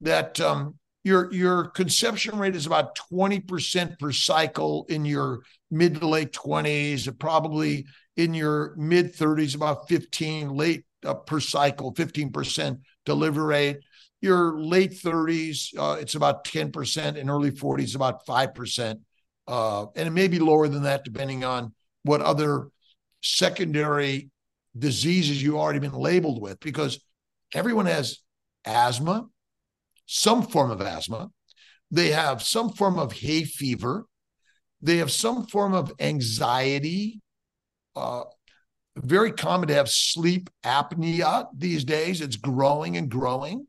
that 0.00 0.40
um, 0.40 0.76
your 1.04 1.32
your 1.32 1.68
conception 1.68 2.38
rate 2.38 2.56
is 2.56 2.66
about 2.66 2.98
20% 3.12 3.98
per 3.98 4.12
cycle 4.12 4.86
in 4.88 5.04
your 5.04 5.40
mid 5.70 6.00
to 6.00 6.06
late 6.06 6.32
20s, 6.32 7.18
probably 7.18 7.86
in 8.16 8.34
your 8.34 8.74
mid 8.76 9.14
30s, 9.14 9.54
about 9.54 9.88
15, 9.88 10.50
late 10.50 10.84
uh, 11.04 11.14
per 11.14 11.40
cycle, 11.40 11.94
15% 11.94 12.80
delivery 13.04 13.44
rate. 13.44 13.78
Your 14.20 14.58
late 14.58 14.92
30s, 14.92 15.76
uh, 15.78 15.98
it's 16.00 16.14
about 16.14 16.44
10%, 16.44 17.16
in 17.16 17.30
early 17.30 17.50
40s, 17.50 17.94
about 17.94 18.26
5%. 18.26 19.00
Uh, 19.46 19.86
and 19.94 20.08
it 20.08 20.12
may 20.12 20.26
be 20.26 20.38
lower 20.38 20.66
than 20.68 20.82
that 20.84 21.04
depending 21.04 21.44
on 21.44 21.72
what 22.02 22.20
other 22.20 22.68
secondary 23.22 24.30
diseases 24.76 25.42
you've 25.42 25.56
already 25.56 25.78
been 25.78 25.92
labeled 25.92 26.40
with, 26.40 26.58
because 26.60 27.00
everyone 27.54 27.86
has 27.86 28.18
asthma, 28.64 29.26
some 30.06 30.42
form 30.42 30.70
of 30.70 30.80
asthma. 30.80 31.30
They 31.90 32.10
have 32.10 32.42
some 32.42 32.70
form 32.70 32.98
of 32.98 33.12
hay 33.12 33.44
fever. 33.44 34.06
They 34.82 34.98
have 34.98 35.10
some 35.10 35.46
form 35.46 35.74
of 35.74 35.92
anxiety, 35.98 37.20
uh, 37.94 38.24
very 38.96 39.32
common 39.32 39.68
to 39.68 39.74
have 39.74 39.88
sleep 39.88 40.50
apnea 40.64 41.46
these 41.56 41.84
days. 41.84 42.20
It's 42.20 42.36
growing 42.36 42.96
and 42.96 43.10
growing. 43.10 43.66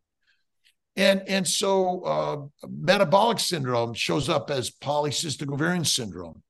And, 0.96 1.22
and 1.28 1.48
so 1.48 2.02
uh, 2.02 2.68
metabolic 2.68 3.40
syndrome 3.40 3.94
shows 3.94 4.30
up 4.30 4.50
as 4.50 4.72
polycystic 4.72 5.52
ovarian 5.52 5.86
syndrome, 5.86 6.42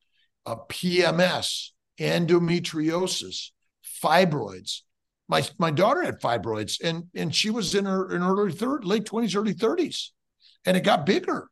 uh, 0.45 0.55
PMS, 0.69 1.71
endometriosis, 1.99 3.51
fibroids. 4.01 4.81
My, 5.27 5.43
my 5.57 5.71
daughter 5.71 6.03
had 6.03 6.21
fibroids 6.21 6.79
and, 6.81 7.05
and 7.13 7.35
she 7.35 7.49
was 7.49 7.75
in 7.75 7.83
her 7.83 8.09
in 8.15 8.21
her 8.21 8.31
early 8.31 8.53
third, 8.53 8.85
late 8.85 9.03
20s, 9.03 9.35
early 9.35 9.53
30s, 9.53 10.11
and 10.65 10.77
it 10.77 10.85
got 10.85 11.05
bigger. 11.05 11.49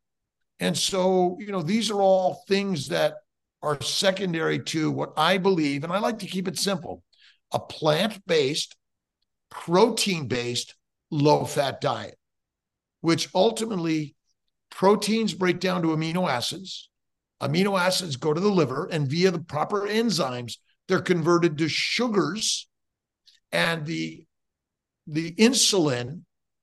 And 0.59 0.77
so, 0.77 1.37
you 1.39 1.51
know, 1.51 1.61
these 1.61 1.91
are 1.91 2.01
all 2.01 2.43
things 2.47 2.87
that 2.89 3.15
are 3.61 3.81
secondary 3.81 4.59
to 4.59 4.91
what 4.91 5.13
I 5.17 5.37
believe, 5.37 5.83
and 5.83 5.91
I 5.91 5.99
like 5.99 6.19
to 6.19 6.27
keep 6.27 6.47
it 6.47 6.57
simple 6.57 7.03
a 7.51 7.59
plant 7.59 8.25
based, 8.25 8.75
protein 9.49 10.27
based, 10.27 10.75
low 11.11 11.45
fat 11.45 11.79
diet, 11.79 12.17
which 13.01 13.29
ultimately 13.33 14.15
proteins 14.69 15.33
break 15.33 15.59
down 15.59 15.81
to 15.81 15.89
amino 15.89 16.29
acids. 16.29 16.89
Amino 17.41 17.79
acids 17.79 18.15
go 18.15 18.33
to 18.33 18.41
the 18.41 18.49
liver, 18.49 18.87
and 18.91 19.07
via 19.07 19.31
the 19.31 19.39
proper 19.39 19.81
enzymes, 19.81 20.57
they're 20.87 21.01
converted 21.01 21.57
to 21.57 21.67
sugars. 21.67 22.67
And 23.51 23.85
the, 23.85 24.25
the 25.07 25.33
insulin 25.35 26.21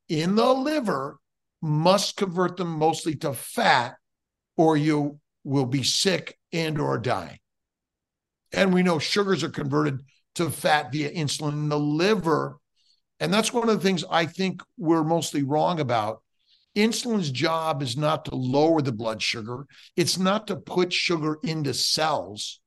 in 0.08 0.34
the 0.34 0.52
liver 0.52 1.18
must 1.62 2.16
convert 2.16 2.56
them 2.56 2.68
mostly 2.68 3.14
to 3.16 3.32
fat, 3.32 3.94
or 4.56 4.76
you 4.76 5.20
will 5.44 5.66
be 5.66 5.82
sick 5.82 6.36
and 6.52 6.78
or 6.78 6.98
die. 6.98 7.38
And 8.52 8.74
we 8.74 8.82
know 8.82 8.98
sugars 8.98 9.42
are 9.42 9.48
converted 9.48 10.00
to 10.34 10.50
fat 10.50 10.92
via 10.92 11.10
insulin 11.10 11.52
in 11.52 11.68
the 11.68 11.78
liver. 11.78 12.58
And 13.20 13.32
that's 13.32 13.52
one 13.52 13.68
of 13.68 13.76
the 13.76 13.82
things 13.82 14.04
I 14.10 14.26
think 14.26 14.62
we're 14.76 15.04
mostly 15.04 15.42
wrong 15.42 15.80
about. 15.80 16.22
Insulin's 16.74 17.30
job 17.30 17.82
is 17.82 17.96
not 17.96 18.24
to 18.26 18.34
lower 18.34 18.80
the 18.80 18.92
blood 18.92 19.22
sugar, 19.22 19.66
it's 19.96 20.18
not 20.18 20.46
to 20.46 20.56
put 20.56 20.92
sugar 20.92 21.38
into 21.42 21.74
cells. 21.74 22.60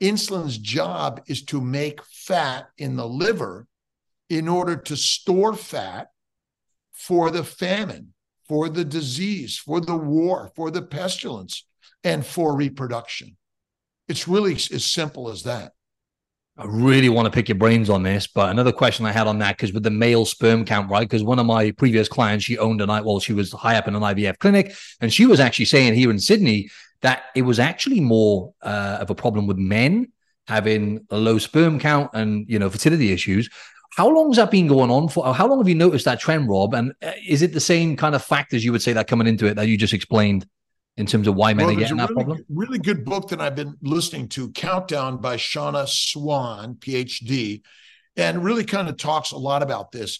Insulin's 0.00 0.58
job 0.58 1.22
is 1.26 1.42
to 1.46 1.60
make 1.60 2.04
fat 2.04 2.68
in 2.78 2.94
the 2.94 3.06
liver 3.06 3.66
in 4.30 4.46
order 4.46 4.76
to 4.76 4.96
store 4.96 5.54
fat 5.56 6.08
for 6.92 7.30
the 7.30 7.42
famine, 7.42 8.14
for 8.48 8.68
the 8.68 8.84
disease, 8.84 9.58
for 9.58 9.80
the 9.80 9.96
war, 9.96 10.50
for 10.56 10.70
the 10.70 10.82
pestilence, 10.82 11.66
and 12.04 12.24
for 12.24 12.56
reproduction. 12.56 13.36
It's 14.08 14.26
really 14.26 14.54
as 14.54 14.86
simple 14.86 15.28
as 15.28 15.42
that. 15.42 15.72
I 16.56 16.64
really 16.64 17.08
want 17.08 17.26
to 17.26 17.30
pick 17.30 17.48
your 17.48 17.58
brains 17.58 17.88
on 17.88 18.02
this, 18.02 18.26
but 18.26 18.50
another 18.50 18.72
question 18.72 19.06
I 19.06 19.12
had 19.12 19.28
on 19.28 19.38
that 19.38 19.56
because 19.56 19.72
with 19.72 19.84
the 19.84 19.90
male 19.90 20.24
sperm 20.24 20.64
count, 20.64 20.90
right? 20.90 21.08
Because 21.08 21.22
one 21.22 21.38
of 21.38 21.46
my 21.46 21.70
previous 21.70 22.08
clients, 22.08 22.44
she 22.44 22.58
owned 22.58 22.80
a 22.80 22.86
night, 22.86 23.04
well, 23.04 23.20
she 23.20 23.32
was 23.32 23.52
high 23.52 23.76
up 23.76 23.86
in 23.86 23.94
an 23.94 24.02
IVF 24.02 24.38
clinic, 24.38 24.74
and 25.00 25.12
she 25.12 25.24
was 25.24 25.38
actually 25.38 25.66
saying 25.66 25.94
here 25.94 26.10
in 26.10 26.18
Sydney 26.18 26.68
that 27.02 27.24
it 27.36 27.42
was 27.42 27.60
actually 27.60 28.00
more 28.00 28.54
uh, 28.62 28.98
of 29.00 29.10
a 29.10 29.14
problem 29.14 29.46
with 29.46 29.56
men 29.56 30.10
having 30.48 31.06
a 31.10 31.16
low 31.16 31.38
sperm 31.38 31.78
count 31.78 32.10
and 32.14 32.48
you 32.48 32.58
know 32.58 32.70
fertility 32.70 33.12
issues. 33.12 33.48
How 33.98 34.08
long 34.08 34.28
has 34.28 34.36
that 34.36 34.52
been 34.52 34.68
going 34.68 34.92
on 34.92 35.08
for? 35.08 35.34
How 35.34 35.48
long 35.48 35.58
have 35.58 35.68
you 35.68 35.74
noticed 35.74 36.04
that 36.04 36.20
trend, 36.20 36.48
Rob? 36.48 36.72
And 36.72 36.92
uh, 37.02 37.10
is 37.26 37.42
it 37.42 37.52
the 37.52 37.58
same 37.58 37.96
kind 37.96 38.14
of 38.14 38.22
factors 38.22 38.64
you 38.64 38.70
would 38.70 38.80
say 38.80 38.92
that 38.92 39.08
coming 39.08 39.26
into 39.26 39.46
it 39.46 39.54
that 39.54 39.66
you 39.66 39.76
just 39.76 39.92
explained? 39.92 40.46
in 40.96 41.06
terms 41.06 41.28
of 41.28 41.36
why 41.36 41.54
men 41.54 41.66
well, 41.66 41.76
are 41.76 41.78
getting 41.78 41.96
that 41.96 42.08
really, 42.10 42.24
problem? 42.24 42.44
Really 42.48 42.78
good 42.80 43.04
book 43.04 43.28
that 43.28 43.40
I've 43.40 43.54
been 43.54 43.76
listening 43.82 44.28
to, 44.30 44.50
Countdown 44.50 45.18
by 45.18 45.36
Shanna 45.36 45.86
Swan, 45.86 46.74
PhD, 46.74 47.62
and 48.16 48.42
really 48.42 48.64
kind 48.64 48.88
of 48.88 48.96
talks 48.96 49.30
a 49.30 49.36
lot 49.36 49.62
about 49.62 49.92
this. 49.92 50.18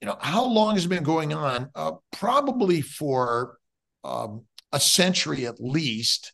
You 0.00 0.06
know, 0.06 0.16
how 0.20 0.44
long 0.44 0.74
has 0.74 0.84
it 0.84 0.88
been 0.88 1.02
going 1.02 1.34
on? 1.34 1.68
Uh, 1.74 1.92
probably 2.12 2.80
for 2.80 3.58
um, 4.04 4.42
a 4.72 4.78
century 4.78 5.46
at 5.46 5.60
least, 5.60 6.32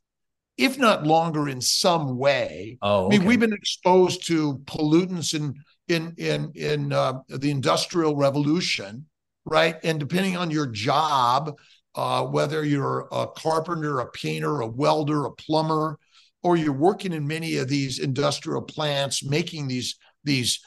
if 0.58 0.78
not 0.78 1.06
longer 1.06 1.48
in 1.48 1.62
some 1.62 2.18
way. 2.18 2.76
Oh, 2.82 3.06
okay. 3.06 3.16
I 3.16 3.18
mean, 3.18 3.26
we've 3.26 3.40
been 3.40 3.54
exposed 3.54 4.26
to 4.26 4.58
pollutants 4.66 5.32
in 5.32 5.54
in 5.90 6.14
in 6.16 6.52
in 6.54 6.92
uh, 6.92 7.20
the 7.28 7.50
industrial 7.50 8.16
revolution, 8.16 9.06
right? 9.44 9.76
And 9.82 9.98
depending 9.98 10.36
on 10.36 10.50
your 10.50 10.66
job, 10.66 11.58
uh, 11.94 12.24
whether 12.24 12.64
you're 12.64 13.08
a 13.12 13.26
carpenter, 13.26 14.00
a 14.00 14.10
painter, 14.10 14.60
a 14.60 14.66
welder, 14.66 15.24
a 15.24 15.32
plumber, 15.32 15.98
or 16.42 16.56
you're 16.56 16.72
working 16.72 17.12
in 17.12 17.26
many 17.26 17.56
of 17.56 17.68
these 17.68 17.98
industrial 17.98 18.62
plants 18.62 19.24
making 19.24 19.68
these 19.68 19.96
these 20.24 20.60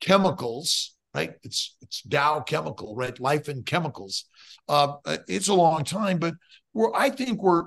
chemicals, 0.00 0.94
right? 1.14 1.32
It's 1.42 1.76
it's 1.82 2.02
Dow 2.02 2.40
Chemical, 2.40 2.94
right? 2.94 3.18
Life 3.18 3.48
and 3.48 3.66
chemicals. 3.66 4.24
Uh, 4.68 4.94
it's 5.26 5.48
a 5.48 5.54
long 5.54 5.84
time, 5.84 6.18
but 6.18 6.34
we're 6.72 6.94
I 6.94 7.10
think 7.10 7.42
we're 7.42 7.64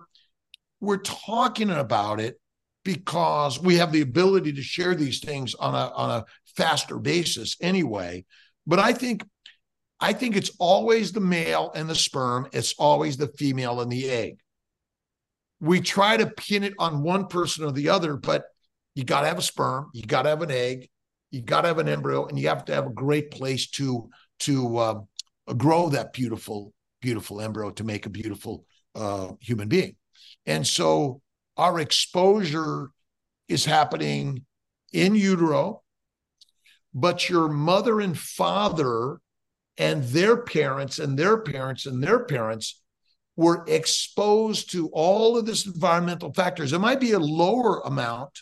we're 0.80 0.98
talking 0.98 1.70
about 1.70 2.20
it 2.20 2.40
because 2.84 3.60
we 3.60 3.76
have 3.76 3.92
the 3.92 4.02
ability 4.02 4.54
to 4.54 4.62
share 4.62 4.96
these 4.96 5.20
things 5.20 5.54
on 5.56 5.76
a 5.76 5.94
on 5.94 6.10
a 6.10 6.26
faster 6.56 7.00
basis 7.00 7.58
anyway. 7.62 8.26
But 8.66 8.80
I 8.80 8.94
think 8.94 9.24
I 10.00 10.14
think 10.14 10.36
it's 10.36 10.52
always 10.58 11.12
the 11.12 11.22
male 11.22 11.72
and 11.76 11.88
the 11.88 11.96
sperm, 11.96 12.48
it's 12.54 12.74
always 12.80 13.18
the 13.18 13.28
female 13.28 13.82
and 13.82 13.92
the 13.92 14.10
egg. 14.10 14.40
We 15.60 15.80
try 15.80 16.18
to 16.18 16.26
pin 16.26 16.64
it 16.64 16.74
on 16.80 17.04
one 17.04 17.28
person 17.28 17.66
or 17.66 17.72
the 17.72 17.90
other, 17.90 18.18
but 18.18 18.46
you 18.96 19.04
got 19.04 19.22
to 19.22 19.28
have 19.28 19.38
a 19.38 19.44
sperm, 19.44 19.92
you 19.94 20.02
got 20.02 20.24
to 20.24 20.30
have 20.30 20.42
an 20.42 20.50
egg, 20.50 20.90
you 21.30 21.42
got 21.42 21.62
to 21.62 21.68
have 21.68 21.78
an 21.78 21.88
embryo, 21.88 22.26
and 22.26 22.38
you 22.38 22.48
have 22.48 22.66
to 22.66 22.74
have 22.74 22.88
a 22.88 22.92
great 22.94 23.30
place 23.30 23.70
to 23.72 24.10
to 24.40 24.78
uh, 24.78 25.00
grow 25.58 25.90
that 25.90 26.14
beautiful, 26.14 26.74
beautiful 27.00 27.40
embryo 27.40 27.70
to 27.72 27.84
make 27.84 28.08
a 28.08 28.10
beautiful 28.10 28.66
uh, 28.96 29.30
human 29.40 29.68
being. 29.68 29.96
And 30.48 30.66
so 30.66 31.22
our 31.58 31.80
exposure 31.80 32.90
is 33.48 33.66
happening 33.66 34.46
in 34.92 35.14
utero, 35.14 35.84
but 36.94 37.30
your 37.30 37.48
mother 37.48 38.02
and 38.02 38.18
father 38.18 39.20
and 39.78 40.04
their 40.06 40.38
parents 40.38 41.00
and 41.00 41.18
their 41.18 41.38
parents 41.38 41.86
and 41.86 42.04
their 42.04 42.26
parents 42.26 42.82
were 43.36 43.64
exposed 43.68 44.72
to 44.72 44.90
all 44.90 45.38
of 45.38 45.46
this 45.46 45.66
environmental 45.66 46.34
factors. 46.34 46.74
It 46.74 46.80
might 46.80 47.00
be 47.00 47.14
a 47.14 47.20
lower 47.20 47.80
amount 47.80 48.42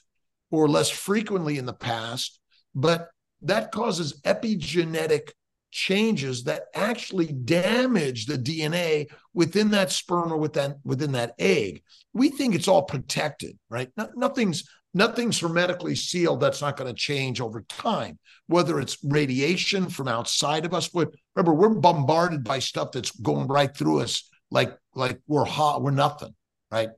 or 0.51 0.67
less 0.67 0.89
frequently 0.89 1.57
in 1.57 1.65
the 1.65 1.73
past, 1.73 2.39
but 2.73 3.09
that 3.43 3.71
causes 3.71 4.19
epigenetic 4.23 5.29
changes 5.71 6.43
that 6.45 6.63
actually 6.73 7.27
damage 7.27 8.25
the 8.25 8.37
DNA 8.37 9.07
within 9.33 9.69
that 9.69 9.91
sperm 9.91 10.33
or 10.33 10.37
within 10.37 10.75
within 10.83 11.11
that 11.11 11.35
egg. 11.37 11.83
We 12.13 12.29
think 12.29 12.55
it's 12.55 12.67
all 12.67 12.83
protected, 12.83 13.57
right? 13.69 13.89
No, 13.95 14.09
nothing's 14.15 14.67
nothing's 14.93 15.39
hermetically 15.39 15.95
sealed 15.95 16.39
that's 16.39 16.61
not 16.61 16.77
going 16.77 16.93
to 16.93 16.99
change 16.99 17.41
over 17.41 17.61
time 17.69 18.17
whether 18.47 18.79
it's 18.79 18.97
radiation 19.03 19.87
from 19.89 20.07
outside 20.07 20.65
of 20.65 20.73
us. 20.73 20.87
But 20.87 21.13
remember 21.35 21.53
we're 21.53 21.69
bombarded 21.75 22.43
by 22.43 22.57
stuff 22.57 22.91
that's 22.91 23.11
going 23.11 23.47
right 23.47 23.75
through 23.75 24.01
us 24.01 24.27
like 24.49 24.75
like 24.95 25.19
we're 25.27 25.45
hot 25.45 25.83
we're 25.83 25.91
nothing 25.91 26.33
right? 26.71 26.89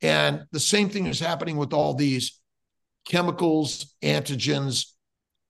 And 0.00 0.44
the 0.52 0.60
same 0.60 0.88
thing 0.88 1.06
is 1.06 1.20
happening 1.20 1.56
with 1.56 1.72
all 1.72 1.94
these 1.94 2.40
chemicals 3.04 3.94
antigens 4.02 4.92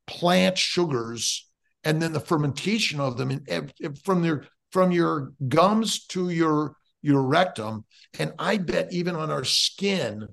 plant 0.06 0.56
sugars 0.58 1.48
and 1.84 2.00
then 2.00 2.12
the 2.12 2.20
fermentation 2.20 3.00
of 3.00 3.16
them 3.16 3.44
from 4.04 4.22
their 4.22 4.46
from 4.70 4.90
your 4.90 5.32
gums 5.48 6.06
to 6.06 6.30
your 6.30 6.76
your 7.02 7.22
rectum. 7.22 7.84
And 8.18 8.32
i 8.38 8.56
bet 8.56 8.92
even 8.92 9.16
on 9.16 9.30
our 9.30 9.44
skin 9.44 10.28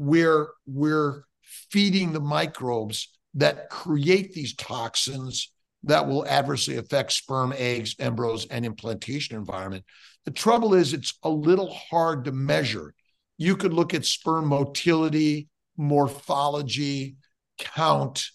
we're 0.00 0.48
we're 0.66 1.22
feeding 1.42 2.12
the 2.12 2.20
microbes 2.20 3.08
that 3.34 3.68
create 3.68 4.32
these 4.32 4.54
toxins 4.54 5.52
that 5.82 6.06
will 6.06 6.26
adversely 6.26 6.76
affect 6.76 7.12
sperm 7.12 7.52
eggs 7.56 7.94
embryos 7.98 8.46
and 8.46 8.64
implantation 8.64 9.36
environment 9.36 9.84
the 10.24 10.30
trouble 10.30 10.74
is 10.74 10.92
it's 10.92 11.14
a 11.22 11.28
little 11.28 11.72
hard 11.72 12.24
to 12.24 12.32
measure 12.32 12.94
you 13.36 13.56
could 13.56 13.72
look 13.72 13.94
at 13.94 14.04
sperm 14.04 14.46
motility 14.46 15.48
morphology 15.76 17.16
count 17.58 18.30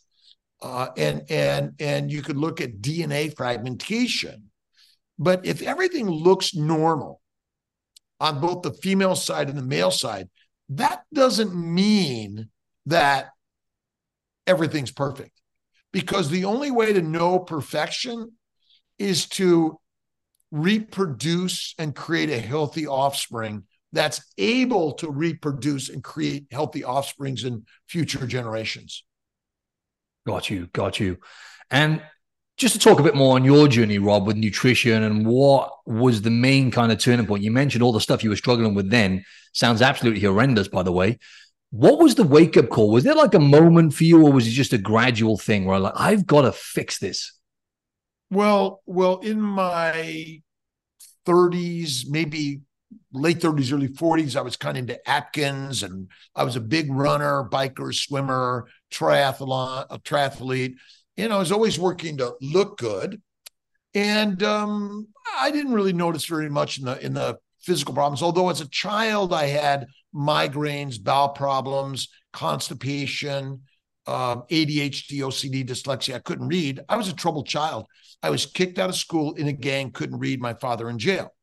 uh, 0.62 0.88
and 0.98 1.24
and 1.30 1.74
and 1.80 2.12
you 2.12 2.22
could 2.22 2.38
look 2.38 2.62
at 2.62 2.82
DNA 2.82 3.36
fragmentation. 3.36 4.50
But 5.20 5.46
if 5.46 5.62
everything 5.62 6.10
looks 6.10 6.56
normal 6.56 7.22
on 8.20 8.40
both 8.40 8.64
the 8.64 8.74
female 8.74 9.16
side 9.16 9.50
and 9.50 9.58
the 9.58 9.64
male 9.64 9.92
side, 9.92 10.30
that 10.70 11.04
doesn't 11.14 11.56
mean 11.56 12.50
that 12.86 13.30
everything's 14.48 14.92
perfect. 14.92 15.32
Because 15.92 16.30
the 16.30 16.46
only 16.46 16.72
way 16.72 16.94
to 16.94 17.02
know 17.02 17.40
perfection 17.40 18.32
is 18.98 19.28
to 19.28 19.80
reproduce 20.52 21.74
and 21.78 21.96
create 21.96 22.30
a 22.30 22.40
healthy 22.40 22.88
offspring 22.88 23.64
that's 23.92 24.22
able 24.38 24.94
to 24.94 25.10
reproduce 25.10 25.90
and 25.90 26.04
create 26.04 26.48
healthy 26.52 26.84
offsprings 26.84 27.44
in 27.46 27.64
future 27.88 28.28
generations. 28.28 29.06
Got 30.28 30.50
you, 30.50 30.68
got 30.74 31.00
you. 31.00 31.18
And 31.72 32.02
just 32.58 32.74
to 32.74 32.80
talk 32.80 33.00
a 33.00 33.04
bit 33.04 33.16
more 33.16 33.36
on 33.36 33.44
your 33.44 33.68
journey, 33.68 34.00
Rob, 34.00 34.26
with 34.26 34.38
nutrition 34.38 35.04
and 35.04 35.26
what 35.26 35.72
was 35.86 36.22
the 36.22 36.30
main 36.30 36.72
kind 36.72 36.92
of 36.92 37.00
turning 37.00 37.26
point. 37.26 37.44
You 37.44 37.52
mentioned 37.52 37.84
all 37.84 37.92
the 37.92 38.00
stuff 38.00 38.24
you 38.24 38.30
were 38.30 38.36
struggling 38.36 38.74
with 38.74 38.90
then. 38.90 39.26
Sounds 39.54 39.82
absolutely 39.82 40.22
horrendous, 40.22 40.68
by 40.68 40.84
the 40.84 40.92
way. 40.92 41.20
What 41.72 42.00
was 42.00 42.16
the 42.16 42.24
wake 42.24 42.56
up 42.56 42.70
call? 42.70 42.92
Was 42.92 43.04
there 43.04 43.16
like 43.16 43.34
a 43.34 43.40
moment 43.40 43.94
for 43.94 44.06
you, 44.06 44.26
or 44.26 44.32
was 44.32 44.48
it 44.48 44.52
just 44.52 44.72
a 44.72 44.78
gradual 44.78 45.38
thing 45.38 45.66
where 45.66 45.80
like 45.80 45.94
I've 45.96 46.26
got 46.26 46.44
to 46.44 46.54
fix 46.54 47.00
this? 47.00 47.34
Well, 48.32 48.82
well, 48.86 49.20
in 49.20 49.42
my 49.42 50.42
30s, 51.26 52.08
maybe 52.08 52.62
late 53.12 53.40
30s, 53.40 53.74
early 53.74 53.90
40s, 53.90 54.36
I 54.36 54.42
was 54.42 54.56
kind 54.56 54.78
of 54.78 54.82
into 54.84 55.10
Atkins 55.10 55.84
and 55.84 56.10
I 56.36 56.44
was 56.44 56.56
a 56.56 56.62
big 56.62 56.92
runner, 56.92 57.48
biker, 57.52 57.94
swimmer, 57.94 58.68
triathlon, 58.92 59.86
a 59.90 60.00
triathlete. 60.00 60.76
And 61.18 61.32
I 61.32 61.38
was 61.38 61.52
always 61.52 61.80
working 61.80 62.18
to 62.18 62.36
look 62.42 62.78
good. 62.78 63.22
And 63.94 64.44
um, 64.44 65.08
I 65.40 65.52
didn't 65.52 65.74
really 65.74 65.94
notice 65.94 66.26
very 66.26 66.50
much 66.50 66.80
in 66.80 66.86
the 66.86 67.04
in 67.04 67.14
the 67.14 67.38
physical 67.62 67.94
problems. 67.94 68.22
Although 68.22 68.50
as 68.50 68.62
a 68.62 68.70
child, 68.70 69.34
I 69.34 69.48
had 69.48 69.88
migraines, 70.14 71.02
bowel 71.02 71.30
problems, 71.30 72.10
constipation, 72.34 73.62
um, 74.08 74.44
ADHD, 74.52 75.20
OCD, 75.20 75.66
dyslexia. 75.66 76.16
I 76.16 76.20
couldn't 76.20 76.48
read. 76.48 76.82
I 76.90 76.98
was 76.98 77.08
a 77.08 77.14
troubled 77.14 77.48
child. 77.48 77.88
I 78.22 78.30
was 78.30 78.46
kicked 78.46 78.80
out 78.80 78.90
of 78.90 78.96
school 78.96 79.34
in 79.36 79.48
a 79.48 79.54
gang, 79.54 79.92
couldn't 79.92 80.20
read. 80.20 80.42
My 80.42 80.54
father 80.54 80.90
in 80.90 81.00
jail. 81.00 81.34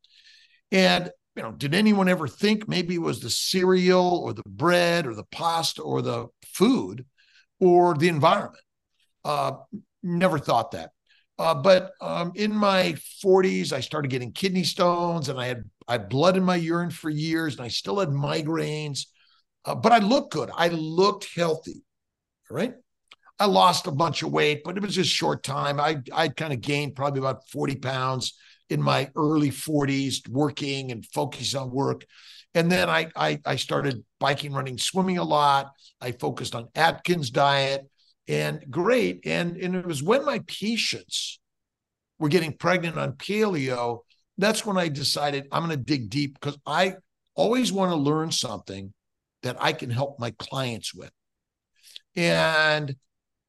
And 0.70 1.10
you 1.36 1.42
know, 1.42 1.52
did 1.52 1.74
anyone 1.74 2.08
ever 2.08 2.28
think 2.28 2.68
maybe 2.68 2.96
it 2.96 3.00
was 3.00 3.20
the 3.20 3.30
cereal 3.30 4.20
or 4.22 4.34
the 4.34 4.42
bread 4.46 5.06
or 5.06 5.14
the 5.14 5.24
pasta 5.24 5.80
or 5.80 6.02
the 6.02 6.26
food 6.44 7.06
or 7.58 7.94
the 7.94 8.08
environment? 8.08 8.62
Uh, 9.24 9.52
never 10.02 10.38
thought 10.38 10.72
that. 10.72 10.90
Uh, 11.38 11.54
but 11.54 11.92
um, 12.00 12.32
in 12.34 12.54
my 12.54 12.94
40s, 13.24 13.72
I 13.72 13.80
started 13.80 14.10
getting 14.10 14.32
kidney 14.32 14.64
stones, 14.64 15.28
and 15.28 15.40
I 15.40 15.46
had 15.46 15.64
I 15.88 15.92
had 15.92 16.08
blood 16.08 16.36
in 16.36 16.44
my 16.44 16.56
urine 16.56 16.90
for 16.90 17.10
years, 17.10 17.56
and 17.56 17.64
I 17.64 17.68
still 17.68 17.98
had 17.98 18.10
migraines. 18.10 19.06
Uh, 19.64 19.74
but 19.74 19.92
I 19.92 19.98
looked 19.98 20.32
good. 20.32 20.50
I 20.54 20.68
looked 20.68 21.28
healthy. 21.34 21.82
All 22.50 22.56
right. 22.56 22.74
I 23.38 23.46
lost 23.46 23.86
a 23.86 23.92
bunch 23.92 24.22
of 24.22 24.30
weight, 24.30 24.62
but 24.64 24.76
it 24.76 24.82
was 24.82 24.94
just 24.94 25.10
short 25.10 25.42
time. 25.42 25.80
I 25.80 25.98
I 26.12 26.28
kind 26.28 26.52
of 26.52 26.60
gained 26.60 26.94
probably 26.94 27.18
about 27.18 27.48
40 27.48 27.76
pounds 27.76 28.34
in 28.70 28.80
my 28.80 29.10
early 29.16 29.50
40s 29.50 30.28
working 30.28 30.92
and 30.92 31.04
focused 31.06 31.54
on 31.56 31.70
work. 31.70 32.04
And 32.54 32.70
then 32.70 32.88
I, 32.88 33.10
I, 33.16 33.40
I 33.44 33.56
started 33.56 34.04
biking, 34.20 34.52
running, 34.52 34.78
swimming 34.78 35.18
a 35.18 35.24
lot. 35.24 35.72
I 36.00 36.12
focused 36.12 36.54
on 36.54 36.68
Atkins 36.74 37.30
diet 37.30 37.88
and 38.28 38.64
great. 38.70 39.26
And, 39.26 39.56
and 39.56 39.74
it 39.74 39.86
was 39.86 40.02
when 40.02 40.24
my 40.24 40.40
patients 40.46 41.40
were 42.18 42.28
getting 42.28 42.56
pregnant 42.56 42.98
on 42.98 43.12
paleo, 43.12 44.00
that's 44.38 44.64
when 44.64 44.78
I 44.78 44.88
decided 44.88 45.48
I'm 45.52 45.64
going 45.64 45.76
to 45.76 45.84
dig 45.84 46.10
deep 46.10 46.34
because 46.34 46.58
I 46.66 46.96
always 47.34 47.72
want 47.72 47.90
to 47.90 47.96
learn 47.96 48.30
something 48.30 48.92
that 49.42 49.56
I 49.60 49.72
can 49.72 49.90
help 49.90 50.18
my 50.18 50.30
clients 50.38 50.94
with. 50.94 51.10
And 52.16 52.94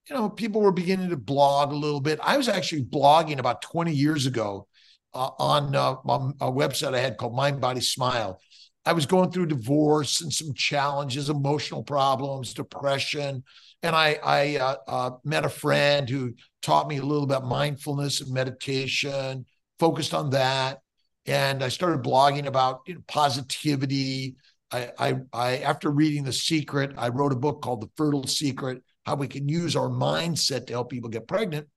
you 0.09 0.15
know, 0.15 0.29
people 0.29 0.61
were 0.61 0.71
beginning 0.71 1.09
to 1.09 1.17
blog 1.17 1.71
a 1.71 1.75
little 1.75 2.01
bit. 2.01 2.19
I 2.21 2.35
was 2.37 2.49
actually 2.49 2.83
blogging 2.83 3.39
about 3.39 3.61
20 3.61 3.93
years 3.93 4.25
ago 4.25 4.67
uh, 5.13 5.29
on, 5.39 5.75
uh, 5.75 5.95
a 6.41 6.51
website 6.51 6.93
I 6.93 6.99
had 6.99 7.17
called 7.17 7.35
Mind 7.35 7.61
Body 7.61 7.81
Smile. 7.81 8.39
I 8.85 8.91
was 8.91 9.05
going 9.05 9.31
through 9.31 9.45
divorce 9.45 10.19
and 10.19 10.33
some 10.33 10.53
challenges, 10.53 11.29
emotional 11.29 11.83
problems, 11.83 12.53
depression, 12.53 13.43
and 13.83 13.95
I, 13.95 14.17
I 14.23 14.55
uh, 14.57 14.75
uh, 14.87 15.11
met 15.23 15.45
a 15.45 15.49
friend 15.49 16.09
who 16.09 16.33
taught 16.61 16.87
me 16.87 16.97
a 16.97 17.03
little 17.03 17.25
about 17.25 17.45
mindfulness 17.45 18.21
and 18.21 18.33
meditation, 18.33 19.45
focused 19.77 20.13
on 20.13 20.29
that, 20.31 20.79
and 21.25 21.63
I 21.63 21.67
started 21.67 22.01
blogging 22.01 22.47
about 22.47 22.81
you 22.87 22.95
know, 22.95 23.01
positivity. 23.07 24.35
I, 24.71 24.91
I, 24.97 25.15
I, 25.33 25.57
after 25.57 25.91
reading 25.91 26.23
The 26.23 26.33
Secret, 26.33 26.93
I 26.97 27.09
wrote 27.09 27.33
a 27.33 27.37
book 27.37 27.61
called 27.61 27.81
The 27.81 27.91
Fertile 27.97 28.25
Secret: 28.25 28.81
How 29.05 29.15
We 29.15 29.27
Can 29.27 29.47
Use 29.47 29.75
Our 29.75 29.89
Mindset 29.89 30.67
to 30.67 30.73
Help 30.73 30.89
People 30.89 31.09
Get 31.09 31.27
Pregnant. 31.27 31.67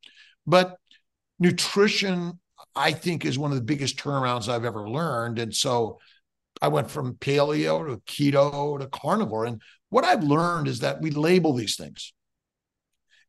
But 0.46 0.78
nutrition 1.38 2.38
I 2.74 2.92
think 2.92 3.24
is 3.24 3.38
one 3.38 3.50
of 3.50 3.56
the 3.56 3.64
biggest 3.64 3.98
turnarounds 3.98 4.48
I've 4.48 4.64
ever 4.64 4.88
learned. 4.88 5.38
And 5.38 5.54
so 5.54 5.98
I 6.62 6.68
went 6.68 6.90
from 6.90 7.14
paleo 7.14 7.86
to 7.86 8.00
keto 8.06 8.78
to 8.78 8.86
carnivore. 8.86 9.46
And 9.46 9.60
what 9.96 10.04
I've 10.04 10.22
learned 10.22 10.68
is 10.68 10.80
that 10.80 11.00
we 11.00 11.10
label 11.10 11.54
these 11.54 11.74
things. 11.74 12.12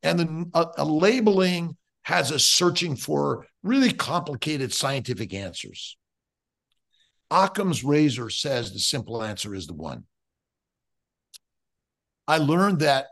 And 0.04 0.20
then 0.20 0.52
a, 0.54 0.66
a 0.80 0.84
labeling 0.84 1.78
has 2.04 2.30
us 2.30 2.44
searching 2.44 2.98
for 2.98 3.46
really 3.64 3.94
complicated 3.94 4.74
scientific 4.74 5.34
answers. 5.34 5.96
Occam's 7.32 7.86
razor 7.86 8.30
says 8.30 8.74
the 8.74 8.80
simple 8.80 9.24
answer 9.24 9.56
is 9.56 9.66
the 9.66 9.76
one. 9.76 10.04
I 12.28 12.40
learned 12.40 12.82
that 12.82 13.06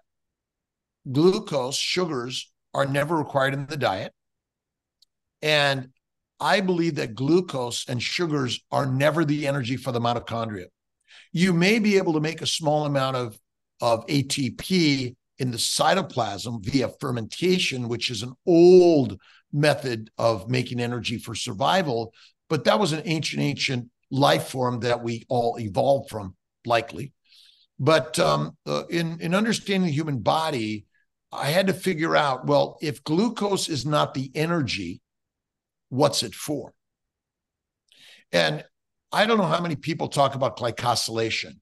glucose, 1.10 1.78
sugars, 1.78 2.52
are 2.74 2.86
never 2.86 3.16
required 3.16 3.54
in 3.54 3.68
the 3.68 3.78
diet. 3.78 4.12
And 5.42 5.92
I 6.42 6.60
believe 6.60 6.96
that 6.96 7.16
glucose 7.16 7.88
and 7.88 8.04
sugars 8.04 8.60
are 8.70 8.86
never 8.86 9.24
the 9.24 9.48
energy 9.48 9.78
for 9.78 9.94
the 9.94 10.02
mitochondria. 10.02 10.66
You 11.32 11.54
may 11.54 11.80
be 11.80 11.96
able 11.96 12.12
to 12.16 12.20
make 12.20 12.42
a 12.42 12.48
small 12.48 12.86
amount 12.86 13.16
of, 13.16 13.40
of 13.82 14.06
ATP 14.08 15.16
in 15.38 15.52
the 15.52 15.58
cytoplasm 15.58 16.64
via 16.64 16.90
fermentation, 17.00 17.88
which 17.88 18.10
is 18.10 18.24
an 18.24 18.34
old 18.46 19.20
method 19.52 20.10
of 20.18 20.50
making 20.50 20.80
energy 20.80 21.18
for 21.18 21.36
survival. 21.36 22.14
But 22.50 22.64
that 22.66 22.80
was 22.80 22.94
an 22.94 23.02
ancient, 23.06 23.42
ancient 23.42 23.90
life 24.12 24.48
form 24.50 24.82
that 24.82 25.04
we 25.04 25.26
all 25.30 25.58
evolved 25.60 26.10
from, 26.10 26.36
likely. 26.66 27.12
But 27.80 28.18
um, 28.20 28.56
uh, 28.66 28.84
in 28.90 29.20
in 29.20 29.36
understanding 29.36 29.88
the 29.88 29.94
human 29.94 30.20
body, 30.20 30.86
I 31.32 31.48
had 31.48 31.68
to 31.68 31.74
figure 31.74 32.16
out 32.16 32.48
well, 32.48 32.78
if 32.82 33.04
glucose 33.04 33.68
is 33.68 33.86
not 33.86 34.14
the 34.14 34.32
energy, 34.34 35.02
what's 35.90 36.24
it 36.24 36.34
for? 36.34 36.74
And 38.32 38.64
I 39.12 39.26
don't 39.26 39.38
know 39.38 39.46
how 39.46 39.62
many 39.62 39.76
people 39.76 40.08
talk 40.08 40.36
about 40.36 40.58
glycosylation. 40.58 41.60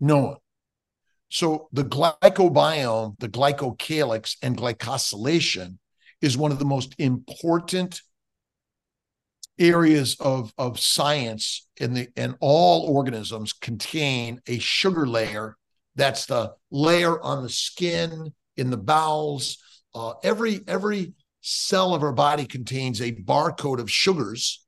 No 0.00 0.18
one. 0.18 0.36
So 1.28 1.68
the 1.72 1.84
glycobiome, 1.84 3.18
the 3.18 3.28
glycocalyx, 3.28 4.36
and 4.42 4.56
glycosylation 4.56 5.78
is 6.20 6.38
one 6.38 6.52
of 6.52 6.58
the 6.58 6.64
most 6.64 6.94
important 6.98 8.00
areas 9.58 10.16
of, 10.20 10.52
of 10.58 10.78
science 10.78 11.66
in 11.78 11.94
the 11.94 12.08
and 12.16 12.36
all 12.40 12.82
organisms 12.94 13.52
contain 13.52 14.40
a 14.46 14.58
sugar 14.58 15.06
layer. 15.06 15.56
That's 15.94 16.26
the 16.26 16.52
layer 16.70 17.20
on 17.22 17.42
the 17.42 17.48
skin 17.48 18.32
in 18.56 18.70
the 18.70 18.76
bowels. 18.76 19.58
Uh, 19.94 20.12
every 20.22 20.60
every 20.68 21.14
cell 21.40 21.94
of 21.94 22.02
our 22.02 22.12
body 22.12 22.44
contains 22.44 23.00
a 23.00 23.12
barcode 23.12 23.80
of 23.80 23.90
sugars 23.90 24.64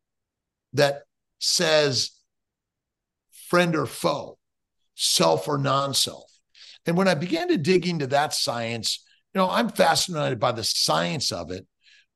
that 0.72 1.02
says 1.38 2.12
friend 3.48 3.76
or 3.76 3.86
foe 3.86 4.37
self 4.98 5.46
or 5.48 5.58
non-self 5.58 6.30
and 6.86 6.96
when 6.96 7.08
i 7.08 7.14
began 7.14 7.48
to 7.48 7.56
dig 7.56 7.86
into 7.86 8.06
that 8.06 8.32
science 8.32 9.04
you 9.32 9.38
know 9.38 9.48
i'm 9.50 9.68
fascinated 9.68 10.40
by 10.40 10.52
the 10.52 10.64
science 10.64 11.32
of 11.32 11.50
it 11.50 11.66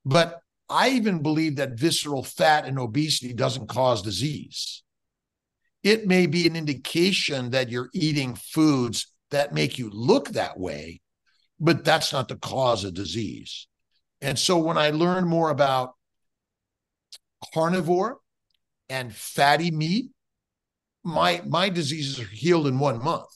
but 0.05 0.43
I 0.73 0.91
even 0.91 1.23
believe 1.23 1.57
that 1.57 1.79
visceral 1.79 2.23
fat 2.23 2.65
and 2.65 2.79
obesity 2.79 3.35
doesn't 3.35 3.69
cause 3.69 4.01
disease. 4.01 4.83
It 5.83 6.07
may 6.07 6.27
be 6.27 6.47
an 6.47 6.57
indication 6.57 7.51
that 7.51 7.69
you're 7.69 7.91
eating 7.93 8.35
foods 8.35 9.13
that 9.31 9.53
make 9.53 9.79
you 9.79 9.91
look 9.91 10.31
that 10.31 10.59
way, 10.59 11.03
but 11.61 11.85
that's 11.85 12.13
not 12.13 12.29
the 12.29 12.37
cause 12.37 12.85
of 12.85 12.95
disease. 12.95 13.67
And 14.23 14.39
so 14.39 14.57
when 14.59 14.79
I 14.79 14.91
learned 14.91 15.27
more 15.27 15.51
about 15.51 15.95
carnivore 17.53 18.19
and 18.89 19.15
fatty 19.15 19.71
meat, 19.71 20.11
my 21.05 21.43
my 21.47 21.69
diseases 21.69 22.21
are 22.21 22.29
healed 22.29 22.67
in 22.67 22.79
one 22.79 23.03
month. 23.03 23.29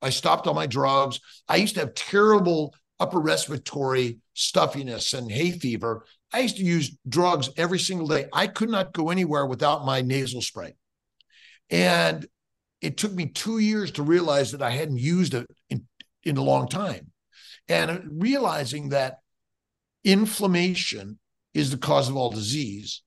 I 0.00 0.10
stopped 0.10 0.46
all 0.46 0.54
my 0.54 0.66
drugs. 0.66 1.20
I 1.48 1.56
used 1.56 1.74
to 1.74 1.80
have 1.80 1.94
terrible 1.94 2.74
upper 2.98 3.20
respiratory 3.20 4.18
stuffiness 4.34 5.12
and 5.12 5.30
hay 5.30 5.52
fever. 5.52 6.04
I 6.32 6.40
used 6.40 6.56
to 6.56 6.64
use 6.64 6.96
drugs 7.08 7.50
every 7.56 7.78
single 7.78 8.08
day. 8.08 8.26
I 8.32 8.46
could 8.46 8.70
not 8.70 8.92
go 8.92 9.10
anywhere 9.10 9.46
without 9.46 9.84
my 9.84 10.00
nasal 10.00 10.40
spray. 10.40 10.74
And 11.70 12.26
it 12.80 12.96
took 12.96 13.12
me 13.12 13.26
two 13.26 13.58
years 13.58 13.92
to 13.92 14.02
realize 14.02 14.52
that 14.52 14.62
I 14.62 14.70
hadn't 14.70 14.98
used 14.98 15.34
it 15.34 15.46
in, 15.70 15.86
in 16.24 16.36
a 16.36 16.42
long 16.42 16.68
time. 16.68 17.12
And 17.68 18.20
realizing 18.20 18.88
that 18.88 19.18
inflammation 20.04 21.18
is 21.54 21.70
the 21.70 21.78
cause 21.78 22.08
of 22.08 22.16
all 22.16 22.30
disease. 22.30 23.02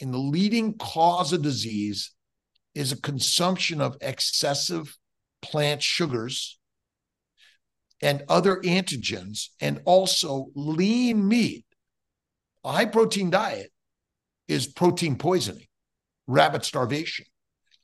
And 0.00 0.12
the 0.12 0.18
leading 0.18 0.74
cause 0.74 1.32
of 1.32 1.42
disease 1.42 2.12
is 2.76 2.92
a 2.92 3.00
consumption 3.00 3.80
of 3.80 3.96
excessive 4.00 4.96
plant 5.42 5.82
sugars 5.82 6.60
and 8.00 8.22
other 8.28 8.60
antigens, 8.60 9.48
and 9.60 9.80
also 9.84 10.50
lean 10.54 11.26
meat 11.26 11.66
a 12.66 12.72
high 12.72 12.84
protein 12.84 13.30
diet 13.30 13.70
is 14.48 14.66
protein 14.66 15.16
poisoning, 15.16 15.68
rabbit 16.26 16.64
starvation. 16.64 17.24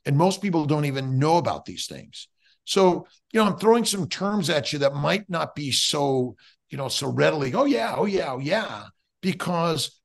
And 0.05 0.19
most 0.19 0.43
people 0.43 0.65
don't 0.67 0.87
even 0.87 1.21
know 1.21 1.37
about 1.37 1.65
these 1.65 1.87
things. 1.87 2.27
So, 2.65 3.07
you 3.33 3.39
know, 3.39 3.47
I'm 3.47 3.59
throwing 3.59 3.85
some 3.85 4.09
terms 4.09 4.51
at 4.51 4.73
you 4.73 4.81
that 4.81 4.95
might 4.95 5.31
not 5.31 5.55
be 5.55 5.71
so, 5.71 6.35
you 6.69 6.79
know, 6.79 6.89
so 6.89 7.09
readily, 7.09 7.55
oh 7.55 7.65
yeah, 7.65 7.95
oh 7.97 8.07
yeah, 8.07 8.33
oh 8.33 8.41
yeah, 8.41 8.87
because 9.21 10.01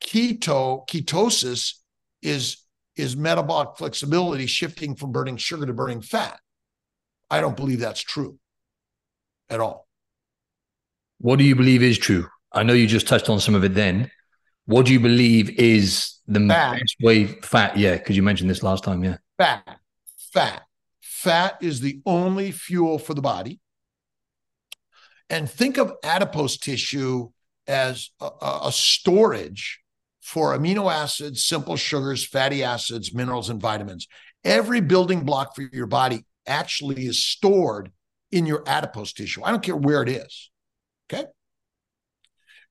keto, 0.00 0.88
ketosis 0.88 1.74
is 2.22 2.59
is 3.00 3.16
metabolic 3.16 3.76
flexibility 3.76 4.46
shifting 4.46 4.94
from 4.94 5.12
burning 5.12 5.36
sugar 5.36 5.66
to 5.66 5.72
burning 5.72 6.02
fat. 6.02 6.40
I 7.30 7.40
don't 7.40 7.56
believe 7.56 7.80
that's 7.80 8.00
true 8.00 8.38
at 9.48 9.60
all. 9.60 9.86
What 11.18 11.38
do 11.38 11.44
you 11.44 11.54
believe 11.54 11.82
is 11.82 11.98
true? 11.98 12.26
I 12.52 12.62
know 12.62 12.72
you 12.72 12.86
just 12.86 13.06
touched 13.06 13.28
on 13.28 13.40
some 13.40 13.54
of 13.54 13.64
it 13.64 13.74
then. 13.74 14.10
What 14.64 14.86
do 14.86 14.92
you 14.92 15.00
believe 15.00 15.50
is 15.58 16.18
the 16.26 16.40
fat. 16.46 16.78
best 16.78 16.96
way? 17.02 17.26
Fat, 17.26 17.76
yeah, 17.76 17.96
because 17.96 18.16
you 18.16 18.22
mentioned 18.22 18.50
this 18.50 18.62
last 18.62 18.84
time, 18.84 19.04
yeah. 19.04 19.16
Fat, 19.36 19.78
fat, 20.32 20.62
fat 21.00 21.58
is 21.60 21.80
the 21.80 22.00
only 22.06 22.50
fuel 22.50 22.98
for 22.98 23.14
the 23.14 23.22
body. 23.22 23.60
And 25.28 25.48
think 25.48 25.76
of 25.76 25.92
adipose 26.02 26.56
tissue 26.56 27.30
as 27.66 28.10
a, 28.20 28.30
a 28.64 28.72
storage 28.72 29.79
for 30.20 30.56
amino 30.56 30.92
acids, 30.92 31.44
simple 31.44 31.76
sugars, 31.76 32.26
fatty 32.26 32.62
acids, 32.62 33.14
minerals, 33.14 33.50
and 33.50 33.60
vitamins. 33.60 34.06
Every 34.44 34.80
building 34.80 35.24
block 35.24 35.54
for 35.54 35.62
your 35.72 35.86
body 35.86 36.24
actually 36.46 37.06
is 37.06 37.24
stored 37.24 37.90
in 38.30 38.46
your 38.46 38.62
adipose 38.66 39.12
tissue. 39.12 39.42
I 39.42 39.50
don't 39.50 39.62
care 39.62 39.76
where 39.76 40.02
it 40.02 40.08
is. 40.08 40.50
Okay. 41.12 41.24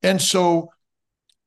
And 0.01 0.21
so 0.21 0.69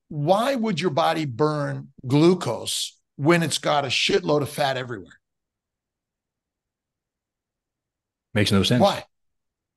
why 0.08 0.54
would 0.54 0.78
your 0.78 0.90
body 0.90 1.24
burn 1.24 1.88
glucose 2.06 2.98
when 3.16 3.42
it's 3.42 3.58
got 3.58 3.84
a 3.84 3.88
shitload 3.88 4.42
of 4.42 4.50
fat 4.50 4.76
everywhere? 4.76 5.18
Makes 8.34 8.52
no 8.52 8.62
sense. 8.62 8.82
Why? 8.82 9.04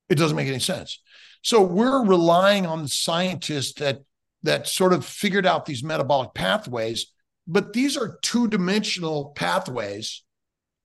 It 0.09 0.15
doesn't 0.15 0.35
make 0.35 0.47
any 0.47 0.59
sense. 0.59 1.01
So 1.41 1.61
we're 1.61 2.03
relying 2.03 2.65
on 2.65 2.83
the 2.83 2.89
scientists 2.89 3.79
that 3.79 4.01
that 4.45 4.67
sort 4.67 4.93
of 4.93 5.05
figured 5.05 5.45
out 5.45 5.65
these 5.65 5.84
metabolic 5.84 6.34
pathways, 6.34 7.08
but 7.47 7.73
these 7.73 7.97
are 7.97 8.19
two-dimensional 8.21 9.34
pathways 9.36 10.23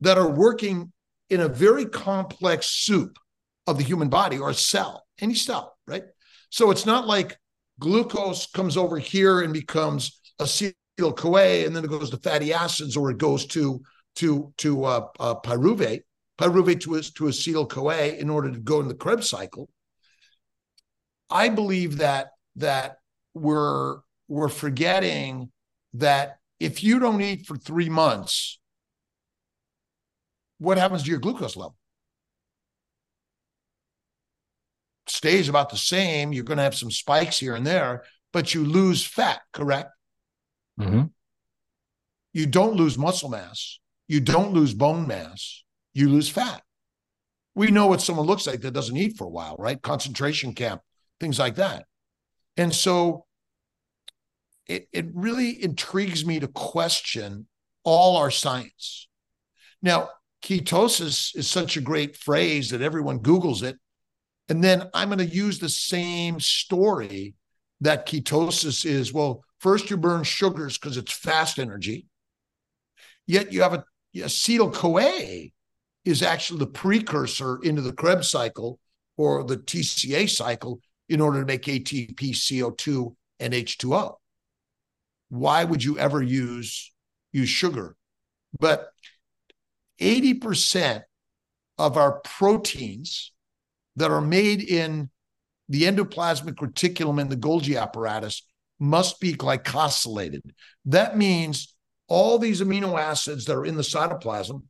that 0.00 0.18
are 0.18 0.30
working 0.30 0.92
in 1.28 1.40
a 1.40 1.48
very 1.48 1.86
complex 1.86 2.66
soup 2.66 3.18
of 3.66 3.78
the 3.78 3.84
human 3.84 4.08
body 4.08 4.38
or 4.38 4.50
a 4.50 4.54
cell, 4.54 5.06
any 5.20 5.34
cell, 5.34 5.76
right? 5.86 6.04
So 6.50 6.70
it's 6.70 6.86
not 6.86 7.06
like 7.06 7.38
glucose 7.78 8.46
comes 8.46 8.76
over 8.76 8.98
here 8.98 9.40
and 9.40 9.52
becomes 9.52 10.20
acetyl 10.40 11.16
CoA, 11.16 11.64
and 11.64 11.74
then 11.74 11.84
it 11.84 11.90
goes 11.90 12.10
to 12.10 12.16
fatty 12.16 12.52
acids, 12.52 12.96
or 12.96 13.10
it 13.10 13.18
goes 13.18 13.46
to 13.46 13.80
to 14.16 14.52
to 14.58 14.84
uh, 14.84 15.06
uh, 15.20 15.34
pyruvate, 15.36 16.02
pyruvate 16.38 16.80
to 16.80 17.00
to 17.00 17.24
acetyl 17.24 17.68
CoA 17.68 18.08
in 18.18 18.28
order 18.28 18.50
to 18.50 18.58
go 18.58 18.80
in 18.80 18.88
the 18.88 18.94
Krebs 18.94 19.28
cycle. 19.28 19.68
I 21.30 21.48
believe 21.48 21.98
that 21.98 22.30
that 22.56 22.96
we're 23.40 23.98
we're 24.28 24.48
forgetting 24.48 25.50
that 25.94 26.38
if 26.58 26.82
you 26.84 26.98
don't 26.98 27.20
eat 27.20 27.46
for 27.46 27.56
three 27.56 27.88
months, 27.88 28.60
what 30.58 30.78
happens 30.78 31.02
to 31.02 31.10
your 31.10 31.18
glucose 31.18 31.56
level? 31.56 31.76
stays 35.10 35.48
about 35.48 35.70
the 35.70 35.76
same. 35.76 36.32
You're 36.32 36.44
going 36.44 36.58
to 36.58 36.64
have 36.64 36.74
some 36.74 36.90
spikes 36.90 37.38
here 37.38 37.54
and 37.54 37.66
there, 37.66 38.04
but 38.32 38.54
you 38.54 38.64
lose 38.64 39.04
fat, 39.04 39.40
correct? 39.52 39.90
Mm-hmm. 40.78 41.04
You 42.32 42.46
don't 42.46 42.76
lose 42.76 42.96
muscle 42.96 43.28
mass. 43.28 43.80
You 44.08 44.20
don't 44.20 44.52
lose 44.52 44.72
bone 44.72 45.06
mass. 45.06 45.64
You 45.92 46.08
lose 46.08 46.28
fat. 46.28 46.62
We 47.54 47.70
know 47.70 47.86
what 47.86 48.00
someone 48.00 48.26
looks 48.26 48.46
like 48.46 48.60
that 48.60 48.70
doesn't 48.70 48.96
eat 48.96 49.16
for 49.16 49.24
a 49.24 49.30
while, 49.30 49.56
right? 49.58 49.80
Concentration 49.82 50.54
camp, 50.54 50.80
things 51.18 51.38
like 51.38 51.56
that. 51.56 51.84
And 52.56 52.72
so 52.74 53.26
it, 54.66 54.88
it 54.92 55.06
really 55.14 55.62
intrigues 55.62 56.24
me 56.24 56.40
to 56.40 56.48
question 56.48 57.46
all 57.84 58.16
our 58.16 58.30
science. 58.30 59.08
Now, 59.82 60.10
ketosis 60.42 61.36
is 61.36 61.48
such 61.48 61.76
a 61.76 61.80
great 61.80 62.16
phrase 62.16 62.70
that 62.70 62.82
everyone 62.82 63.20
Googles 63.20 63.62
it 63.62 63.76
and 64.50 64.64
then 64.64 64.90
I'm 64.92 65.08
going 65.08 65.18
to 65.20 65.24
use 65.24 65.60
the 65.60 65.68
same 65.68 66.40
story 66.40 67.34
that 67.82 68.06
ketosis 68.06 68.84
is. 68.84 69.12
Well, 69.12 69.44
first 69.60 69.88
you 69.88 69.96
burn 69.96 70.24
sugars 70.24 70.76
because 70.76 70.96
it's 70.96 71.12
fast 71.12 71.60
energy. 71.60 72.06
Yet 73.28 73.52
you 73.52 73.62
have 73.62 73.74
a 73.74 73.84
acetyl 74.14 74.74
CoA 74.74 75.50
is 76.04 76.22
actually 76.24 76.58
the 76.58 76.66
precursor 76.66 77.60
into 77.62 77.80
the 77.80 77.92
Krebs 77.92 78.28
cycle 78.28 78.80
or 79.16 79.44
the 79.44 79.56
TCA 79.56 80.28
cycle 80.28 80.80
in 81.08 81.20
order 81.20 81.38
to 81.38 81.46
make 81.46 81.62
ATP, 81.62 82.16
CO2, 82.16 83.14
and 83.38 83.54
H2O. 83.54 84.14
Why 85.30 85.64
would 85.64 85.82
you 85.82 85.98
ever 85.98 86.22
use 86.22 86.92
use 87.32 87.48
sugar? 87.48 87.96
But 88.58 88.90
80% 90.00 91.02
of 91.78 91.96
our 91.96 92.20
proteins 92.20 93.32
that 93.96 94.10
are 94.10 94.20
made 94.20 94.62
in 94.62 95.10
the 95.68 95.84
endoplasmic 95.84 96.56
reticulum 96.56 97.20
and 97.20 97.30
the 97.30 97.36
Golgi 97.36 97.80
apparatus 97.80 98.42
must 98.78 99.20
be 99.20 99.34
glycosylated. 99.34 100.40
That 100.86 101.16
means 101.16 101.74
all 102.08 102.38
these 102.38 102.60
amino 102.60 102.98
acids 102.98 103.44
that 103.44 103.56
are 103.56 103.64
in 103.64 103.76
the 103.76 103.82
cytoplasm 103.82 104.62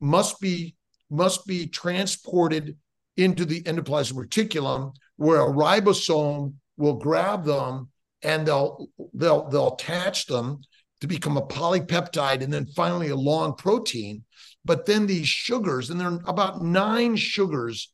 must 0.00 0.40
be 0.40 0.74
must 1.10 1.46
be 1.46 1.66
transported 1.66 2.76
into 3.16 3.44
the 3.44 3.62
endoplasmic 3.62 4.26
reticulum 4.26 4.94
where 5.16 5.40
a 5.40 5.52
ribosome 5.52 6.54
will 6.76 6.94
grab 6.94 7.44
them 7.44 7.88
and 8.22 8.46
they'll 8.46 8.88
they'll 9.14 9.48
they'll 9.48 9.74
attach 9.74 10.26
them 10.26 10.60
to 11.00 11.06
become 11.06 11.36
a 11.36 11.46
polypeptide 11.46 12.42
and 12.42 12.52
then 12.52 12.66
finally 12.66 13.08
a 13.08 13.16
long 13.16 13.54
protein 13.54 14.22
but 14.64 14.86
then 14.86 15.06
these 15.06 15.28
sugars 15.28 15.90
and 15.90 16.00
there 16.00 16.08
are 16.08 16.20
about 16.26 16.62
9 16.62 17.16
sugars 17.16 17.92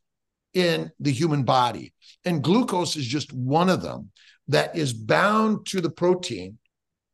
in 0.55 0.91
the 1.01 1.13
human 1.13 1.43
body 1.43 1.93
and 2.25 2.43
glucose 2.43 2.97
is 2.97 3.07
just 3.07 3.33
one 3.33 3.69
of 3.69 3.83
them 3.83 4.11
that 4.49 4.77
is 4.77 4.93
bound 4.93 5.67
to 5.67 5.81
the 5.81 5.91
protein 5.91 6.59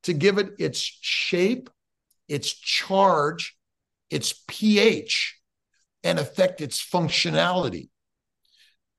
to 0.03 0.13
give 0.13 0.39
it 0.39 0.51
its 0.59 0.81
shape 0.81 1.71
its 2.29 2.53
charge 2.53 3.57
its 4.11 4.43
pH 4.47 5.39
and 6.03 6.19
affect 6.19 6.61
its 6.61 6.85
functionality. 6.85 7.89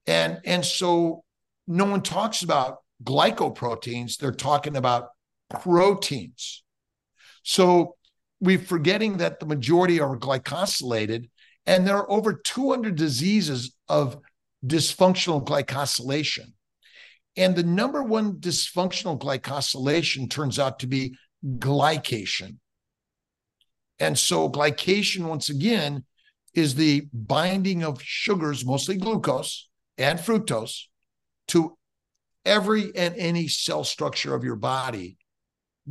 And, 0.08 0.40
and 0.46 0.66
so 0.66 1.24
no 1.68 1.86
one 1.86 2.02
talks 2.02 2.42
about 2.42 2.78
glycoproteins, 3.04 4.18
they're 4.18 4.32
talking 4.32 4.76
about 4.76 5.10
proteins. 5.50 6.64
So 7.44 7.96
we're 8.40 8.60
forgetting 8.60 9.18
that 9.18 9.40
the 9.40 9.46
majority 9.46 10.00
are 10.00 10.18
glycosylated, 10.18 11.30
and 11.66 11.86
there 11.86 11.98
are 11.98 12.12
over 12.12 12.34
200 12.34 12.96
diseases 12.96 13.76
of 13.88 14.18
dysfunctional 14.66 15.44
glycosylation. 15.44 16.54
And 17.36 17.56
the 17.56 17.64
number 17.64 18.04
one 18.04 18.34
dysfunctional 18.34 19.20
glycosylation 19.20 20.30
turns 20.30 20.60
out 20.60 20.80
to 20.80 20.88
be 20.88 21.16
glycation. 21.44 22.58
And 24.00 24.18
so, 24.18 24.50
glycation, 24.50 25.26
once 25.26 25.50
again, 25.50 26.06
is 26.54 26.76
the 26.76 27.08
binding 27.14 27.84
of 27.84 28.02
sugars, 28.02 28.66
mostly 28.66 28.98
glucose 28.98 29.70
and 29.98 30.20
fructose, 30.20 30.84
to 31.50 31.78
every 32.46 32.96
and 32.96 33.16
any 33.16 33.48
cell 33.48 33.84
structure 33.84 34.34
of 34.34 34.44
your 34.44 34.56
body 34.56 35.18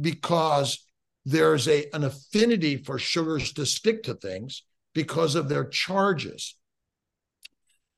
because 0.00 0.84
there's 1.24 1.68
a, 1.68 1.86
an 1.92 2.04
affinity 2.04 2.76
for 2.76 2.98
sugars 2.98 3.52
to 3.52 3.66
stick 3.66 4.02
to 4.04 4.14
things 4.14 4.62
because 4.94 5.34
of 5.34 5.48
their 5.48 5.64
charges. 5.64 6.56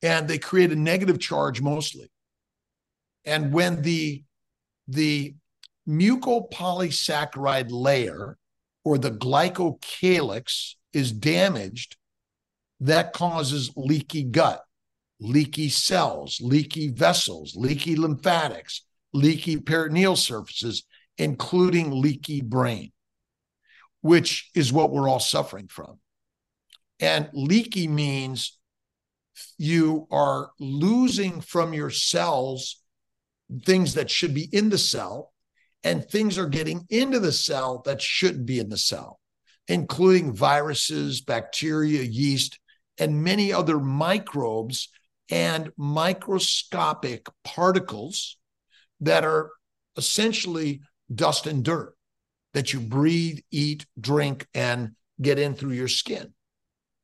And 0.03 0.27
they 0.27 0.37
create 0.37 0.71
a 0.71 0.75
negative 0.75 1.19
charge 1.19 1.61
mostly. 1.61 2.11
And 3.23 3.53
when 3.53 3.83
the, 3.83 4.23
the 4.87 5.35
mucopolysaccharide 5.87 7.69
layer 7.69 8.37
or 8.83 8.97
the 8.97 9.11
glycocalyx 9.11 10.73
is 10.91 11.11
damaged, 11.11 11.97
that 12.79 13.13
causes 13.13 13.71
leaky 13.75 14.23
gut, 14.23 14.63
leaky 15.21 15.69
cells, 15.69 16.39
leaky 16.41 16.89
vessels, 16.89 17.55
leaky 17.55 17.95
lymphatics, 17.95 18.81
leaky 19.13 19.57
peritoneal 19.57 20.15
surfaces, 20.15 20.83
including 21.17 21.91
leaky 22.01 22.41
brain, 22.41 22.91
which 24.01 24.49
is 24.55 24.73
what 24.73 24.91
we're 24.91 25.07
all 25.07 25.19
suffering 25.19 25.67
from. 25.67 25.99
And 26.99 27.29
leaky 27.33 27.87
means 27.87 28.57
you 29.57 30.07
are 30.11 30.51
losing 30.59 31.39
from 31.39 31.73
your 31.73 31.91
cells 31.91 32.81
things 33.65 33.93
that 33.93 34.09
should 34.09 34.33
be 34.33 34.49
in 34.51 34.69
the 34.69 34.77
cell, 34.77 35.33
and 35.83 36.03
things 36.03 36.37
are 36.37 36.47
getting 36.47 36.85
into 36.89 37.19
the 37.19 37.31
cell 37.31 37.81
that 37.85 38.01
shouldn't 38.01 38.45
be 38.45 38.59
in 38.59 38.69
the 38.69 38.77
cell, 38.77 39.19
including 39.67 40.33
viruses, 40.33 41.21
bacteria, 41.21 42.01
yeast, 42.01 42.59
and 42.97 43.23
many 43.23 43.51
other 43.51 43.79
microbes 43.79 44.89
and 45.31 45.71
microscopic 45.77 47.27
particles 47.43 48.37
that 48.99 49.23
are 49.23 49.49
essentially 49.97 50.81
dust 51.13 51.47
and 51.47 51.63
dirt 51.63 51.95
that 52.53 52.73
you 52.73 52.79
breathe, 52.79 53.39
eat, 53.49 53.85
drink, 53.99 54.45
and 54.53 54.91
get 55.21 55.39
in 55.39 55.53
through 55.55 55.71
your 55.71 55.87
skin. 55.87 56.33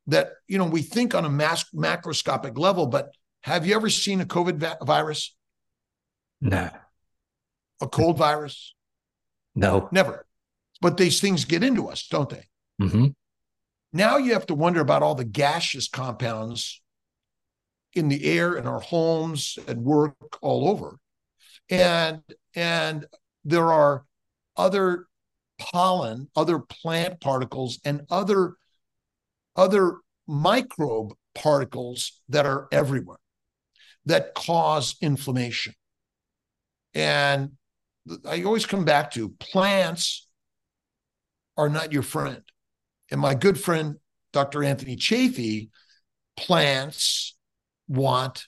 That, 0.08 0.32
you 0.48 0.58
know, 0.58 0.66
we 0.66 0.82
think 0.82 1.16
on 1.16 1.26
a 1.26 1.30
mass, 1.30 1.66
macroscopic 1.74 2.58
level, 2.58 2.88
but 2.88 3.12
have 3.42 3.66
you 3.66 3.76
ever 3.76 3.90
seen 3.90 4.22
a 4.22 4.26
COVID 4.26 4.58
va- 4.58 4.78
virus? 4.82 5.36
No. 6.42 6.70
A 7.82 7.88
cold 7.88 8.18
virus? 8.18 8.74
No. 9.56 9.90
Never. 9.92 10.26
But 10.82 10.98
these 10.98 11.20
things 11.20 11.46
get 11.46 11.64
into 11.64 11.88
us, 11.88 12.08
don't 12.08 12.30
they? 12.30 12.46
Mm-hmm. 12.82 13.08
Now 13.94 14.18
you 14.18 14.34
have 14.34 14.46
to 14.48 14.56
wonder 14.56 14.82
about 14.82 15.02
all 15.02 15.16
the 15.16 15.26
gaseous 15.26 15.88
compounds 15.88 16.82
in 17.94 18.10
the 18.10 18.26
air 18.26 18.56
in 18.56 18.68
our 18.68 18.80
homes 18.80 19.58
at 19.68 19.78
work 19.78 20.16
all 20.42 20.70
over. 20.70 20.98
And 21.70 22.22
and 22.56 23.06
there 23.44 23.72
are 23.72 24.06
other 24.56 25.06
pollen, 25.60 26.30
other 26.36 26.60
plant 26.60 27.20
particles 27.22 27.80
and 27.84 28.02
other 28.10 28.54
other 29.56 29.98
microbe 30.28 31.14
particles 31.34 32.22
that 32.30 32.46
are 32.46 32.68
everywhere 32.72 33.18
that 34.06 34.34
cause 34.34 34.96
inflammation. 35.02 35.74
And 36.94 37.52
I 38.26 38.44
always 38.44 38.66
come 38.66 38.86
back 38.86 39.12
to 39.12 39.30
plants 39.40 40.28
are 41.58 41.70
not 41.70 41.92
your 41.92 42.04
friend. 42.04 42.42
And 43.12 43.20
my 43.20 43.36
good 43.36 43.60
friend, 43.60 43.96
Dr. 44.32 44.64
Anthony 44.64 44.96
Chaffee, 44.96 45.70
plants 46.38 47.36
want 47.88 48.48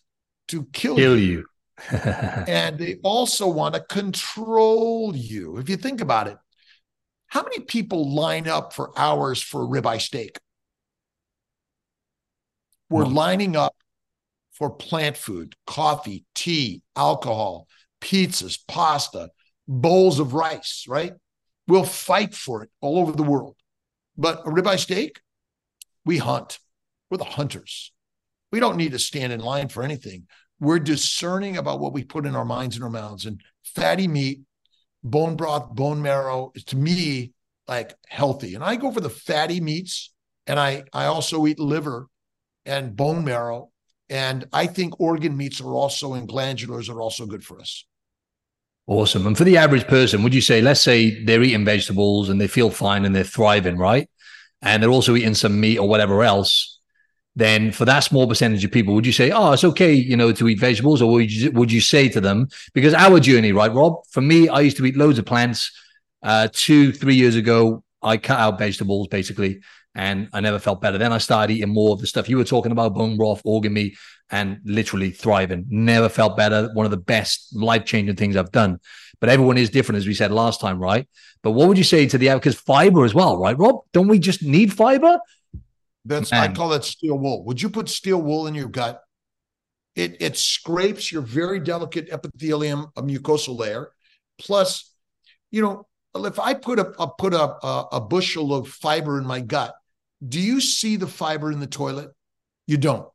to 0.50 0.66
kill, 0.74 0.96
Kill 0.96 1.18
you. 1.18 1.30
you. 1.30 1.46
and 1.98 2.78
they 2.78 2.98
also 3.04 3.48
want 3.48 3.76
to 3.76 3.82
control 3.82 5.16
you. 5.16 5.58
If 5.58 5.70
you 5.70 5.78
think 5.78 6.02
about 6.02 6.28
it, 6.28 6.38
how 7.28 7.44
many 7.44 7.60
people 7.60 8.14
line 8.14 8.48
up 8.48 8.74
for 8.74 8.92
hours 8.98 9.42
for 9.42 9.64
a 9.64 9.68
ribeye 9.68 10.02
steak? 10.02 10.38
We're 12.90 13.06
lining 13.06 13.56
up 13.56 13.76
for 14.52 14.72
plant 14.72 15.16
food, 15.16 15.56
coffee, 15.68 16.26
tea, 16.34 16.82
alcohol, 16.96 17.68
pizzas, 18.02 18.58
pasta, 18.68 19.30
bowls 19.68 20.20
of 20.20 20.34
rice, 20.34 20.86
right? 20.88 21.14
We'll 21.68 21.84
fight 21.84 22.34
for 22.34 22.64
it 22.64 22.70
all 22.82 22.98
over 22.98 23.12
the 23.12 23.24
world. 23.24 23.56
But 24.18 24.40
a 24.40 24.50
ribeye 24.50 24.80
steak, 24.80 25.22
we 26.04 26.18
hunt. 26.18 26.60
We're 27.12 27.18
the 27.18 27.26
hunters. 27.26 27.94
We 28.52 28.60
don't 28.60 28.78
need 28.78 28.92
to 28.94 29.00
stand 29.00 29.34
in 29.34 29.40
line 29.40 29.70
for 29.70 29.84
anything. 29.84 30.28
We're 30.60 30.80
discerning 30.80 31.58
about 31.58 31.80
what 31.80 31.94
we 31.94 32.04
put 32.04 32.26
in 32.26 32.36
our 32.36 32.46
minds 32.46 32.76
and 32.76 32.84
our 32.84 32.90
mouths. 32.90 33.26
And 33.26 33.42
fatty 33.64 34.08
meat, 34.08 34.42
bone 35.04 35.36
broth, 35.36 35.74
bone 35.74 36.02
marrow 36.02 36.52
is 36.56 36.64
to 36.66 36.76
me 36.76 37.34
like 37.68 37.94
healthy. 38.08 38.56
And 38.56 38.64
I 38.64 38.76
go 38.76 38.92
for 38.92 39.02
the 39.02 39.10
fatty 39.10 39.62
meats. 39.62 40.12
And 40.48 40.60
I, 40.60 40.84
I 40.92 41.06
also 41.06 41.46
eat 41.46 41.60
liver 41.60 42.08
and 42.66 42.96
bone 42.96 43.24
marrow. 43.24 43.70
And 44.10 44.48
I 44.52 44.66
think 44.66 45.00
organ 45.00 45.38
meats 45.38 45.62
are 45.62 45.74
also 45.74 46.16
and 46.16 46.28
glandulars 46.28 46.90
are 46.90 47.00
also 47.00 47.28
good 47.28 47.44
for 47.44 47.60
us. 47.60 47.86
Awesome. 48.88 49.28
And 49.28 49.38
for 49.38 49.44
the 49.44 49.58
average 49.58 49.86
person, 49.86 50.24
would 50.24 50.34
you 50.34 50.42
say, 50.42 50.62
let's 50.62 50.82
say 50.82 51.24
they're 51.24 51.44
eating 51.44 51.64
vegetables 51.64 52.30
and 52.30 52.42
they 52.42 52.48
feel 52.48 52.72
fine 52.72 53.06
and 53.06 53.16
they're 53.16 53.24
thriving, 53.24 53.78
right? 53.78 54.10
And 54.64 54.82
they're 54.82 54.90
also 54.90 55.16
eating 55.16 55.36
some 55.36 55.60
meat 55.60 55.78
or 55.78 55.88
whatever 55.88 56.24
else. 56.24 56.79
Then 57.36 57.72
for 57.72 57.86
that 57.86 58.02
small 58.02 58.28
percentage 58.28 58.66
of 58.66 58.72
people, 58.72 58.94
would 58.96 59.06
you 59.06 59.14
say, 59.14 59.32
oh, 59.32 59.52
it's 59.54 59.64
okay, 59.64 59.94
you 59.94 60.18
know, 60.18 60.32
to 60.32 60.48
eat 60.50 60.60
vegetables? 60.60 61.02
Or 61.02 61.12
would 61.12 61.32
you, 61.32 61.52
would 61.52 61.72
you 61.72 61.80
say 61.80 62.10
to 62.10 62.20
them, 62.20 62.48
because 62.74 62.94
our 62.94 63.20
journey, 63.20 63.52
right, 63.52 63.74
Rob? 63.74 64.02
For 64.12 64.22
me, 64.22 64.50
I 64.50 64.62
used 64.62 64.78
to 64.78 64.86
eat 64.86 64.98
loads 64.98 65.20
of 65.20 65.26
plants. 65.26 65.72
Uh, 66.22 66.50
two, 66.52 66.92
three 66.92 67.16
years 67.16 67.36
ago, 67.36 67.84
I 68.02 68.18
cut 68.18 68.40
out 68.40 68.60
vegetables 68.60 69.08
basically. 69.08 69.62
and 69.96 70.30
I 70.34 70.40
never 70.40 70.60
felt 70.60 70.82
better. 70.82 70.98
Then 70.98 71.12
I 71.12 71.18
started 71.18 71.54
eating 71.54 71.74
more 71.74 71.94
of 71.94 72.00
the 72.00 72.08
stuff 72.08 72.30
you 72.30 72.38
were 72.38 72.44
talking 72.44 72.72
about, 72.72 72.94
bone 72.94 73.18
broth, 73.18 73.42
organ 73.44 73.74
meat, 73.74 73.98
and 74.30 74.60
literally 74.64 75.12
thriving. 75.12 75.66
Never 75.70 76.10
felt 76.10 76.38
better. 76.38 76.70
One 76.74 76.86
of 76.86 76.92
the 76.92 76.98
best 76.98 77.56
life 77.56 77.86
changing 77.86 78.16
things 78.16 78.36
I've 78.36 78.52
done. 78.52 78.80
But 79.20 79.30
everyone 79.30 79.58
is 79.58 79.70
different, 79.70 79.98
as 79.98 80.08
we 80.08 80.14
said 80.14 80.32
last 80.32 80.62
time, 80.62 80.80
right? 80.80 81.08
But 81.42 81.52
what 81.52 81.68
would 81.68 81.78
you 81.78 81.84
say 81.84 82.08
to 82.08 82.18
the 82.18 82.30
because 82.34 82.56
fiber 82.56 83.04
as 83.04 83.14
well, 83.14 83.38
right, 83.38 83.58
Rob? 83.58 83.82
Don't 83.92 84.08
we 84.08 84.20
just 84.20 84.44
need 84.44 84.72
fiber? 84.72 85.20
That's 86.06 86.32
Man. 86.32 86.52
I 86.52 86.54
call 86.54 86.70
that 86.70 86.86
steel 86.86 87.18
wool. 87.18 87.44
Would 87.46 87.62
you 87.62 87.70
put 87.70 87.90
steel 87.90 88.22
wool 88.22 88.48
in 88.48 88.56
your 88.56 88.70
gut? 88.70 89.02
It 89.96 90.18
it 90.22 90.38
scrapes 90.38 91.12
your 91.12 91.22
very 91.22 91.60
delicate 91.60 92.10
epithelium, 92.12 92.88
a 92.96 93.04
mucosal 93.04 93.58
layer. 93.58 93.92
Plus, 94.40 94.94
you 95.52 95.62
know, 95.62 95.88
if 96.16 96.40
I 96.40 96.54
put 96.54 96.80
a, 96.80 96.94
a 97.00 97.08
put 97.08 97.34
a, 97.34 97.66
a 97.66 97.88
a 97.94 98.02
bushel 98.02 98.54
of 98.54 98.68
fiber 98.68 99.18
in 99.18 99.26
my 99.26 99.42
gut, 99.42 99.76
do 100.26 100.40
you 100.40 100.62
see 100.62 100.96
the 100.96 101.08
fiber 101.08 101.52
in 101.52 101.60
the 101.60 101.68
toilet? 101.68 102.12
You 102.68 102.78
don't. 102.78 103.08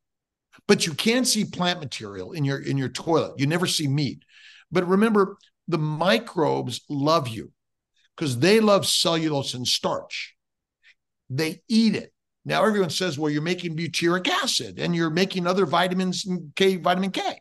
But 0.67 0.87
you 0.87 0.95
can 0.95 1.25
see 1.25 1.45
plant 1.45 1.81
material 1.81 2.33
in 2.33 2.45
your 2.45 2.63
in 2.63 2.79
your 2.79 2.89
toilet. 2.89 3.39
You 3.39 3.47
never 3.47 3.67
see 3.67 3.89
meat. 3.89 4.25
But 4.71 4.87
remember, 4.89 5.37
the 5.69 5.79
microbes 5.79 6.83
love 6.89 7.29
you 7.29 7.53
because 8.17 8.39
they 8.39 8.61
love 8.61 8.87
cellulose 8.87 9.55
and 9.55 9.67
starch. 9.67 10.35
They 11.31 11.63
eat 11.69 11.95
it. 11.95 12.14
Now 12.45 12.65
everyone 12.65 12.91
says, 12.91 13.19
well, 13.19 13.31
you're 13.31 13.43
making 13.43 13.77
butyric 13.77 14.29
acid 14.29 14.79
and 14.79 14.95
you're 14.95 15.11
making 15.11 15.47
other 15.47 15.67
vitamins 15.67 16.27
K, 16.57 16.77
vitamin 16.77 17.11
K. 17.11 17.41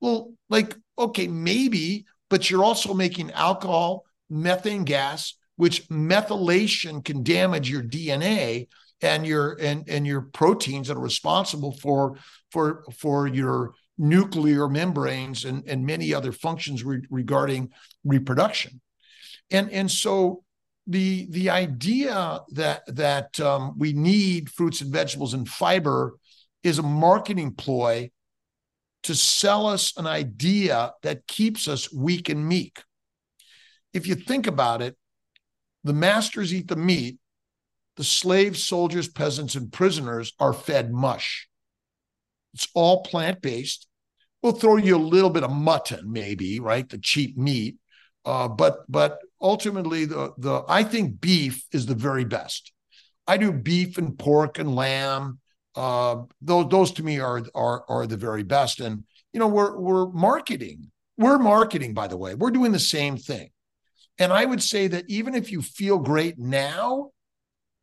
Well, 0.00 0.32
like, 0.48 0.76
okay, 0.98 1.28
maybe, 1.28 2.06
but 2.30 2.50
you're 2.50 2.64
also 2.64 2.94
making 2.94 3.32
alcohol, 3.32 4.04
methane 4.30 4.84
gas, 4.84 5.34
which 5.56 5.88
methylation 5.88 7.04
can 7.04 7.22
damage 7.22 7.68
your 7.68 7.82
DNA 7.82 8.68
and 9.00 9.26
your 9.26 9.56
and 9.60 9.88
and 9.88 10.06
your 10.06 10.22
proteins 10.22 10.88
that 10.88 10.96
are 10.96 11.00
responsible 11.00 11.72
for 11.72 12.16
for 12.50 12.84
for 12.96 13.26
your 13.26 13.74
nuclear 13.96 14.68
membranes 14.68 15.44
and 15.44 15.64
and 15.68 15.84
many 15.84 16.14
other 16.14 16.32
functions 16.32 16.84
re- 16.84 17.06
regarding 17.10 17.70
reproduction 18.04 18.80
and 19.50 19.70
and 19.70 19.90
so 19.90 20.42
the 20.88 21.26
the 21.30 21.50
idea 21.50 22.40
that 22.52 22.82
that 22.88 23.38
um, 23.40 23.74
we 23.78 23.92
need 23.92 24.50
fruits 24.50 24.80
and 24.80 24.92
vegetables 24.92 25.34
and 25.34 25.48
fiber 25.48 26.16
is 26.62 26.78
a 26.78 26.82
marketing 26.82 27.54
ploy 27.54 28.10
to 29.04 29.14
sell 29.14 29.66
us 29.66 29.96
an 29.96 30.06
idea 30.06 30.92
that 31.02 31.26
keeps 31.26 31.68
us 31.68 31.92
weak 31.92 32.28
and 32.28 32.48
meek 32.48 32.82
if 33.92 34.06
you 34.06 34.14
think 34.14 34.46
about 34.46 34.82
it 34.82 34.96
the 35.84 35.92
masters 35.92 36.52
eat 36.52 36.68
the 36.68 36.76
meat 36.76 37.18
the 37.98 38.04
slaves, 38.04 38.62
soldiers, 38.62 39.08
peasants, 39.08 39.56
and 39.56 39.72
prisoners 39.72 40.32
are 40.38 40.52
fed 40.52 40.92
mush. 40.92 41.48
It's 42.54 42.68
all 42.72 43.02
plant 43.02 43.42
based. 43.42 43.88
We'll 44.40 44.52
throw 44.52 44.76
you 44.76 44.96
a 44.96 44.98
little 44.98 45.30
bit 45.30 45.42
of 45.42 45.50
mutton, 45.50 46.12
maybe, 46.12 46.60
right? 46.60 46.88
The 46.88 46.98
cheap 46.98 47.36
meat. 47.36 47.76
Uh, 48.24 48.46
but 48.46 48.84
but 48.88 49.18
ultimately, 49.40 50.04
the 50.04 50.32
the 50.38 50.62
I 50.68 50.82
think 50.82 51.20
beef 51.20 51.64
is 51.72 51.86
the 51.86 51.94
very 51.94 52.24
best. 52.24 52.72
I 53.26 53.36
do 53.36 53.52
beef 53.52 53.98
and 53.98 54.18
pork 54.18 54.58
and 54.58 54.74
lamb. 54.74 55.40
Uh, 55.74 56.22
those 56.40 56.68
those 56.68 56.92
to 56.92 57.02
me 57.02 57.20
are 57.20 57.42
are 57.54 57.84
are 57.88 58.06
the 58.06 58.16
very 58.16 58.42
best. 58.42 58.80
And 58.80 59.04
you 59.32 59.40
know, 59.40 59.48
we're 59.48 59.78
we're 59.78 60.08
marketing. 60.10 60.90
We're 61.16 61.38
marketing, 61.38 61.94
by 61.94 62.08
the 62.08 62.16
way. 62.16 62.34
We're 62.34 62.50
doing 62.50 62.72
the 62.72 62.78
same 62.78 63.16
thing. 63.16 63.50
And 64.18 64.32
I 64.32 64.44
would 64.44 64.62
say 64.62 64.88
that 64.88 65.04
even 65.08 65.34
if 65.34 65.50
you 65.52 65.62
feel 65.62 65.98
great 65.98 66.38
now, 66.38 67.10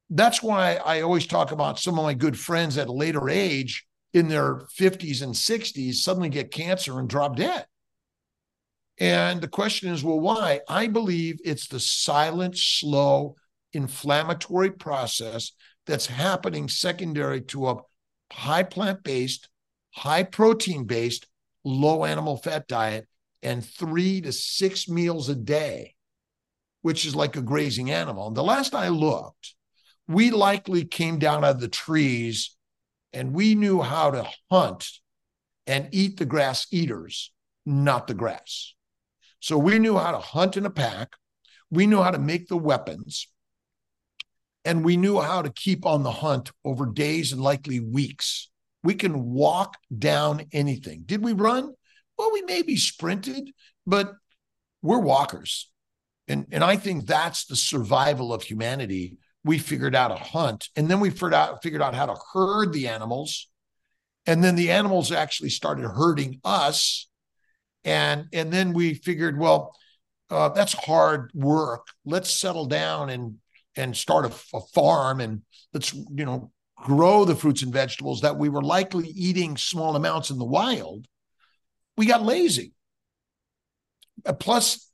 that's 0.09 0.43
why 0.43 0.75
I 0.75 1.01
always 1.01 1.25
talk 1.25 1.51
about 1.51 1.79
some 1.79 1.97
of 1.97 2.05
my 2.05 2.13
good 2.13 2.37
friends 2.37 2.77
at 2.77 2.87
a 2.87 2.93
later 2.93 3.29
age 3.29 3.85
in 4.13 4.27
their 4.27 4.61
50s 4.79 5.21
and 5.21 5.33
60s 5.33 5.95
suddenly 5.95 6.29
get 6.29 6.51
cancer 6.51 6.99
and 6.99 7.09
drop 7.09 7.35
dead. 7.35 7.65
And 8.97 9.41
the 9.41 9.47
question 9.47 9.91
is, 9.91 10.03
well, 10.03 10.19
why? 10.19 10.61
I 10.69 10.87
believe 10.87 11.39
it's 11.43 11.67
the 11.67 11.79
silent, 11.79 12.57
slow, 12.57 13.35
inflammatory 13.73 14.71
process 14.71 15.51
that's 15.85 16.05
happening 16.07 16.69
secondary 16.69 17.41
to 17.41 17.67
a 17.69 17.77
high 18.31 18.63
plant 18.63 19.03
based, 19.03 19.49
high 19.91 20.23
protein 20.23 20.85
based, 20.85 21.27
low 21.63 22.05
animal 22.05 22.37
fat 22.37 22.67
diet 22.67 23.07
and 23.43 23.65
three 23.65 24.21
to 24.21 24.31
six 24.31 24.87
meals 24.87 25.29
a 25.29 25.35
day, 25.35 25.95
which 26.81 27.05
is 27.05 27.15
like 27.15 27.35
a 27.35 27.41
grazing 27.41 27.91
animal. 27.91 28.27
And 28.27 28.37
the 28.37 28.43
last 28.43 28.73
I 28.73 28.87
looked, 28.87 29.55
we 30.07 30.31
likely 30.31 30.85
came 30.85 31.19
down 31.19 31.43
out 31.43 31.55
of 31.55 31.59
the 31.59 31.67
trees 31.67 32.55
and 33.11 33.33
we 33.33 33.55
knew 33.55 33.81
how 33.81 34.11
to 34.11 34.27
hunt 34.51 34.87
and 35.67 35.89
eat 35.91 36.17
the 36.17 36.25
grass 36.25 36.67
eaters, 36.71 37.31
not 37.65 38.07
the 38.07 38.13
grass. 38.13 38.74
So 39.45 39.59
we 39.59 39.77
knew 39.77 39.95
how 39.95 40.09
to 40.09 40.17
hunt 40.17 40.57
in 40.57 40.65
a 40.65 40.71
pack. 40.71 41.17
We 41.69 41.85
knew 41.85 42.01
how 42.01 42.09
to 42.09 42.17
make 42.17 42.47
the 42.47 42.57
weapons. 42.57 43.27
And 44.63 44.83
we 44.83 44.97
knew 44.97 45.21
how 45.21 45.43
to 45.43 45.51
keep 45.51 45.85
on 45.85 46.01
the 46.01 46.11
hunt 46.11 46.51
over 46.63 46.87
days 46.87 47.31
and 47.31 47.39
likely 47.39 47.79
weeks. 47.79 48.49
We 48.81 48.95
can 48.95 49.33
walk 49.33 49.77
down 49.95 50.45
anything. 50.51 51.03
Did 51.05 51.23
we 51.23 51.33
run? 51.33 51.71
Well, 52.17 52.31
we 52.33 52.41
maybe 52.41 52.75
sprinted, 52.75 53.51
but 53.85 54.13
we're 54.81 54.97
walkers. 54.97 55.69
And, 56.27 56.47
and 56.51 56.63
I 56.63 56.75
think 56.75 57.05
that's 57.05 57.45
the 57.45 57.55
survival 57.55 58.33
of 58.33 58.41
humanity 58.41 59.19
we 59.43 59.59
figured 59.59 59.93
out 59.93 60.09
a 60.09 60.15
hunt 60.15 60.69
and 60.75 60.89
then 60.89 60.99
we 60.99 61.11
figured 61.11 61.35
out 61.35 61.61
figured 61.61 61.83
out 61.83 61.93
how 61.93 62.07
to 62.07 62.15
herd 62.33 62.73
the 62.73 62.87
animals 62.87 63.47
and 64.25 64.43
then 64.43 64.55
the 64.55 64.71
animals 64.71 65.11
actually 65.11 65.51
started 65.51 65.87
herding 65.87 66.39
us 66.43 67.07
and 67.85 68.25
and 68.33 68.51
then 68.51 68.73
we 68.73 68.93
figured 68.93 69.39
well 69.39 69.73
uh, 70.29 70.49
that's 70.49 70.73
hard 70.73 71.31
work 71.33 71.87
let's 72.03 72.29
settle 72.29 72.65
down 72.65 73.09
and 73.09 73.35
and 73.77 73.95
start 73.95 74.25
a, 74.25 74.57
a 74.57 74.61
farm 74.73 75.21
and 75.21 75.41
let's 75.73 75.93
you 75.93 76.25
know 76.25 76.51
grow 76.75 77.23
the 77.23 77.35
fruits 77.35 77.61
and 77.61 77.71
vegetables 77.71 78.21
that 78.21 78.37
we 78.37 78.49
were 78.49 78.61
likely 78.61 79.07
eating 79.07 79.55
small 79.55 79.95
amounts 79.95 80.29
in 80.29 80.37
the 80.37 80.45
wild 80.45 81.07
we 81.95 82.05
got 82.05 82.21
lazy 82.21 82.73
uh, 84.25 84.33
plus 84.33 84.91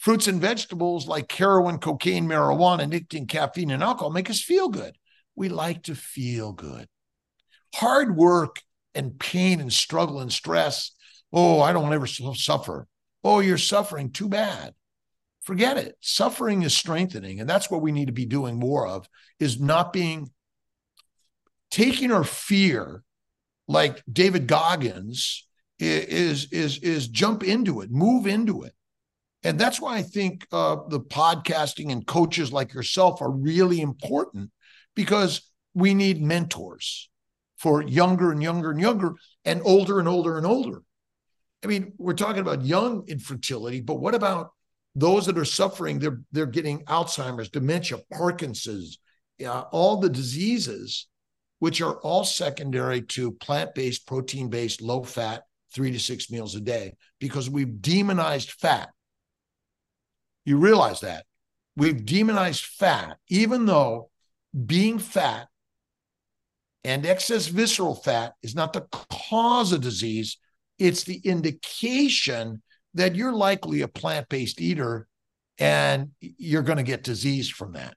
fruits 0.00 0.26
and 0.26 0.40
vegetables 0.40 1.06
like 1.06 1.30
heroin, 1.30 1.78
cocaine, 1.78 2.26
marijuana, 2.26 2.88
nicotine, 2.88 3.26
caffeine, 3.26 3.70
and 3.70 3.82
alcohol 3.82 4.10
make 4.10 4.30
us 4.30 4.40
feel 4.40 4.68
good. 4.68 4.96
We 5.36 5.48
like 5.48 5.84
to 5.84 5.94
feel 5.94 6.52
good. 6.52 6.88
Hard 7.74 8.16
work 8.16 8.62
and 8.94 9.18
pain 9.18 9.60
and 9.60 9.72
struggle 9.72 10.20
and 10.20 10.32
stress. 10.32 10.92
Oh, 11.32 11.60
I 11.60 11.72
don't 11.72 11.92
ever 11.92 12.06
suffer. 12.06 12.86
Oh, 13.22 13.40
you're 13.40 13.58
suffering. 13.58 14.10
Too 14.10 14.28
bad. 14.28 14.74
Forget 15.42 15.76
it. 15.76 15.96
Suffering 16.00 16.62
is 16.62 16.76
strengthening. 16.76 17.40
And 17.40 17.48
that's 17.48 17.70
what 17.70 17.82
we 17.82 17.92
need 17.92 18.06
to 18.06 18.12
be 18.12 18.26
doing 18.26 18.58
more 18.58 18.86
of 18.86 19.08
is 19.38 19.60
not 19.60 19.92
being 19.92 20.30
taking 21.70 22.12
our 22.12 22.24
fear 22.24 23.02
like 23.68 24.02
David 24.10 24.46
Goggins 24.46 25.46
is 25.78 26.52
is 26.52 26.78
is 26.78 27.08
jump 27.08 27.42
into 27.42 27.80
it, 27.80 27.90
move 27.90 28.26
into 28.26 28.62
it. 28.64 28.74
And 29.42 29.58
that's 29.58 29.80
why 29.80 29.96
I 29.96 30.02
think 30.02 30.46
uh, 30.52 30.76
the 30.88 31.00
podcasting 31.00 31.90
and 31.90 32.06
coaches 32.06 32.52
like 32.52 32.74
yourself 32.74 33.22
are 33.22 33.30
really 33.30 33.80
important 33.80 34.50
because 34.94 35.50
we 35.72 35.94
need 35.94 36.20
mentors 36.20 37.08
for 37.56 37.82
younger 37.82 38.32
and 38.32 38.42
younger 38.42 38.70
and 38.70 38.80
younger 38.80 39.14
and 39.44 39.62
older 39.64 39.98
and 39.98 40.08
older 40.08 40.36
and 40.36 40.46
older. 40.46 40.82
I 41.62 41.66
mean, 41.66 41.92
we're 41.98 42.14
talking 42.14 42.40
about 42.40 42.64
young 42.64 43.04
infertility, 43.06 43.80
but 43.80 44.00
what 44.00 44.14
about 44.14 44.52
those 44.94 45.26
that 45.26 45.38
are 45.38 45.44
suffering? 45.44 45.98
They're 45.98 46.20
they're 46.32 46.46
getting 46.46 46.84
Alzheimer's, 46.84 47.50
dementia, 47.50 47.98
Parkinson's, 48.12 48.98
uh, 49.44 49.64
all 49.70 49.98
the 49.98 50.08
diseases, 50.08 51.06
which 51.58 51.80
are 51.80 51.96
all 52.00 52.24
secondary 52.24 53.02
to 53.02 53.32
plant-based, 53.32 54.06
protein-based, 54.06 54.80
low-fat, 54.80 55.42
three 55.74 55.92
to 55.92 56.00
six 56.00 56.30
meals 56.30 56.54
a 56.54 56.60
day, 56.60 56.94
because 57.18 57.50
we've 57.50 57.80
demonized 57.82 58.52
fat. 58.52 58.90
You 60.44 60.56
realize 60.56 61.00
that 61.00 61.26
we've 61.76 62.04
demonized 62.04 62.64
fat, 62.64 63.18
even 63.28 63.66
though 63.66 64.10
being 64.66 64.98
fat 64.98 65.48
and 66.82 67.04
excess 67.04 67.46
visceral 67.46 67.94
fat 67.94 68.32
is 68.42 68.54
not 68.54 68.72
the 68.72 68.86
cause 69.28 69.72
of 69.72 69.82
disease, 69.82 70.38
it's 70.80 71.04
the 71.04 71.20
indication 71.24 72.62
that 72.94 73.14
you're 73.14 73.32
likely 73.32 73.82
a 73.82 73.88
plant 73.88 74.28
based 74.28 74.60
eater 74.60 75.06
and 75.58 76.10
you're 76.20 76.62
going 76.62 76.78
to 76.78 76.82
get 76.82 77.04
disease 77.04 77.48
from 77.48 77.72
that. 77.72 77.94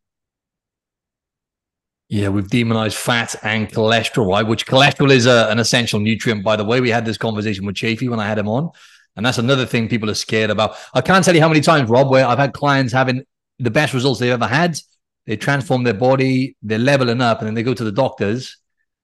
Yeah, 2.09 2.29
we've 2.29 2.47
demonized 2.47 2.97
fat 2.97 3.36
and 3.41 3.67
cholesterol, 3.67 4.29
right? 4.29 4.45
Which 4.45 4.67
cholesterol 4.67 5.09
is 5.09 5.25
a, 5.25 5.47
an 5.49 5.57
essential 5.57 5.99
nutrient, 5.99 6.43
by 6.43 6.55
the 6.55 6.65
way. 6.65 6.79
We 6.81 6.91
had 6.91 7.05
this 7.05 7.17
conversation 7.17 7.65
with 7.65 7.75
Chaffee 7.75 8.09
when 8.09 8.19
I 8.19 8.27
had 8.27 8.38
him 8.38 8.47
on. 8.47 8.69
And 9.15 9.25
that's 9.25 9.38
another 9.38 9.65
thing 9.65 9.88
people 9.88 10.09
are 10.09 10.15
scared 10.15 10.49
about. 10.49 10.75
I 10.93 11.01
can't 11.01 11.23
tell 11.23 11.34
you 11.34 11.41
how 11.41 11.47
many 11.47 11.61
times, 11.61 11.89
Rob, 11.89 12.11
where 12.11 12.27
I've 12.27 12.38
had 12.38 12.53
clients 12.53 12.93
having 12.93 13.23
the 13.57 13.71
best 13.71 13.93
results 13.93 14.19
they've 14.19 14.31
ever 14.31 14.47
had 14.47 14.77
they 15.25 15.38
transform 15.38 15.84
their 15.84 15.93
body, 15.93 16.57
they're 16.61 16.79
leveling 16.79 17.21
up, 17.21 17.39
and 17.39 17.47
then 17.47 17.53
they 17.53 17.63
go 17.63 17.73
to 17.73 17.84
the 17.84 17.91
doctors, 17.91 18.57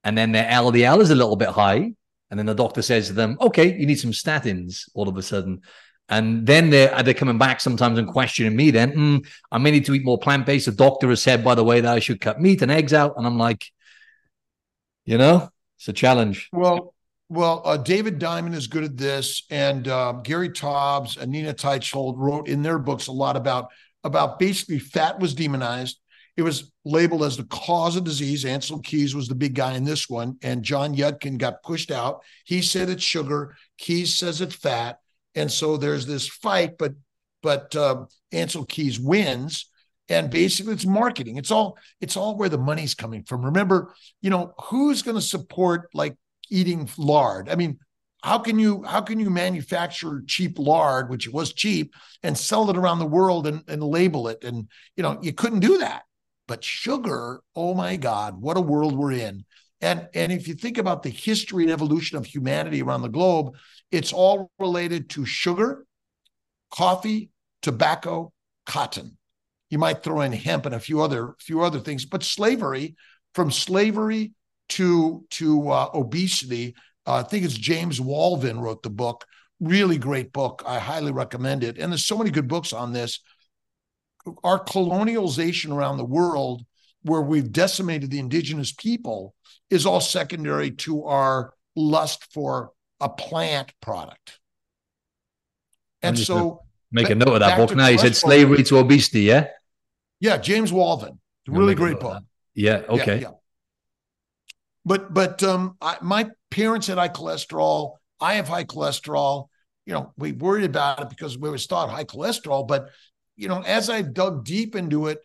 and 0.03 0.17
then 0.17 0.31
their 0.31 0.49
LDL 0.49 1.01
is 1.01 1.11
a 1.11 1.15
little 1.15 1.35
bit 1.35 1.49
high. 1.49 1.93
And 2.29 2.37
then 2.37 2.45
the 2.45 2.53
doctor 2.53 2.81
says 2.81 3.07
to 3.07 3.13
them, 3.13 3.37
okay, 3.41 3.77
you 3.77 3.85
need 3.85 3.99
some 3.99 4.11
statins 4.11 4.89
all 4.93 5.09
of 5.09 5.17
a 5.17 5.23
sudden. 5.23 5.61
And 6.09 6.45
then 6.45 6.69
they're, 6.69 7.03
they're 7.03 7.13
coming 7.13 7.37
back 7.37 7.61
sometimes 7.61 7.99
and 7.99 8.07
questioning 8.07 8.55
me 8.55 8.71
then, 8.71 8.91
mm, 8.93 9.27
I 9.51 9.57
may 9.59 9.71
need 9.71 9.85
to 9.85 9.93
eat 9.93 10.05
more 10.05 10.17
plant 10.17 10.45
based. 10.45 10.65
The 10.65 10.71
doctor 10.71 11.09
has 11.09 11.21
said, 11.21 11.43
by 11.43 11.55
the 11.55 11.63
way, 11.63 11.81
that 11.81 11.93
I 11.93 11.99
should 11.99 12.21
cut 12.21 12.41
meat 12.41 12.61
and 12.61 12.71
eggs 12.71 12.93
out. 12.93 13.15
And 13.17 13.27
I'm 13.27 13.37
like, 13.37 13.65
you 15.05 15.17
know, 15.17 15.49
it's 15.77 15.87
a 15.87 15.93
challenge. 15.93 16.49
Well, 16.51 16.93
well, 17.29 17.61
uh, 17.63 17.77
David 17.77 18.17
Diamond 18.17 18.55
is 18.55 18.65
good 18.65 18.83
at 18.83 18.97
this, 18.97 19.43
and 19.51 19.87
uh, 19.87 20.13
Gary 20.23 20.49
Taubes 20.49 21.15
and 21.17 21.31
Nina 21.31 21.53
Teicholz 21.53 22.15
wrote 22.17 22.47
in 22.47 22.63
their 22.63 22.79
books 22.79 23.05
a 23.05 23.11
lot 23.11 23.37
about 23.37 23.69
about 24.03 24.39
basically 24.39 24.79
fat 24.79 25.19
was 25.19 25.35
demonized. 25.35 25.99
It 26.39 26.43
was 26.43 26.71
labeled 26.85 27.23
as 27.23 27.35
the 27.35 27.43
cause 27.43 27.97
of 27.97 28.05
disease. 28.05 28.45
Ancel 28.45 28.81
Keys 28.81 29.13
was 29.13 29.27
the 29.27 29.35
big 29.35 29.55
guy 29.55 29.73
in 29.73 29.83
this 29.83 30.09
one, 30.09 30.37
and 30.41 30.63
John 30.63 30.95
Yudkin 30.95 31.37
got 31.37 31.61
pushed 31.63 31.91
out. 31.91 32.21
He 32.45 32.61
said 32.61 32.89
it's 32.89 33.03
sugar. 33.03 33.57
Keys 33.77 34.15
says 34.15 34.39
it's 34.39 34.55
fat, 34.55 34.99
and 35.35 35.51
so 35.51 35.75
there's 35.75 36.05
this 36.05 36.29
fight. 36.29 36.77
But 36.77 36.93
but 37.43 37.75
uh, 37.75 38.05
Ancel 38.31 38.65
Keys 38.65 39.01
wins, 39.01 39.69
and 40.07 40.29
basically 40.29 40.71
it's 40.71 40.85
marketing. 40.85 41.35
It's 41.35 41.51
all 41.51 41.77
it's 41.99 42.15
all 42.15 42.37
where 42.37 42.47
the 42.47 42.57
money's 42.57 42.95
coming 42.95 43.23
from. 43.23 43.43
Remember, 43.43 43.93
you 44.21 44.29
know 44.29 44.53
who's 44.69 45.01
going 45.01 45.17
to 45.17 45.21
support 45.21 45.89
like 45.93 46.15
eating 46.49 46.89
lard. 46.97 47.49
I 47.49 47.55
mean, 47.55 47.79
how 48.23 48.39
can 48.39 48.57
you 48.57 48.83
how 48.83 49.01
can 49.01 49.19
you 49.19 49.29
manufacture 49.29 50.23
cheap 50.25 50.57
lard, 50.57 51.09
which 51.09 51.27
was 51.27 51.51
cheap, 51.51 51.93
and 52.23 52.37
sell 52.37 52.69
it 52.69 52.77
around 52.77 52.99
the 52.99 53.05
world 53.05 53.45
and, 53.45 53.61
and 53.67 53.83
label 53.83 54.29
it? 54.29 54.45
And 54.45 54.69
you 54.95 55.03
know, 55.03 55.19
you 55.21 55.33
couldn't 55.33 55.59
do 55.59 55.79
that. 55.79 56.03
But 56.49 56.63
sugar, 56.63 57.41
oh 57.55 57.75
my 57.75 57.95
God, 57.95 58.41
what 58.41 58.57
a 58.57 58.61
world 58.61 58.97
we're 58.97 59.11
in. 59.11 59.45
And, 59.81 60.09
and 60.15 60.31
if 60.31 60.47
you 60.47 60.55
think 60.55 60.79
about 60.79 61.03
the 61.03 61.11
history 61.11 61.63
and 61.63 61.71
evolution 61.71 62.17
of 62.17 62.25
humanity 62.25 62.81
around 62.81 63.03
the 63.03 63.07
globe, 63.07 63.55
it's 63.91 64.11
all 64.11 64.51
related 64.57 65.11
to 65.11 65.25
sugar, 65.25 65.85
coffee, 66.73 67.29
tobacco, 67.61 68.33
cotton. 68.65 69.15
You 69.69 69.77
might 69.77 70.01
throw 70.01 70.21
in 70.21 70.31
hemp 70.31 70.65
and 70.65 70.73
a 70.73 70.79
few 70.79 71.01
other 71.01 71.35
few 71.39 71.61
other 71.61 71.79
things, 71.79 72.03
but 72.03 72.23
slavery, 72.23 72.95
from 73.35 73.51
slavery 73.51 74.33
to 74.69 75.23
to 75.29 75.69
uh, 75.69 75.89
obesity. 75.93 76.73
Uh, 77.05 77.17
I 77.17 77.23
think 77.23 77.45
it's 77.45 77.53
James 77.53 77.99
Walvin 77.99 78.59
wrote 78.59 78.81
the 78.81 78.89
book. 78.89 79.23
Really 79.59 79.99
great 79.99 80.33
book. 80.33 80.63
I 80.65 80.79
highly 80.79 81.11
recommend 81.11 81.63
it. 81.63 81.77
And 81.77 81.91
there's 81.91 82.05
so 82.05 82.17
many 82.17 82.31
good 82.31 82.47
books 82.47 82.73
on 82.73 82.91
this. 82.91 83.19
Our 84.43 84.63
colonialization 84.63 85.73
around 85.73 85.97
the 85.97 86.05
world, 86.05 86.63
where 87.03 87.21
we've 87.21 87.51
decimated 87.51 88.11
the 88.11 88.19
indigenous 88.19 88.71
people, 88.71 89.33
is 89.69 89.85
all 89.85 90.01
secondary 90.01 90.71
to 90.71 91.05
our 91.05 91.53
lust 91.75 92.31
for 92.33 92.71
a 92.99 93.09
plant 93.09 93.73
product. 93.81 94.39
And 96.01 96.17
so, 96.17 96.63
make 96.91 97.09
a 97.09 97.15
note 97.15 97.33
of 97.33 97.39
that 97.39 97.57
book 97.57 97.75
now. 97.75 97.87
You 97.87 97.97
said 97.97 98.15
slavery 98.15 98.63
to 98.63 98.77
obesity, 98.77 99.21
yeah? 99.21 99.47
Yeah, 100.19 100.37
James 100.37 100.71
Walvin. 100.71 101.17
Really 101.47 101.75
great 101.75 101.99
book. 101.99 102.23
Yeah, 102.53 102.81
okay. 102.89 103.15
Yeah, 103.15 103.29
yeah. 103.29 103.31
But 104.85 105.13
but 105.13 105.43
um, 105.43 105.77
I, 105.81 105.97
my 106.01 106.29
parents 106.51 106.87
had 106.87 106.97
high 106.97 107.09
cholesterol. 107.09 107.95
I 108.19 108.35
have 108.35 108.47
high 108.47 108.65
cholesterol. 108.65 109.47
You 109.85 109.93
know, 109.93 110.13
we 110.17 110.33
worried 110.33 110.65
about 110.65 111.01
it 111.01 111.09
because 111.09 111.37
we 111.37 111.49
was 111.49 111.65
thought 111.65 111.89
high 111.89 112.03
cholesterol. 112.03 112.67
But 112.67 112.89
you 113.39 113.47
know, 113.47 113.61
as 113.61 113.89
I've 113.89 114.13
dug 114.13 114.43
deep 114.43 114.75
into 114.75 115.07
it, 115.07 115.19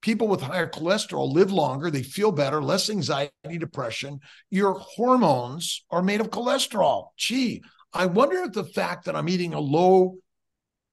people 0.00 0.26
with 0.26 0.40
higher 0.40 0.68
cholesterol 0.68 1.30
live 1.30 1.52
longer. 1.52 1.90
They 1.90 2.02
feel 2.02 2.32
better, 2.32 2.62
less 2.62 2.88
anxiety, 2.88 3.58
depression. 3.58 4.20
Your 4.50 4.72
hormones 4.72 5.84
are 5.90 6.02
made 6.02 6.22
of 6.22 6.30
cholesterol. 6.30 7.08
Gee, 7.18 7.62
I 7.92 8.06
wonder 8.06 8.38
if 8.38 8.52
the 8.52 8.64
fact 8.64 9.04
that 9.04 9.14
I'm 9.14 9.28
eating 9.28 9.52
a 9.52 9.60
low 9.60 10.16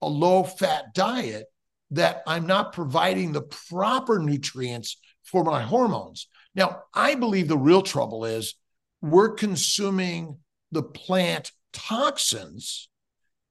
a 0.01 0.07
low 0.09 0.43
fat 0.43 0.93
diet 0.93 1.45
that 1.91 2.21
I'm 2.27 2.45
not 2.45 2.73
providing 2.73 3.31
the 3.31 3.41
proper 3.41 4.19
nutrients 4.19 4.97
for 5.23 5.45
my 5.45 5.61
hormones. 5.61 6.27
Now, 6.53 6.83
I 6.93 7.15
believe 7.15 7.47
the 7.47 7.57
real 7.57 7.81
trouble 7.81 8.25
is 8.25 8.55
we're 9.01 9.33
consuming 9.33 10.39
the 10.71 10.83
plant 10.83 11.53
toxins, 11.71 12.89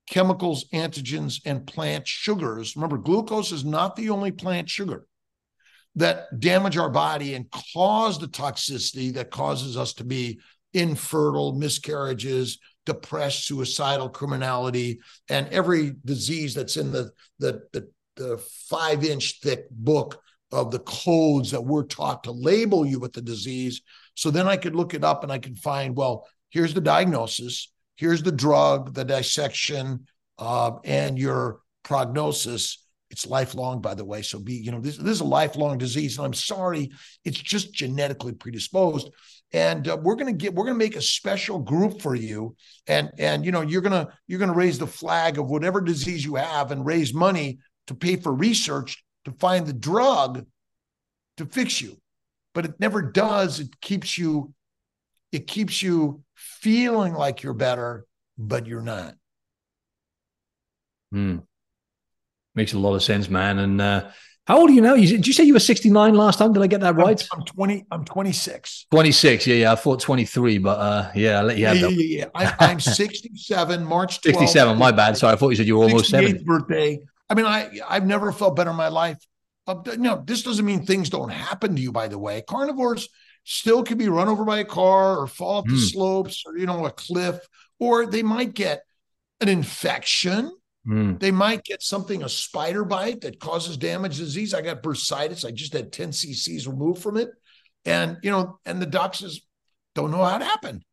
chemicals, 0.09 0.66
antigens, 0.72 1.40
and 1.44 1.66
plant 1.66 2.07
sugars. 2.07 2.76
Remember, 2.76 2.98
glucose 2.98 3.52
is 3.52 3.64
not 3.64 3.96
the 3.96 4.11
only 4.11 4.32
plant 4.32 4.68
sugar 4.68 5.07
that 5.96 6.40
damage 6.40 6.76
our 6.76 6.90
body 6.90 7.34
and 7.34 7.50
cause 7.72 8.18
the 8.18 8.26
toxicity 8.26 9.14
that 9.14 9.30
causes 9.30 9.76
us 9.76 9.92
to 9.94 10.05
be 10.05 10.40
infertile, 10.72 11.55
miscarriages, 11.55 12.59
depressed, 12.84 13.46
suicidal, 13.46 14.09
criminality, 14.09 14.98
and 15.28 15.48
every 15.48 15.94
disease 16.05 16.55
that's 16.55 16.76
in 16.76 16.90
the 16.90 17.11
the 17.38 17.62
the, 17.72 17.88
the 18.16 18.38
five 18.68 19.05
inch 19.05 19.40
thick 19.42 19.70
book 19.70 20.20
of 20.52 20.70
the 20.70 20.80
codes 20.80 21.50
that 21.50 21.64
we're 21.64 21.84
taught 21.84 22.24
to 22.24 22.32
label 22.32 22.86
you 22.86 22.98
with 22.98 23.12
the 23.12 23.22
disease. 23.22 23.82
So 24.14 24.30
then 24.30 24.46
I 24.46 24.57
could 24.57 24.76
look 24.76 24.94
it 24.94 25.02
up 25.02 25.24
and 25.24 25.32
I 25.32 25.38
could 25.38 25.59
find, 25.59 25.96
well, 25.96 26.28
here's 26.50 26.74
the 26.74 26.80
diagnosis, 26.80 27.72
here's 27.97 28.22
the 28.22 28.32
drug, 28.32 28.95
the 28.95 29.05
dissection, 29.05 30.07
uh, 30.38 30.72
and 30.84 31.18
your 31.18 31.61
prognosis. 31.82 32.84
It's 33.11 33.26
lifelong, 33.26 33.80
by 33.80 33.95
the 33.95 34.05
way. 34.05 34.22
So 34.22 34.38
be, 34.38 34.55
you 34.55 34.72
know, 34.72 34.80
this, 34.80 34.97
this 34.97 35.12
is 35.12 35.20
a 35.20 35.24
lifelong 35.24 35.78
disease. 35.78 36.16
And 36.18 36.26
I'm 36.26 36.34
sorry, 36.34 36.90
it's 37.24 37.38
just 37.38 37.72
genetically 37.72 38.32
predisposed. 38.32 39.11
And 39.53 39.86
uh, 39.86 39.97
we're 40.03 40.16
gonna 40.16 40.32
get, 40.32 40.53
we're 40.53 40.64
gonna 40.64 40.78
make 40.78 40.97
a 40.97 41.03
special 41.03 41.61
group 41.61 42.01
for 42.03 42.14
you. 42.14 42.57
And 42.88 43.11
and 43.18 43.45
you 43.45 43.53
know, 43.53 43.61
you're 43.61 43.82
gonna 43.82 44.09
you're 44.26 44.40
gonna 44.40 44.53
raise 44.53 44.78
the 44.78 44.86
flag 44.86 45.38
of 45.38 45.49
whatever 45.49 45.80
disease 45.80 46.24
you 46.24 46.34
have 46.34 46.72
and 46.72 46.84
raise 46.84 47.14
money 47.14 47.59
to 47.86 47.95
pay 47.95 48.16
for 48.16 48.34
research 48.34 49.05
to 49.26 49.32
find 49.32 49.66
the 49.66 49.72
drug 49.72 50.45
to 51.36 51.47
fix 51.47 51.80
you 51.80 51.97
but 52.55 52.64
it 52.64 52.74
never 52.78 53.03
does 53.03 53.61
it 53.61 53.80
keeps 53.80 54.16
you 54.16 54.53
it 55.32 55.47
keeps 55.47 55.82
you 55.82 56.22
feeling 56.61 57.14
like 57.14 57.42
you're 57.42 57.55
better 57.55 58.05
but 58.38 58.66
you're 58.66 58.82
not 58.82 59.14
hmm. 61.11 61.38
makes 62.55 62.72
a 62.72 62.78
lot 62.78 62.95
of 62.95 63.03
sense 63.03 63.28
man 63.28 63.59
and 63.59 63.80
uh 63.80 64.11
how 64.47 64.59
old 64.59 64.68
are 64.68 64.72
you 64.74 64.82
now? 64.82 64.92
You, 64.92 65.09
did 65.09 65.26
you 65.26 65.32
say 65.32 65.45
you 65.45 65.55
were 65.55 65.61
69 65.61 66.14
last 66.14 66.38
time? 66.38 66.53
Did 66.53 66.62
I 66.62 66.66
get 66.66 66.82
that 66.82 66.97
right? 66.97 67.20
I'm, 67.32 67.40
I'm 67.40 67.47
20. 67.47 67.86
I'm 67.90 68.05
26. 68.05 68.86
26. 68.90 69.47
Yeah, 69.47 69.55
yeah. 69.55 69.72
I 69.72 69.74
thought 69.74 70.01
23, 70.01 70.59
but 70.59 70.78
uh, 70.78 71.11
yeah, 71.14 71.38
I'll 71.38 71.47
let 71.47 71.57
you 71.57 71.64
have 71.64 71.78
yeah, 71.78 71.88
yeah, 71.88 72.26
yeah. 72.34 72.55
I, 72.61 72.70
am 72.72 72.80
67, 72.80 73.84
March 73.84 74.20
12th. 74.20 74.22
67. 74.24 74.76
My 74.76 74.92
bad. 74.92 75.16
Sorry, 75.16 75.32
I 75.32 75.36
thought 75.36 75.49
you 75.49 75.57
said 75.57 75.66
you 75.66 75.78
were 75.78 75.84
almost 75.84 76.11
70. 76.11 76.45
birthday. 76.45 77.01
I 77.30 77.34
mean, 77.34 77.47
I 77.47 77.70
I've 77.88 78.05
never 78.05 78.32
felt 78.32 78.55
better 78.55 78.70
in 78.70 78.76
my 78.76 78.88
life. 78.88 79.16
Uh, 79.66 79.76
no, 79.97 80.22
this 80.26 80.42
doesn't 80.42 80.66
mean 80.66 80.84
things 80.84 81.09
don't 81.09 81.30
happen 81.30 81.74
to 81.76 81.80
you. 81.80 81.90
By 81.90 82.09
the 82.09 82.18
way, 82.18 82.42
carnivores 82.47 83.09
still 83.45 83.82
can 83.82 83.99
be 83.99 84.09
run 84.09 84.28
over 84.28 84.45
by 84.45 84.59
a 84.59 84.64
car 84.64 85.18
or 85.18 85.26
fall 85.26 85.59
off 85.59 85.64
mm. 85.64 85.70
the 85.70 85.76
hmm. 85.76 85.82
slopes 85.82 86.42
or 86.47 86.57
you 86.59 86.66
know 86.66 86.86
a 86.86 86.90
cliff, 86.90 87.38
or 87.78 88.07
they 88.07 88.22
might 88.22 88.55
get 88.55 88.82
an 89.40 89.49
infection. 89.49 90.51
Mm. 90.86 91.18
They 91.18 91.30
might 91.30 91.64
get 91.64 91.82
something, 91.82 92.22
a 92.22 92.28
spider 92.28 92.84
bite 92.84 93.22
that 93.22 93.40
causes 93.40 93.76
damage 93.78 94.18
disease. 94.18 94.53
I 94.53 94.61
got 94.61 94.82
bursitis. 94.82 95.47
I 95.47 95.51
just 95.51 95.72
had 95.72 95.92
10 95.92 96.11
cc's 96.11 96.68
removed 96.68 97.03
from 97.03 97.16
it. 97.16 97.30
And, 97.86 98.18
you 98.22 98.30
know, 98.30 98.59
and 98.66 98.82
the 98.82 98.86
doctors 98.86 99.47
don't 99.95 100.11
know 100.11 100.22
how 100.22 100.36
it 100.36 100.42
happened. 100.42 100.84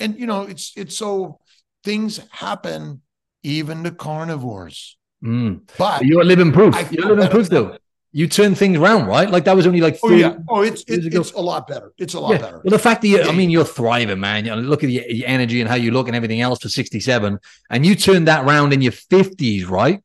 And, 0.00 0.18
you 0.18 0.26
know, 0.26 0.42
it's, 0.42 0.72
it's 0.76 0.96
so 0.96 1.38
things 1.84 2.20
happen 2.32 3.02
even 3.44 3.84
to 3.84 3.92
carnivores. 3.92 4.96
Mm. 5.24 5.60
But 5.78 6.04
you're 6.04 6.24
living 6.24 6.52
proof. 6.52 6.74
You're 6.90 7.14
living 7.14 7.30
proof, 7.30 7.48
though. 7.48 7.78
You 8.16 8.28
turn 8.28 8.54
things 8.54 8.78
around, 8.78 9.06
right? 9.06 9.28
Like 9.28 9.44
that 9.46 9.56
was 9.56 9.66
only 9.66 9.80
like. 9.80 9.98
Oh 10.04 10.12
yeah. 10.12 10.36
Oh, 10.48 10.62
it's 10.62 10.82
it, 10.82 11.12
it's 11.12 11.32
a 11.32 11.40
lot 11.40 11.66
better. 11.66 11.92
It's 11.98 12.14
a 12.14 12.20
lot 12.20 12.30
yeah. 12.30 12.38
better. 12.38 12.60
Well, 12.62 12.70
the 12.70 12.78
fact 12.78 13.02
that 13.02 13.08
you, 13.08 13.20
I 13.20 13.32
mean, 13.32 13.50
you're 13.50 13.64
thriving, 13.64 14.20
man. 14.20 14.44
You 14.44 14.52
know, 14.52 14.60
look 14.60 14.84
at 14.84 14.90
your, 14.90 15.04
your 15.10 15.26
energy 15.26 15.60
and 15.60 15.68
how 15.68 15.74
you 15.74 15.90
look 15.90 16.06
and 16.06 16.14
everything 16.14 16.40
else 16.40 16.60
for 16.62 16.68
67, 16.68 17.40
and 17.70 17.84
you 17.84 17.96
turned 17.96 18.28
that 18.28 18.44
round 18.44 18.72
in 18.72 18.82
your 18.82 18.92
50s, 18.92 19.68
right? 19.68 20.00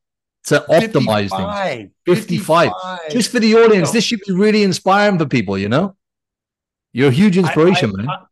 To 0.45 0.65
optimize 0.69 1.29
55, 1.29 1.77
things. 1.77 1.91
55. 2.07 2.71
55. 2.71 3.11
Just 3.11 3.31
for 3.31 3.39
the 3.39 3.53
audience, 3.53 3.73
you 3.73 3.81
know, 3.81 3.91
this 3.91 4.03
should 4.03 4.21
be 4.25 4.33
really 4.33 4.63
inspiring 4.63 5.19
for 5.19 5.27
people. 5.27 5.55
You 5.55 5.69
know, 5.69 5.95
you're 6.91 7.09
a 7.09 7.11
huge 7.11 7.37
inspiration, 7.37 7.91
I, 7.91 7.93
I, 7.93 7.95
man. 7.97 8.09
I, 8.09 8.25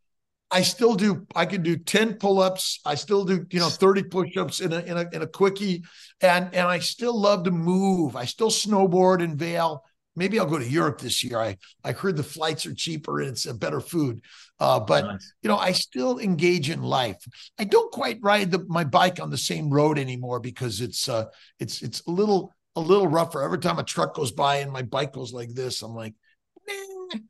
I 0.50 0.62
still 0.62 0.94
do. 0.94 1.26
I 1.36 1.46
can 1.46 1.62
do 1.62 1.76
ten 1.76 2.14
pull-ups. 2.14 2.80
I 2.84 2.94
still 2.94 3.24
do, 3.24 3.46
you 3.50 3.60
know, 3.60 3.68
thirty 3.68 4.02
push-ups 4.02 4.60
in 4.60 4.72
a 4.72 4.80
in 4.80 4.96
a 4.96 5.08
in 5.12 5.22
a 5.22 5.26
quickie, 5.26 5.84
and 6.20 6.54
and 6.54 6.66
I 6.66 6.78
still 6.78 7.18
love 7.18 7.44
to 7.44 7.50
move. 7.50 8.16
I 8.16 8.24
still 8.24 8.50
snowboard 8.50 9.22
in 9.22 9.36
Vail. 9.36 9.84
Maybe 10.16 10.40
I'll 10.40 10.46
go 10.46 10.58
to 10.58 10.68
Europe 10.68 11.00
this 11.00 11.22
year. 11.22 11.38
I 11.38 11.58
I 11.84 11.92
heard 11.92 12.16
the 12.16 12.22
flights 12.22 12.66
are 12.66 12.74
cheaper 12.74 13.20
and 13.20 13.30
it's 13.30 13.46
a 13.46 13.54
better 13.54 13.80
food. 13.80 14.20
Uh, 14.58 14.80
but 14.80 15.04
nice. 15.04 15.32
you 15.42 15.48
know, 15.48 15.56
I 15.56 15.72
still 15.72 16.18
engage 16.18 16.70
in 16.70 16.82
life. 16.82 17.22
I 17.58 17.64
don't 17.64 17.92
quite 17.92 18.18
ride 18.20 18.50
the, 18.50 18.64
my 18.68 18.82
bike 18.82 19.20
on 19.20 19.30
the 19.30 19.38
same 19.38 19.70
road 19.70 19.98
anymore 19.98 20.40
because 20.40 20.80
it's 20.80 21.08
uh 21.08 21.26
it's 21.60 21.82
it's 21.82 22.02
a 22.06 22.10
little 22.10 22.52
a 22.74 22.80
little 22.80 23.06
rougher. 23.06 23.42
Every 23.42 23.58
time 23.58 23.78
a 23.78 23.84
truck 23.84 24.14
goes 24.14 24.32
by 24.32 24.56
and 24.56 24.72
my 24.72 24.82
bike 24.82 25.12
goes 25.12 25.32
like 25.32 25.54
this, 25.54 25.82
I'm 25.82 25.94
like, 25.94 26.14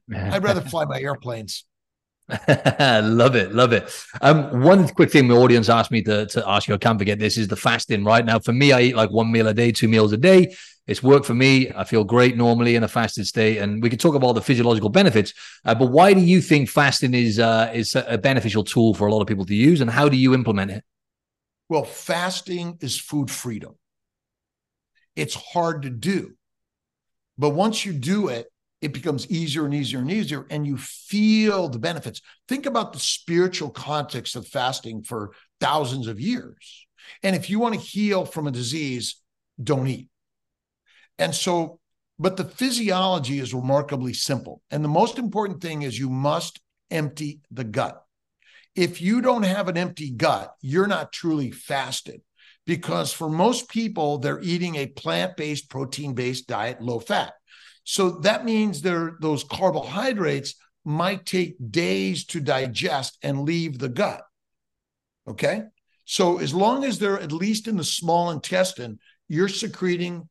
nah, 0.06 0.34
I'd 0.34 0.42
rather 0.42 0.62
fly 0.62 0.84
my 0.84 1.00
airplanes. 1.00 1.64
love 2.48 3.36
it, 3.36 3.54
love 3.54 3.72
it. 3.72 3.90
Um, 4.20 4.62
one 4.62 4.86
quick 4.88 5.10
thing 5.10 5.28
the 5.28 5.36
audience 5.36 5.70
asked 5.70 5.90
me 5.90 6.02
to, 6.02 6.26
to 6.26 6.48
ask 6.48 6.68
you, 6.68 6.74
I 6.74 6.78
can't 6.78 6.98
forget 6.98 7.18
this 7.18 7.38
is 7.38 7.48
the 7.48 7.56
fasting. 7.56 8.04
Right 8.04 8.24
now, 8.24 8.38
for 8.38 8.52
me, 8.52 8.72
I 8.72 8.82
eat 8.82 8.96
like 8.96 9.10
one 9.10 9.32
meal 9.32 9.48
a 9.48 9.54
day, 9.54 9.72
two 9.72 9.88
meals 9.88 10.12
a 10.12 10.18
day. 10.18 10.54
It's 10.86 11.02
worked 11.02 11.24
for 11.26 11.34
me. 11.34 11.70
I 11.74 11.84
feel 11.84 12.04
great 12.04 12.36
normally 12.36 12.74
in 12.74 12.82
a 12.82 12.88
fasted 12.88 13.26
state, 13.26 13.58
and 13.58 13.82
we 13.82 13.88
could 13.88 14.00
talk 14.00 14.14
about 14.14 14.26
all 14.26 14.34
the 14.34 14.42
physiological 14.42 14.90
benefits. 14.90 15.32
Uh, 15.64 15.74
but 15.74 15.86
why 15.86 16.12
do 16.12 16.20
you 16.20 16.40
think 16.40 16.68
fasting 16.68 17.14
is 17.14 17.38
uh, 17.38 17.70
is 17.74 17.94
a 17.94 18.18
beneficial 18.18 18.64
tool 18.64 18.94
for 18.94 19.06
a 19.06 19.12
lot 19.12 19.20
of 19.20 19.26
people 19.26 19.44
to 19.46 19.54
use, 19.54 19.80
and 19.80 19.90
how 19.90 20.08
do 20.08 20.16
you 20.16 20.34
implement 20.34 20.70
it? 20.70 20.84
Well, 21.68 21.84
fasting 21.84 22.78
is 22.80 22.98
food 22.98 23.30
freedom. 23.30 23.76
It's 25.14 25.34
hard 25.34 25.82
to 25.82 25.90
do, 25.90 26.34
but 27.36 27.50
once 27.50 27.84
you 27.84 27.92
do 27.92 28.28
it, 28.28 28.50
it 28.80 28.92
becomes 28.92 29.28
easier 29.30 29.64
and 29.64 29.74
easier 29.74 30.00
and 30.00 30.10
easier, 30.10 30.46
and 30.50 30.66
you 30.66 30.76
feel 30.76 31.68
the 31.68 31.78
benefits. 31.78 32.20
Think 32.46 32.66
about 32.66 32.92
the 32.92 33.00
spiritual 33.00 33.70
context 33.70 34.36
of 34.36 34.46
fasting 34.46 35.02
for 35.02 35.32
thousands 35.60 36.06
of 36.06 36.20
years. 36.20 36.86
And 37.22 37.34
if 37.34 37.50
you 37.50 37.58
want 37.58 37.74
to 37.74 37.80
heal 37.80 38.24
from 38.24 38.46
a 38.46 38.52
disease, 38.52 39.20
don't 39.62 39.88
eat. 39.88 40.08
And 41.18 41.34
so, 41.34 41.80
but 42.18 42.36
the 42.36 42.44
physiology 42.44 43.40
is 43.40 43.52
remarkably 43.52 44.12
simple. 44.12 44.62
And 44.70 44.84
the 44.84 44.88
most 44.88 45.18
important 45.18 45.60
thing 45.60 45.82
is 45.82 45.98
you 45.98 46.10
must 46.10 46.60
empty 46.90 47.40
the 47.50 47.64
gut. 47.64 48.00
If 48.76 49.00
you 49.00 49.20
don't 49.20 49.42
have 49.42 49.68
an 49.68 49.76
empty 49.76 50.10
gut, 50.10 50.54
you're 50.60 50.86
not 50.86 51.12
truly 51.12 51.50
fasted 51.50 52.22
because 52.64 53.12
for 53.12 53.28
most 53.28 53.68
people, 53.68 54.18
they're 54.18 54.40
eating 54.40 54.76
a 54.76 54.86
plant 54.86 55.36
based, 55.36 55.68
protein 55.68 56.14
based 56.14 56.46
diet, 56.46 56.80
low 56.80 57.00
fat. 57.00 57.32
So 57.90 58.10
that 58.20 58.44
means 58.44 58.82
there 58.82 59.16
those 59.18 59.44
carbohydrates 59.44 60.56
might 60.84 61.24
take 61.24 61.56
days 61.70 62.26
to 62.26 62.38
digest 62.38 63.16
and 63.22 63.46
leave 63.46 63.78
the 63.78 63.88
gut. 63.88 64.20
Okay. 65.26 65.62
So 66.04 66.36
as 66.36 66.52
long 66.52 66.84
as 66.84 66.98
they're 66.98 67.18
at 67.18 67.32
least 67.32 67.66
in 67.66 67.78
the 67.78 67.84
small 67.84 68.30
intestine, 68.30 68.98
you're 69.26 69.48
secreting 69.48 70.28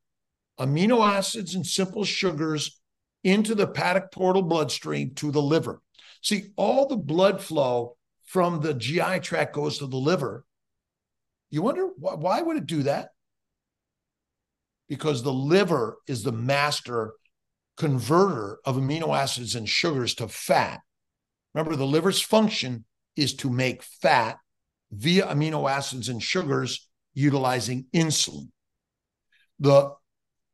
amino 0.59 1.03
acids 1.03 1.55
and 1.55 1.65
simple 1.65 2.03
sugars 2.03 2.79
into 3.23 3.55
the 3.55 3.65
hepatic 3.65 4.11
portal 4.11 4.43
bloodstream 4.43 5.15
to 5.15 5.31
the 5.31 5.41
liver. 5.41 5.81
See, 6.21 6.51
all 6.57 6.87
the 6.87 6.95
blood 6.95 7.41
flow 7.41 7.97
from 8.25 8.61
the 8.61 8.75
GI 8.75 9.21
tract 9.21 9.55
goes 9.55 9.79
to 9.79 9.87
the 9.87 9.97
liver. 9.97 10.45
You 11.49 11.63
wonder 11.63 11.87
why, 11.97 12.13
why 12.13 12.39
would 12.39 12.57
it 12.57 12.67
do 12.67 12.83
that? 12.83 13.09
Because 14.87 15.23
the 15.23 15.33
liver 15.33 15.97
is 16.07 16.21
the 16.21 16.31
master 16.31 17.13
converter 17.77 18.59
of 18.65 18.75
amino 18.75 19.17
acids 19.17 19.55
and 19.55 19.69
sugars 19.69 20.15
to 20.15 20.27
fat. 20.27 20.81
Remember, 21.53 21.75
the 21.75 21.85
liver's 21.85 22.21
function 22.21 22.85
is 23.15 23.35
to 23.35 23.49
make 23.49 23.83
fat 23.83 24.37
via 24.91 25.27
amino 25.27 25.69
acids 25.69 26.09
and 26.09 26.21
sugars 26.21 26.89
utilizing 27.13 27.85
insulin. 27.93 28.49
The, 29.59 29.91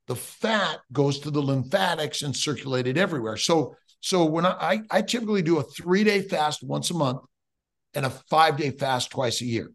the 0.07 0.15
fat 0.15 0.79
goes 0.91 1.19
to 1.19 1.31
the 1.31 1.41
lymphatics 1.41 2.21
and 2.21 2.35
circulated 2.35 2.97
everywhere. 2.97 3.37
So, 3.37 3.75
so 3.99 4.25
when 4.25 4.45
I, 4.45 4.81
I, 4.91 5.01
typically 5.01 5.41
do 5.41 5.59
a 5.59 5.63
three 5.63 6.03
day 6.03 6.21
fast 6.21 6.63
once 6.63 6.89
a 6.89 6.93
month 6.93 7.21
and 7.93 8.05
a 8.05 8.09
five 8.09 8.57
day 8.57 8.71
fast 8.71 9.11
twice 9.11 9.41
a 9.41 9.45
year. 9.45 9.69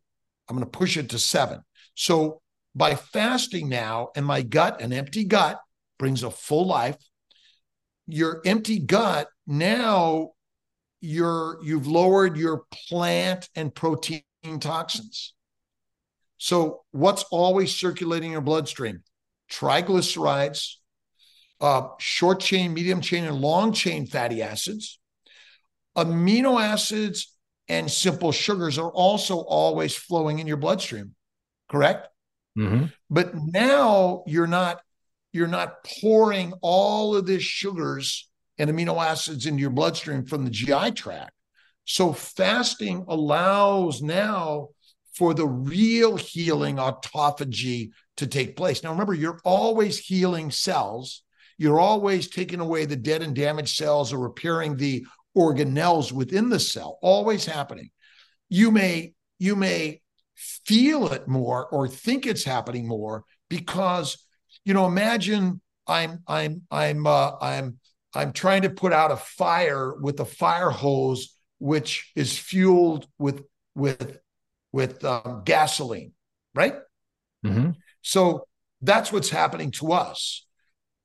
I'm 0.49 0.57
going 0.57 0.69
to 0.69 0.79
push 0.79 0.97
it 0.97 1.11
to 1.11 1.19
seven. 1.19 1.61
So 1.95 2.41
by 2.75 2.95
fasting 2.95 3.69
now 3.69 4.09
and 4.17 4.25
my 4.25 4.43
gut, 4.43 4.81
an 4.81 4.93
empty 4.93 5.25
gut 5.25 5.61
brings 5.99 6.23
a 6.23 6.31
full 6.31 6.67
life 6.67 6.97
your 8.09 8.41
empty 8.45 8.79
gut 8.79 9.29
now 9.47 10.31
you're 11.01 11.59
you've 11.63 11.87
lowered 11.87 12.37
your 12.37 12.65
plant 12.89 13.49
and 13.55 13.73
protein 13.73 14.23
toxins. 14.59 15.35
So 16.39 16.83
what's 16.91 17.25
always 17.31 17.75
circulating 17.75 18.29
in 18.29 18.33
your 18.33 18.41
bloodstream? 18.41 19.03
Triglycerides 19.51 20.75
uh, 21.61 21.89
short 21.99 22.41
chain 22.41 22.75
medium 22.75 23.01
chain 23.01 23.25
and 23.25 23.41
long 23.41 23.73
chain 23.73 24.07
fatty 24.07 24.43
acids. 24.43 24.99
Amino 25.97 26.61
acids 26.61 27.35
and 27.69 27.91
simple 27.91 28.33
sugars 28.33 28.79
are 28.79 28.91
also 28.91 29.39
always 29.39 29.95
flowing 29.95 30.39
in 30.39 30.47
your 30.47 30.57
bloodstream 30.57 31.15
correct? 31.69 32.09
Mm-hmm. 32.57 32.87
but 33.09 33.37
now 33.37 34.25
you're 34.27 34.49
not 34.49 34.81
you're 35.33 35.47
not 35.47 35.85
pouring 36.01 36.53
all 36.63 37.15
of 37.15 37.27
this 37.27 37.43
sugars 37.43 38.29
and 38.59 38.71
amino 38.71 39.05
acids 39.05 39.47
into 39.47 39.61
your 39.61 39.71
bloodstream 39.71 40.25
from 40.25 40.45
the 40.45 40.51
GI 40.51 40.93
tract. 40.93 41.33
So 41.85 42.13
fasting 42.13 43.05
allows 43.09 44.03
now 44.03 44.69
for 45.15 45.35
the 45.35 45.47
real 45.47 46.17
healing 46.17 46.77
autophagy 46.77 47.91
to 48.19 48.27
take 48.27 48.57
place. 48.57 48.83
Now 48.83 48.91
remember, 48.91 49.15
you're 49.15 49.41
always 49.45 49.99
healing 49.99 50.51
cells. 50.51 51.23
You're 51.57 51.81
always 51.81 52.29
taking 52.29 52.61
away 52.61 52.85
the 52.85 52.97
dead 52.97 53.23
and 53.23 53.35
damaged 53.35 53.77
cells 53.77 54.13
or 54.13 54.19
repairing 54.19 54.77
the 54.77 55.05
organelles 55.37 56.13
within 56.13 56.49
the 56.49 56.61
cell, 56.61 56.99
always 57.03 57.45
happening. 57.45 57.91
You 58.49 58.71
may 58.71 59.15
you 59.39 59.55
may 59.57 60.01
feel 60.35 61.13
it 61.13 61.29
more 61.29 61.67
or 61.69 61.89
think 61.89 62.27
it's 62.27 62.45
happening 62.45 62.87
more 62.87 63.25
because 63.49 64.25
you 64.69 64.75
know, 64.75 64.87
imagine 64.87 65.63
I'm 65.87 66.23
I'm 66.27 66.61
I'm 66.71 67.07
uh, 67.07 67.37
I'm 67.41 67.79
I'm 68.13 68.35
trying 68.35 68.63
to 68.63 68.71
put 68.71 68.93
out 68.93 69.11
a 69.11 69.17
fire 69.17 69.95
with 69.95 70.21
a 70.21 70.27
fire 70.27 70.69
hose 70.69 71.35
which 71.59 72.13
is 72.15 72.39
fueled 72.39 73.09
with 73.19 73.45
with 73.75 74.19
with 74.71 75.03
um, 75.07 75.41
gasoline, 75.47 76.13
right? 76.55 76.75
Mm-hmm. 77.47 77.71
So 78.03 78.47
that's 78.83 79.11
what's 79.11 79.31
happening 79.31 79.71
to 79.73 79.93
us. 79.93 80.47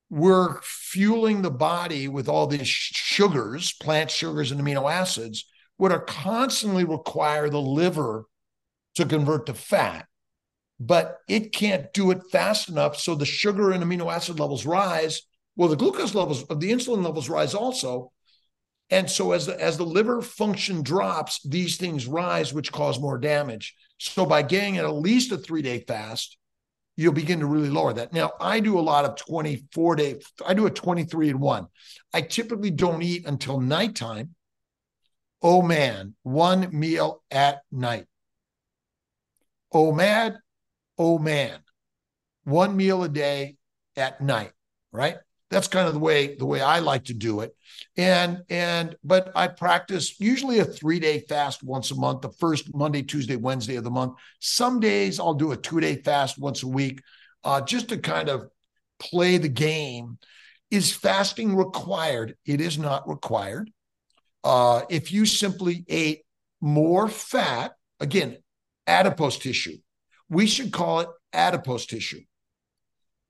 We're 0.09 0.59
fueling 0.61 1.41
the 1.41 1.49
body 1.49 2.09
with 2.09 2.27
all 2.27 2.47
these 2.47 2.67
sugars, 2.67 3.71
plant 3.81 4.11
sugars 4.11 4.51
and 4.51 4.59
amino 4.59 4.91
acids, 4.91 5.45
what 5.77 5.93
are 5.93 6.01
constantly 6.01 6.83
require 6.83 7.49
the 7.49 7.61
liver 7.61 8.25
to 8.95 9.05
convert 9.05 9.45
to 9.45 9.53
fat 9.53 10.05
but 10.85 11.19
it 11.27 11.53
can't 11.53 11.91
do 11.93 12.11
it 12.11 12.21
fast 12.31 12.69
enough. 12.69 12.99
So 12.99 13.15
the 13.15 13.25
sugar 13.25 13.71
and 13.71 13.83
amino 13.83 14.11
acid 14.11 14.39
levels 14.39 14.65
rise. 14.65 15.21
Well, 15.55 15.69
the 15.69 15.75
glucose 15.75 16.15
levels 16.15 16.43
of 16.43 16.59
the 16.59 16.71
insulin 16.71 17.03
levels 17.03 17.29
rise 17.29 17.53
also. 17.53 18.11
And 18.89 19.09
so 19.09 19.31
as 19.31 19.45
the 19.45 19.59
as 19.61 19.77
the 19.77 19.85
liver 19.85 20.21
function 20.21 20.83
drops, 20.83 21.41
these 21.43 21.77
things 21.77 22.05
rise, 22.05 22.53
which 22.53 22.71
cause 22.71 22.99
more 22.99 23.17
damage. 23.17 23.75
So 23.97 24.25
by 24.25 24.41
getting 24.41 24.77
at 24.77 24.93
least 24.93 25.31
a 25.31 25.37
three-day 25.37 25.85
fast, 25.87 26.37
you'll 26.97 27.13
begin 27.13 27.39
to 27.39 27.45
really 27.45 27.69
lower 27.69 27.93
that. 27.93 28.13
Now, 28.13 28.33
I 28.39 28.59
do 28.59 28.77
a 28.77 28.81
lot 28.81 29.05
of 29.05 29.15
24 29.15 29.95
day, 29.95 30.19
I 30.45 30.53
do 30.53 30.65
a 30.65 30.71
23 30.71 31.29
and 31.29 31.39
one. 31.39 31.67
I 32.13 32.21
typically 32.21 32.71
don't 32.71 33.01
eat 33.01 33.25
until 33.25 33.59
nighttime. 33.59 34.35
Oh 35.41 35.61
man, 35.61 36.15
one 36.23 36.69
meal 36.77 37.23
at 37.31 37.61
night. 37.71 38.05
Oh 39.71 39.91
man, 39.91 40.37
oh 40.97 41.17
man, 41.19 41.59
one 42.43 42.75
meal 42.75 43.03
a 43.03 43.09
day 43.09 43.57
at 43.95 44.21
night, 44.21 44.51
right? 44.91 45.17
That's 45.49 45.67
kind 45.67 45.87
of 45.87 45.93
the 45.93 45.99
way 45.99 46.35
the 46.35 46.45
way 46.45 46.61
I 46.61 46.79
like 46.79 47.05
to 47.05 47.13
do 47.13 47.41
it. 47.41 47.55
And 47.95 48.41
and 48.49 48.95
but 49.03 49.31
I 49.35 49.47
practice 49.47 50.19
usually 50.19 50.59
a 50.59 50.65
3-day 50.65 51.25
fast 51.29 51.63
once 51.63 51.91
a 51.91 51.95
month, 51.95 52.21
the 52.21 52.31
first 52.31 52.73
Monday, 52.73 53.03
Tuesday, 53.03 53.35
Wednesday 53.35 53.75
of 53.75 53.83
the 53.83 53.91
month. 53.91 54.13
Some 54.39 54.79
days 54.79 55.19
I'll 55.19 55.35
do 55.35 55.51
a 55.51 55.57
2-day 55.57 55.97
fast 55.97 56.39
once 56.39 56.63
a 56.63 56.67
week 56.67 57.01
uh, 57.43 57.61
just 57.61 57.89
to 57.89 57.97
kind 57.97 58.29
of 58.29 58.47
play 58.99 59.37
the 59.37 59.49
game. 59.49 60.17
Is 60.71 60.91
fasting 60.91 61.55
required? 61.55 62.35
It 62.47 62.59
is 62.59 62.79
not 62.79 63.07
required. 63.07 63.69
Uh, 64.43 64.81
if 64.89 65.11
you 65.11 65.27
simply 65.27 65.85
ate 65.87 66.23
more 66.61 67.07
fat, 67.07 67.73
again, 67.99 68.37
adipose 68.87 69.37
tissue, 69.37 69.77
we 70.29 70.47
should 70.47 70.71
call 70.71 71.01
it 71.01 71.09
adipose 71.33 71.85
tissue 71.85 72.21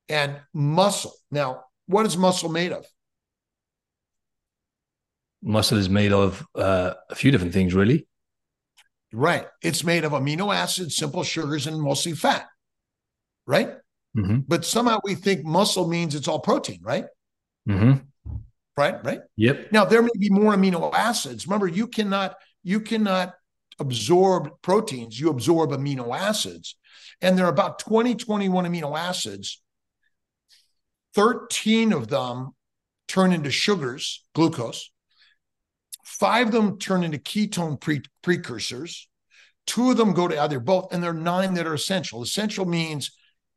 and 0.10 0.40
muscle. 0.54 1.14
Now, 1.32 1.66
what 1.88 2.06
is 2.06 2.18
muscle 2.18 2.50
made 2.50 2.72
of? 2.72 2.86
Muscle 5.42 5.78
is 5.78 5.90
made 5.90 6.14
of 6.14 6.46
uh, 6.56 6.94
a 7.10 7.16
few 7.16 7.32
different 7.32 7.54
things, 7.54 7.74
really. 7.74 8.08
Right. 9.12 9.46
It's 9.62 9.84
made 9.84 10.06
of 10.06 10.14
amino 10.14 10.54
acids, 10.54 10.96
simple 10.96 11.24
sugars, 11.24 11.68
and 11.68 11.80
mostly 11.80 12.14
fat. 12.14 12.48
Right. 13.46 13.70
Mm-hmm. 14.18 14.40
But 14.48 14.64
somehow 14.64 15.00
we 15.04 15.16
think 15.16 15.44
muscle 15.44 15.88
means 15.88 16.16
it's 16.16 16.28
all 16.28 16.40
protein, 16.40 16.80
right? 16.82 17.06
Mm-hmm. 17.68 18.06
Right. 18.78 19.06
Right. 19.06 19.20
Yep. 19.38 19.72
Now 19.72 19.86
there 19.86 20.02
may 20.02 20.10
be 20.18 20.30
more 20.30 20.54
amino 20.54 20.94
acids. 20.94 21.46
Remember, 21.46 21.68
you 21.68 21.88
cannot 21.88 22.36
you 22.64 22.80
cannot 22.80 23.34
absorb 23.80 24.50
proteins. 24.62 25.20
You 25.20 25.30
absorb 25.30 25.72
amino 25.72 26.18
acids 26.18 26.76
and 27.22 27.38
there 27.38 27.46
are 27.46 27.52
about 27.52 27.80
20, 27.80 28.16
21 28.16 28.66
amino 28.66 28.98
acids 28.98 29.62
13 31.14 31.94
of 31.94 32.08
them 32.08 32.52
turn 33.08 33.32
into 33.32 33.52
sugars, 33.52 34.24
glucose. 34.34 34.92
Five 36.04 36.48
of 36.48 36.54
them 36.54 36.80
turn 36.80 37.04
into 37.04 37.18
ketone 37.18 37.80
pre- 37.80 38.02
precursors. 38.22 39.08
Two 39.66 39.92
of 39.92 39.98
them 39.98 40.14
go 40.14 40.28
to 40.28 40.42
either 40.42 40.60
both, 40.60 40.92
and 40.92 41.02
there 41.02 41.12
are 41.12 41.14
nine 41.14 41.54
that 41.54 41.68
are 41.68 41.74
essential. 41.74 42.22
Essential 42.22 42.66
means 42.66 43.12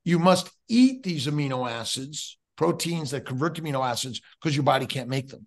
you 0.04 0.18
must 0.18 0.50
eat 0.68 1.02
these 1.02 1.26
amino 1.26 1.68
acids, 1.68 2.38
proteins 2.56 3.10
that 3.10 3.26
convert 3.26 3.56
to 3.56 3.62
amino 3.62 3.84
acids, 3.84 4.20
because 4.40 4.54
your 4.54 4.62
body 4.62 4.86
can't 4.86 5.08
make 5.08 5.28
them. 5.28 5.46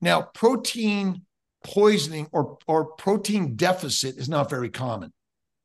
Now, 0.00 0.22
protein 0.22 1.22
poisoning 1.64 2.28
or, 2.32 2.58
or 2.66 2.92
protein 2.96 3.56
deficit 3.56 4.16
is 4.16 4.28
not 4.28 4.50
very 4.50 4.68
common 4.68 5.12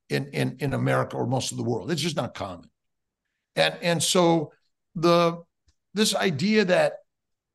in, 0.10 0.28
in, 0.28 0.58
in 0.60 0.74
America 0.74 1.18
or 1.18 1.28
most 1.28 1.52
of 1.52 1.58
the 1.58 1.64
world. 1.64 1.92
It's 1.92 2.02
just 2.02 2.16
not 2.16 2.34
common. 2.34 2.70
And, 3.56 3.76
and 3.82 4.04
so 4.04 4.52
the 4.96 5.44
this 5.94 6.16
idea 6.16 6.66
that 6.66 6.94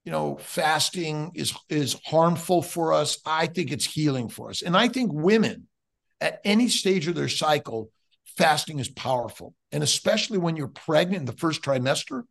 you 0.04 0.12
know 0.12 0.36
fasting 0.36 1.32
is 1.34 1.54
is 1.68 1.96
harmful 2.04 2.62
for 2.62 2.92
us, 2.92 3.18
I 3.24 3.46
think 3.46 3.70
it's 3.70 3.84
healing 3.84 4.28
for 4.28 4.50
us. 4.50 4.62
And 4.62 4.76
I 4.76 4.88
think 4.88 5.12
women 5.12 5.68
at 6.20 6.40
any 6.44 6.68
stage 6.68 7.08
of 7.08 7.14
their 7.14 7.28
cycle, 7.28 7.90
fasting 8.36 8.78
is 8.78 8.88
powerful. 8.88 9.54
And 9.72 9.82
especially 9.82 10.38
when 10.38 10.56
you're 10.56 10.68
pregnant 10.68 11.20
in 11.20 11.24
the 11.24 11.32
first 11.32 11.62
trimester, 11.62 12.22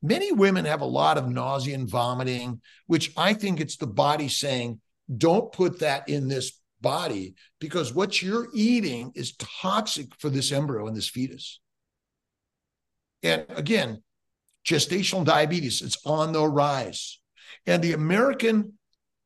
many 0.00 0.30
women 0.32 0.64
have 0.64 0.80
a 0.80 0.86
lot 0.86 1.18
of 1.18 1.28
nausea 1.28 1.74
and 1.74 1.88
vomiting, 1.88 2.60
which 2.86 3.12
I 3.16 3.34
think 3.34 3.60
it's 3.60 3.76
the 3.76 3.86
body 3.86 4.28
saying, 4.28 4.80
don't 5.16 5.52
put 5.52 5.80
that 5.80 6.08
in 6.08 6.28
this 6.28 6.52
body 6.82 7.34
because 7.60 7.94
what 7.94 8.20
you're 8.20 8.48
eating 8.52 9.12
is 9.14 9.36
toxic 9.36 10.08
for 10.18 10.28
this 10.28 10.52
embryo 10.52 10.86
and 10.86 10.96
this 10.96 11.08
fetus. 11.08 11.60
And 13.22 13.46
again, 13.50 14.02
gestational 14.66 15.24
diabetes, 15.24 15.80
it's 15.80 15.98
on 16.04 16.32
the 16.32 16.46
rise. 16.46 17.20
And 17.66 17.82
the 17.82 17.92
American, 17.92 18.74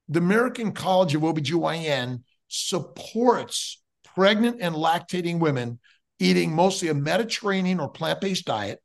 the 0.08 0.18
American 0.18 0.72
College 0.72 1.14
of 1.14 1.22
OBGYN 1.22 2.22
supports 2.48 3.82
pregnant 4.14 4.58
and 4.60 4.74
lactating 4.74 5.38
women 5.38 5.78
eating 6.18 6.54
mostly 6.54 6.88
a 6.88 6.94
Mediterranean 6.94 7.80
or 7.80 7.90
plant-based 7.90 8.46
diet, 8.46 8.80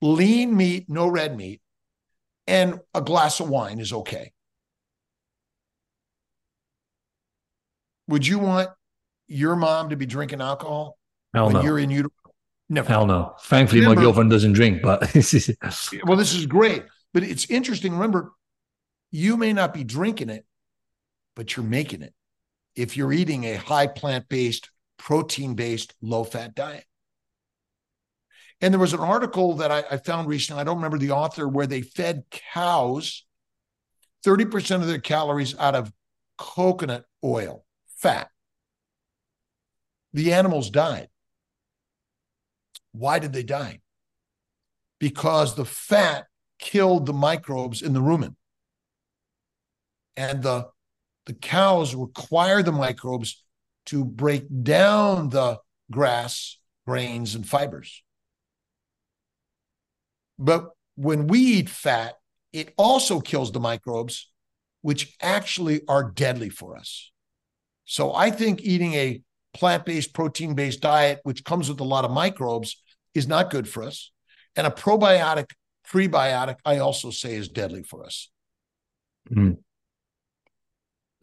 lean 0.00 0.56
meat, 0.56 0.86
no 0.88 1.06
red 1.06 1.36
meat, 1.36 1.60
and 2.46 2.80
a 2.94 3.02
glass 3.02 3.40
of 3.40 3.48
wine 3.48 3.78
is 3.78 3.92
okay. 3.92 4.32
Would 8.10 8.26
you 8.26 8.38
want 8.38 8.68
your 9.28 9.56
mom 9.56 9.90
to 9.90 9.96
be 9.96 10.06
drinking 10.06 10.40
alcohol 10.40 10.98
Hell 11.32 11.46
when 11.46 11.54
no. 11.54 11.62
you're 11.62 11.78
in 11.78 11.90
utero? 11.90 12.10
Never. 12.68 12.88
Hell 12.88 13.06
no. 13.06 13.34
Thankfully, 13.42 13.80
remember, 13.80 14.00
my 14.00 14.04
girlfriend 14.04 14.30
doesn't 14.30 14.52
drink, 14.52 14.82
but 14.82 15.00
well, 16.04 16.16
this 16.16 16.34
is 16.34 16.46
great. 16.46 16.84
But 17.12 17.22
it's 17.22 17.50
interesting. 17.50 17.92
Remember, 17.92 18.32
you 19.10 19.36
may 19.36 19.52
not 19.52 19.74
be 19.74 19.82
drinking 19.82 20.28
it, 20.28 20.44
but 21.34 21.56
you're 21.56 21.66
making 21.66 22.02
it 22.02 22.14
if 22.76 22.96
you're 22.96 23.12
eating 23.12 23.44
a 23.44 23.54
high 23.54 23.86
plant 23.86 24.28
based, 24.28 24.70
protein 24.98 25.54
based, 25.54 25.94
low 26.00 26.24
fat 26.24 26.54
diet. 26.54 26.84
And 28.60 28.74
there 28.74 28.80
was 28.80 28.92
an 28.92 29.00
article 29.00 29.54
that 29.56 29.70
I, 29.70 29.84
I, 29.90 29.96
found 29.96 30.28
recently, 30.28 30.60
I 30.60 30.64
don't 30.64 30.76
remember 30.76 30.98
the 30.98 31.12
author, 31.12 31.48
where 31.48 31.66
they 31.66 31.80
fed 31.80 32.24
cows 32.30 33.24
30% 34.24 34.76
of 34.76 34.86
their 34.86 34.98
calories 34.98 35.56
out 35.58 35.74
of 35.74 35.92
coconut 36.36 37.04
oil, 37.24 37.64
fat. 38.00 38.28
The 40.12 40.32
animals 40.32 40.70
died. 40.70 41.08
Why 42.92 43.18
did 43.18 43.32
they 43.32 43.42
die? 43.42 43.80
Because 44.98 45.54
the 45.54 45.64
fat 45.64 46.26
killed 46.58 47.06
the 47.06 47.12
microbes 47.12 47.82
in 47.82 47.92
the 47.92 48.00
rumen. 48.00 48.34
And 50.16 50.42
the, 50.42 50.68
the 51.26 51.32
cows 51.34 51.94
require 51.94 52.62
the 52.62 52.72
microbes 52.72 53.42
to 53.86 54.04
break 54.04 54.44
down 54.62 55.30
the 55.30 55.58
grass, 55.90 56.58
grains, 56.86 57.34
and 57.34 57.46
fibers. 57.46 58.02
But 60.38 60.70
when 60.96 61.28
we 61.28 61.38
eat 61.40 61.68
fat, 61.70 62.14
it 62.52 62.74
also 62.76 63.20
kills 63.20 63.52
the 63.52 63.60
microbes, 63.60 64.30
which 64.82 65.14
actually 65.20 65.82
are 65.86 66.10
deadly 66.10 66.50
for 66.50 66.76
us. 66.76 67.10
So 67.90 68.14
I 68.14 68.30
think 68.30 68.60
eating 68.62 68.94
a 68.94 69.20
plant 69.52 69.84
based, 69.84 70.14
protein 70.14 70.54
based 70.54 70.80
diet, 70.80 71.18
which 71.24 71.42
comes 71.42 71.68
with 71.68 71.80
a 71.80 71.84
lot 71.84 72.04
of 72.04 72.12
microbes, 72.12 72.80
is 73.14 73.26
not 73.26 73.50
good 73.50 73.68
for 73.68 73.82
us. 73.82 74.12
And 74.54 74.64
a 74.64 74.70
probiotic, 74.70 75.50
prebiotic, 75.84 76.58
I 76.64 76.78
also 76.78 77.10
say 77.10 77.34
is 77.34 77.48
deadly 77.48 77.82
for 77.82 78.04
us. 78.04 78.30
Mm. 79.28 79.56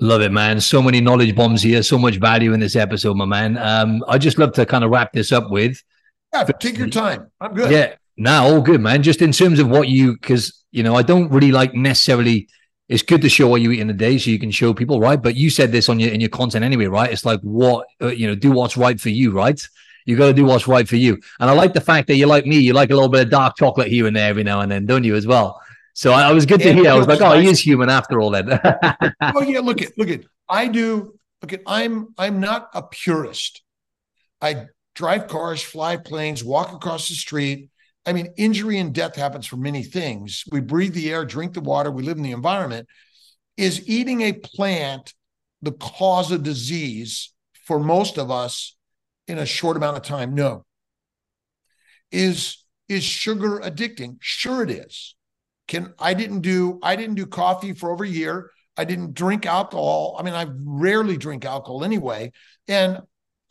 Love 0.02 0.20
it, 0.20 0.34
man. 0.34 0.60
So 0.60 0.82
many 0.82 1.00
knowledge 1.00 1.34
bombs 1.38 1.62
here, 1.62 1.82
so 1.84 1.98
much 1.98 2.18
value 2.18 2.52
in 2.52 2.60
this 2.60 2.76
episode, 2.76 3.16
my 3.16 3.24
man. 3.24 3.58
Um, 3.58 4.04
I 4.10 4.18
just 4.18 4.38
love 4.38 4.52
to 4.56 4.66
kind 4.66 4.84
of 4.84 4.92
wrap 4.92 5.14
this 5.14 5.32
up 5.32 5.50
with. 5.50 5.82
Yeah, 6.34 6.44
take 6.44 6.78
your 6.78 6.90
time. 6.90 7.32
I'm 7.40 7.54
good. 7.54 7.72
Yeah, 7.72 7.96
now 8.18 8.46
all 8.46 8.60
good, 8.60 8.82
man. 8.82 9.04
Just 9.04 9.22
in 9.22 9.32
terms 9.32 9.60
of 9.60 9.70
what 9.70 9.88
you, 9.88 10.18
because 10.18 10.66
you 10.72 10.84
know, 10.84 10.96
I 10.96 11.02
don't 11.02 11.32
really 11.32 11.54
like 11.54 11.74
necessarily 11.74 12.50
it's 12.90 13.04
good 13.04 13.22
to 13.22 13.30
show 13.30 13.48
what 13.48 13.62
you 13.62 13.72
eat 13.72 13.80
in 13.82 13.90
a 13.90 13.94
day 13.94 14.18
so 14.18 14.32
you 14.32 14.40
can 14.40 14.52
show 14.52 14.74
people, 14.74 15.00
right? 15.00 15.22
But 15.22 15.36
you 15.36 15.50
said 15.50 15.72
this 15.72 15.90
on 15.90 16.00
your 16.00 16.12
in 16.12 16.22
your 16.22 16.30
content 16.30 16.64
anyway, 16.64 16.86
right? 16.86 17.12
It's 17.12 17.26
like 17.26 17.42
what 17.42 17.88
uh, 18.02 18.08
you 18.08 18.28
know, 18.28 18.36
do 18.36 18.52
what's 18.52 18.78
right 18.78 19.00
for 19.00 19.10
you, 19.10 19.32
right? 19.32 19.62
You 20.06 20.16
got 20.16 20.28
to 20.28 20.34
do 20.34 20.46
what's 20.46 20.70
right 20.70 20.88
for 20.88 20.96
you. 20.96 21.20
And 21.42 21.50
I 21.50 21.54
like 21.54 21.74
the 21.74 21.82
fact 21.82 22.08
that 22.08 22.16
you 22.16 22.28
like 22.28 22.46
me, 22.46 22.60
you 22.60 22.72
like 22.72 22.92
a 22.92 22.94
little 22.94 23.10
bit 23.10 23.26
of 23.26 23.30
dark 23.30 23.58
chocolate 23.58 23.90
here 23.90 24.08
and 24.08 24.16
there 24.16 24.30
every 24.30 24.44
now 24.44 24.62
and 24.62 24.72
then, 24.72 24.86
don't 24.86 25.04
you, 25.04 25.16
as 25.16 25.28
well? 25.28 25.62
So 25.94 26.14
I, 26.14 26.30
I 26.30 26.32
was 26.32 26.46
good 26.46 26.62
to 26.62 26.74
hear. 26.74 26.90
I 26.90 26.94
was 26.94 27.08
like, 27.08 27.20
oh, 27.20 27.38
he 27.38 27.48
is 27.48 27.60
human 27.60 27.90
after 27.90 28.22
all. 28.22 28.30
Then. 28.30 28.48
oh 29.22 29.42
yeah, 29.42 29.60
look 29.60 29.82
at 29.82 29.98
look 29.98 30.10
at. 30.10 30.22
I 30.48 30.68
do. 30.68 31.20
Look 31.42 31.52
at. 31.54 31.62
I'm 31.68 32.14
I'm 32.18 32.40
not 32.40 32.70
a 32.74 32.84
purist. 32.84 33.64
I 34.42 34.68
drive 34.96 35.28
cars, 35.28 35.62
fly 35.62 35.98
planes, 35.98 36.44
walk 36.44 36.72
across 36.72 37.10
the 37.10 37.16
street. 37.16 37.70
I 38.08 38.14
mean, 38.14 38.34
injury 38.38 38.80
and 38.80 38.94
death 38.94 39.18
happens 39.18 39.46
from 39.46 39.62
many 39.62 39.84
things. 39.84 40.46
We 40.50 40.62
breathe 40.62 40.94
the 40.94 41.12
air, 41.12 41.26
drink 41.26 41.54
the 41.54 41.60
water, 41.60 41.92
we 41.92 42.04
live 42.04 42.16
in 42.16 42.24
the 42.24 42.32
environment. 42.32 42.88
Is 43.58 43.88
eating 43.88 44.22
a 44.22 44.32
plant 44.32 45.14
the 45.62 45.74
cause 45.74 46.32
of 46.32 46.42
disease 46.42 47.34
for 47.66 47.80
most 47.80 48.18
of 48.18 48.32
us 48.32 48.78
in 49.28 49.38
a 49.38 49.46
short 49.46 49.76
amount 49.76 49.98
of 49.98 50.04
time? 50.04 50.34
No. 50.34 50.66
Is 52.12 52.64
is 52.88 53.04
sugar 53.04 53.60
addicting? 53.60 54.16
Sure 54.22 54.64
it 54.64 54.72
is. 54.72 55.16
Can 55.68 55.94
I 56.00 56.14
didn't 56.14 56.42
do 56.42 56.80
I 56.82 56.96
didn't 56.96 57.16
do 57.16 57.26
coffee 57.26 57.74
for 57.74 57.92
over 57.92 58.06
a 58.06 58.10
year. 58.10 58.52
I 58.78 58.86
didn't 58.86 59.16
drink 59.16 59.46
alcohol. 59.46 60.16
I 60.18 60.24
mean, 60.24 60.34
I 60.34 60.46
rarely 60.50 61.18
drink 61.18 61.44
alcohol 61.44 61.84
anyway. 61.84 62.32
And 62.70 63.02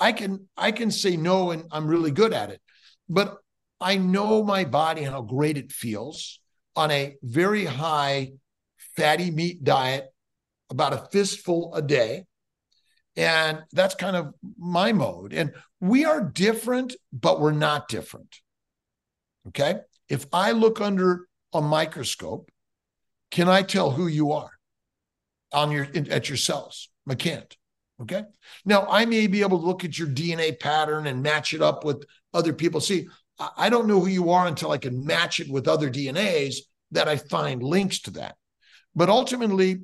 I 0.01 0.13
can 0.13 0.49
I 0.57 0.73
can 0.73 0.91
say 0.91 1.19
no 1.19 1.51
and 1.51 1.65
I'm 1.71 1.87
really 1.87 2.11
good 2.11 2.33
at 2.33 2.51
it. 2.51 2.63
But 3.07 3.37
I 3.81 3.97
know 3.97 4.43
my 4.43 4.65
body 4.65 5.05
and 5.05 5.13
how 5.13 5.23
great 5.23 5.57
it 5.57 5.73
feels 5.73 6.41
on 6.75 6.91
a 6.91 7.17
very 7.23 7.65
high 7.65 8.33
fatty 8.97 9.31
meat 9.31 9.63
diet, 9.65 10.07
about 10.71 10.93
a 10.93 11.09
fistful 11.13 11.75
a 11.75 11.83
day. 11.83 12.25
And 13.17 13.63
that's 13.73 13.95
kind 13.95 14.17
of 14.17 14.35
my 14.59 14.93
mode. 14.93 15.33
And 15.33 15.53
we 15.81 16.05
are 16.05 16.21
different, 16.21 16.97
but 17.13 17.41
we're 17.41 17.53
not 17.53 17.89
different. 17.89 18.41
Okay. 19.49 19.77
If 20.09 20.27
I 20.33 20.53
look 20.53 20.81
under 20.81 21.27
a 21.53 21.63
microscope, 21.63 22.51
can 23.31 23.49
I 23.49 23.63
tell 23.63 23.91
who 23.91 24.07
you 24.07 24.33
are 24.33 24.51
on 25.53 25.71
your 25.71 25.89
at 26.11 26.29
your 26.29 26.37
cells? 26.37 26.91
I 27.09 27.15
can't. 27.15 27.57
Okay. 28.03 28.25
Now 28.65 28.87
I 28.91 29.07
may 29.07 29.27
be 29.27 29.41
able 29.41 29.59
to 29.61 29.67
look 29.67 29.85
at 29.85 29.99
your 29.99 30.09
DNA 30.09 30.59
pattern 30.59 31.07
and 31.07 31.23
match 31.23 31.55
it 31.55 31.63
up 31.63 31.85
with 31.85 32.05
other 32.35 32.53
people. 32.53 32.81
See, 32.81 33.09
I 33.39 33.69
don't 33.69 33.87
know 33.87 34.01
who 34.01 34.07
you 34.07 34.31
are 34.31 34.47
until 34.47 34.73
I 34.73 34.79
can 34.79 35.05
match 35.05 35.41
it 35.41 35.51
with 35.51 35.69
other 35.69 35.91
DNAs 35.91 36.57
that 36.93 37.09
I 37.09 37.17
find 37.17 37.63
links 37.63 38.01
to 38.03 38.11
that. 38.13 38.37
But 38.95 39.11
ultimately, 39.11 39.83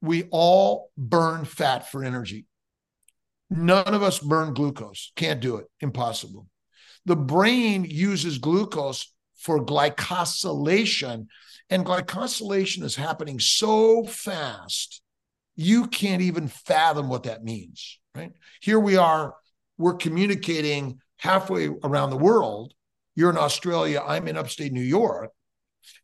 we 0.00 0.24
all 0.30 0.90
burn 0.96 1.44
fat 1.44 1.90
for 1.90 2.04
energy. 2.04 2.46
None 3.50 3.92
of 3.92 4.02
us 4.02 4.18
burn 4.18 4.54
glucose. 4.54 5.12
Can't 5.16 5.40
do 5.40 5.56
it. 5.56 5.66
Impossible. 5.80 6.46
The 7.04 7.16
brain 7.16 7.84
uses 7.84 8.38
glucose 8.38 9.12
for 9.36 9.64
glycosylation, 9.64 11.26
and 11.68 11.84
glycosylation 11.84 12.84
is 12.84 12.94
happening 12.94 13.40
so 13.40 14.04
fast, 14.04 15.02
you 15.56 15.88
can't 15.88 16.22
even 16.22 16.48
fathom 16.48 17.08
what 17.08 17.24
that 17.24 17.42
means, 17.42 17.98
right? 18.14 18.32
Here 18.60 18.78
we 18.78 18.96
are, 18.96 19.34
we're 19.78 19.94
communicating 19.94 21.00
halfway 21.16 21.68
around 21.82 22.10
the 22.10 22.16
world. 22.16 22.72
You're 23.14 23.30
in 23.30 23.38
Australia, 23.38 24.02
I'm 24.06 24.28
in 24.28 24.36
upstate 24.36 24.72
New 24.72 24.80
York. 24.80 25.30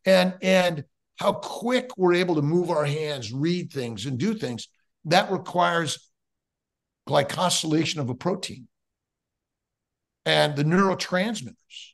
And 0.05 0.33
and 0.41 0.83
how 1.17 1.33
quick 1.33 1.89
we're 1.97 2.13
able 2.13 2.35
to 2.35 2.41
move 2.41 2.69
our 2.69 2.85
hands, 2.85 3.33
read 3.33 3.71
things, 3.71 4.05
and 4.05 4.17
do 4.17 4.33
things, 4.33 4.67
that 5.05 5.31
requires 5.31 6.09
glycosylation 7.07 7.97
of 7.97 8.09
a 8.09 8.15
protein 8.15 8.67
and 10.25 10.55
the 10.55 10.63
neurotransmitters 10.63 11.93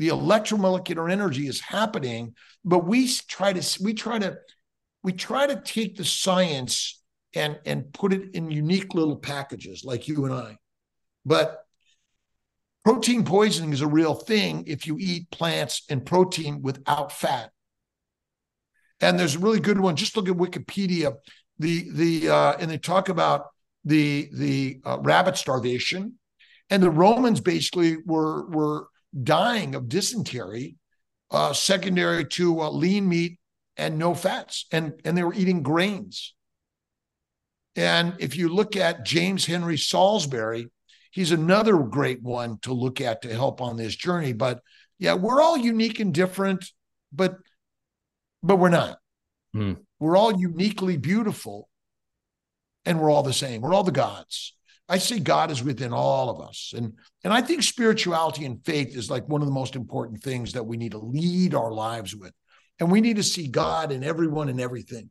the 0.00 0.08
electromolecular 0.08 1.12
energy 1.12 1.46
is 1.46 1.60
happening, 1.60 2.34
but 2.64 2.86
we 2.86 3.06
try 3.28 3.52
to 3.52 3.82
we 3.82 3.92
try 3.92 4.18
to 4.18 4.38
we 5.02 5.12
try 5.12 5.46
to 5.46 5.60
take 5.60 5.98
the 5.98 6.06
science 6.06 7.02
and 7.34 7.58
and 7.66 7.92
put 7.92 8.14
it 8.14 8.34
in 8.34 8.50
unique 8.50 8.94
little 8.94 9.16
packages 9.16 9.84
like 9.84 10.08
you 10.08 10.24
and 10.24 10.32
I. 10.32 10.56
But 11.26 11.59
protein 12.84 13.24
poisoning 13.24 13.72
is 13.72 13.80
a 13.80 13.86
real 13.86 14.14
thing 14.14 14.64
if 14.66 14.86
you 14.86 14.96
eat 14.98 15.30
plants 15.30 15.82
and 15.88 16.04
protein 16.04 16.62
without 16.62 17.12
fat. 17.12 17.50
And 19.00 19.18
there's 19.18 19.36
a 19.36 19.40
really 19.40 19.60
good 19.60 19.80
one. 19.80 19.96
Just 19.96 20.16
look 20.16 20.28
at 20.28 20.36
Wikipedia. 20.36 21.16
The 21.58 21.90
the 21.92 22.28
uh, 22.28 22.52
and 22.58 22.70
they 22.70 22.78
talk 22.78 23.08
about 23.08 23.46
the 23.84 24.28
the 24.32 24.80
uh, 24.84 24.98
rabbit 25.00 25.36
starvation, 25.36 26.18
and 26.68 26.82
the 26.82 26.90
Romans 26.90 27.40
basically 27.40 27.98
were 28.04 28.46
were 28.48 28.88
dying 29.22 29.74
of 29.74 29.88
dysentery, 29.88 30.76
uh, 31.30 31.52
secondary 31.52 32.24
to 32.26 32.60
uh, 32.60 32.70
lean 32.70 33.08
meat 33.08 33.38
and 33.76 33.98
no 33.98 34.14
fats, 34.14 34.66
and 34.72 35.00
and 35.04 35.16
they 35.16 35.22
were 35.22 35.34
eating 35.34 35.62
grains. 35.62 36.34
And 37.76 38.14
if 38.18 38.36
you 38.36 38.48
look 38.48 38.76
at 38.76 39.04
James 39.04 39.46
Henry 39.46 39.78
Salisbury, 39.78 40.68
he's 41.10 41.32
another 41.32 41.76
great 41.78 42.22
one 42.22 42.58
to 42.62 42.72
look 42.72 43.00
at 43.00 43.22
to 43.22 43.32
help 43.32 43.60
on 43.60 43.76
this 43.76 43.94
journey. 43.94 44.32
But 44.32 44.60
yeah, 44.98 45.14
we're 45.14 45.42
all 45.42 45.56
unique 45.56 46.00
and 46.00 46.14
different, 46.14 46.64
but 47.12 47.36
but 48.42 48.56
we're 48.56 48.68
not. 48.70 48.98
Hmm. 49.52 49.74
We're 49.98 50.16
all 50.16 50.38
uniquely 50.38 50.96
beautiful, 50.96 51.68
and 52.84 53.00
we're 53.00 53.10
all 53.10 53.22
the 53.22 53.32
same. 53.32 53.60
We're 53.60 53.74
all 53.74 53.84
the 53.84 53.92
gods. 53.92 54.54
I 54.90 54.98
say 54.98 55.20
God 55.20 55.52
is 55.52 55.62
within 55.62 55.92
all 55.92 56.30
of 56.30 56.40
us. 56.40 56.72
And, 56.76 56.94
and 57.22 57.32
I 57.32 57.42
think 57.42 57.62
spirituality 57.62 58.44
and 58.44 58.64
faith 58.64 58.96
is 58.96 59.08
like 59.08 59.28
one 59.28 59.40
of 59.40 59.46
the 59.46 59.54
most 59.54 59.76
important 59.76 60.20
things 60.20 60.52
that 60.54 60.66
we 60.66 60.76
need 60.76 60.92
to 60.92 60.98
lead 60.98 61.54
our 61.54 61.70
lives 61.70 62.16
with. 62.16 62.32
And 62.80 62.90
we 62.90 63.00
need 63.00 63.14
to 63.14 63.22
see 63.22 63.46
God 63.46 63.92
in 63.92 64.02
everyone 64.02 64.48
and 64.48 64.60
everything. 64.60 65.10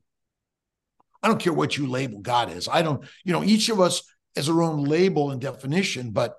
I 1.24 1.30
don't 1.30 1.40
care 1.40 1.54
what 1.54 1.78
you 1.78 1.88
label 1.88 2.20
God 2.20 2.52
is. 2.52 2.68
I 2.68 2.82
don't, 2.82 3.06
you 3.24 3.32
know, 3.32 3.44
each 3.44 3.70
of 3.70 3.80
us 3.80 4.04
has 4.36 4.50
our 4.50 4.62
own 4.62 4.84
label 4.84 5.32
and 5.32 5.42
definition, 5.42 6.12
but 6.12 6.36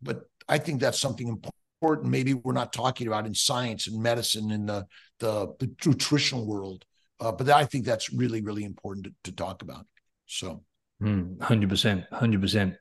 but 0.00 0.22
I 0.48 0.58
think 0.58 0.80
that's 0.80 1.00
something 1.00 1.28
important. 1.28 2.10
Maybe 2.10 2.34
we're 2.34 2.52
not 2.52 2.72
talking 2.72 3.06
about 3.06 3.26
in 3.26 3.34
science 3.34 3.86
and 3.86 4.02
medicine 4.02 4.50
in 4.50 4.66
the 4.66 4.86
the, 5.18 5.54
the 5.58 5.70
nutritional 5.84 6.46
world. 6.46 6.84
Uh, 7.20 7.30
but 7.30 7.48
I 7.48 7.64
think 7.64 7.84
that's 7.84 8.12
really, 8.12 8.40
really 8.40 8.64
important 8.64 9.06
to, 9.06 9.12
to 9.24 9.32
talk 9.36 9.62
about. 9.62 9.86
So 10.26 10.64
hmm, 11.00 11.40
Hundred 11.40 11.68
percent, 11.68 12.04
hundred 12.10 12.40
percent, 12.40 12.74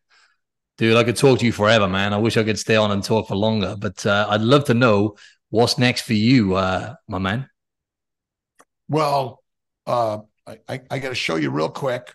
dude. 0.78 0.98
I 0.98 1.04
could 1.04 1.18
talk 1.18 1.40
to 1.40 1.46
you 1.46 1.52
forever, 1.52 1.88
man. 1.88 2.14
I 2.14 2.18
wish 2.18 2.38
I 2.38 2.44
could 2.44 2.58
stay 2.58 2.76
on 2.76 2.92
and 2.92 3.04
talk 3.04 3.28
for 3.28 3.36
longer, 3.36 3.76
but 3.78 4.04
uh, 4.06 4.28
I'd 4.30 4.42
love 4.42 4.66
to 4.66 4.74
know 4.74 5.16
what's 5.50 5.78
next 5.78 6.02
for 6.04 6.14
you, 6.14 6.56
uh, 6.56 6.96
my 7.08 7.20
man. 7.20 7.48
Well, 8.88 9.44
uh, 9.86 10.20
I, 10.48 10.58
I, 10.68 10.82
I 10.90 11.00
got 11.00 11.10
to 11.10 11.16
show 11.16 11.36
you 11.36 11.52
real 11.52 11.70
quick. 11.70 12.14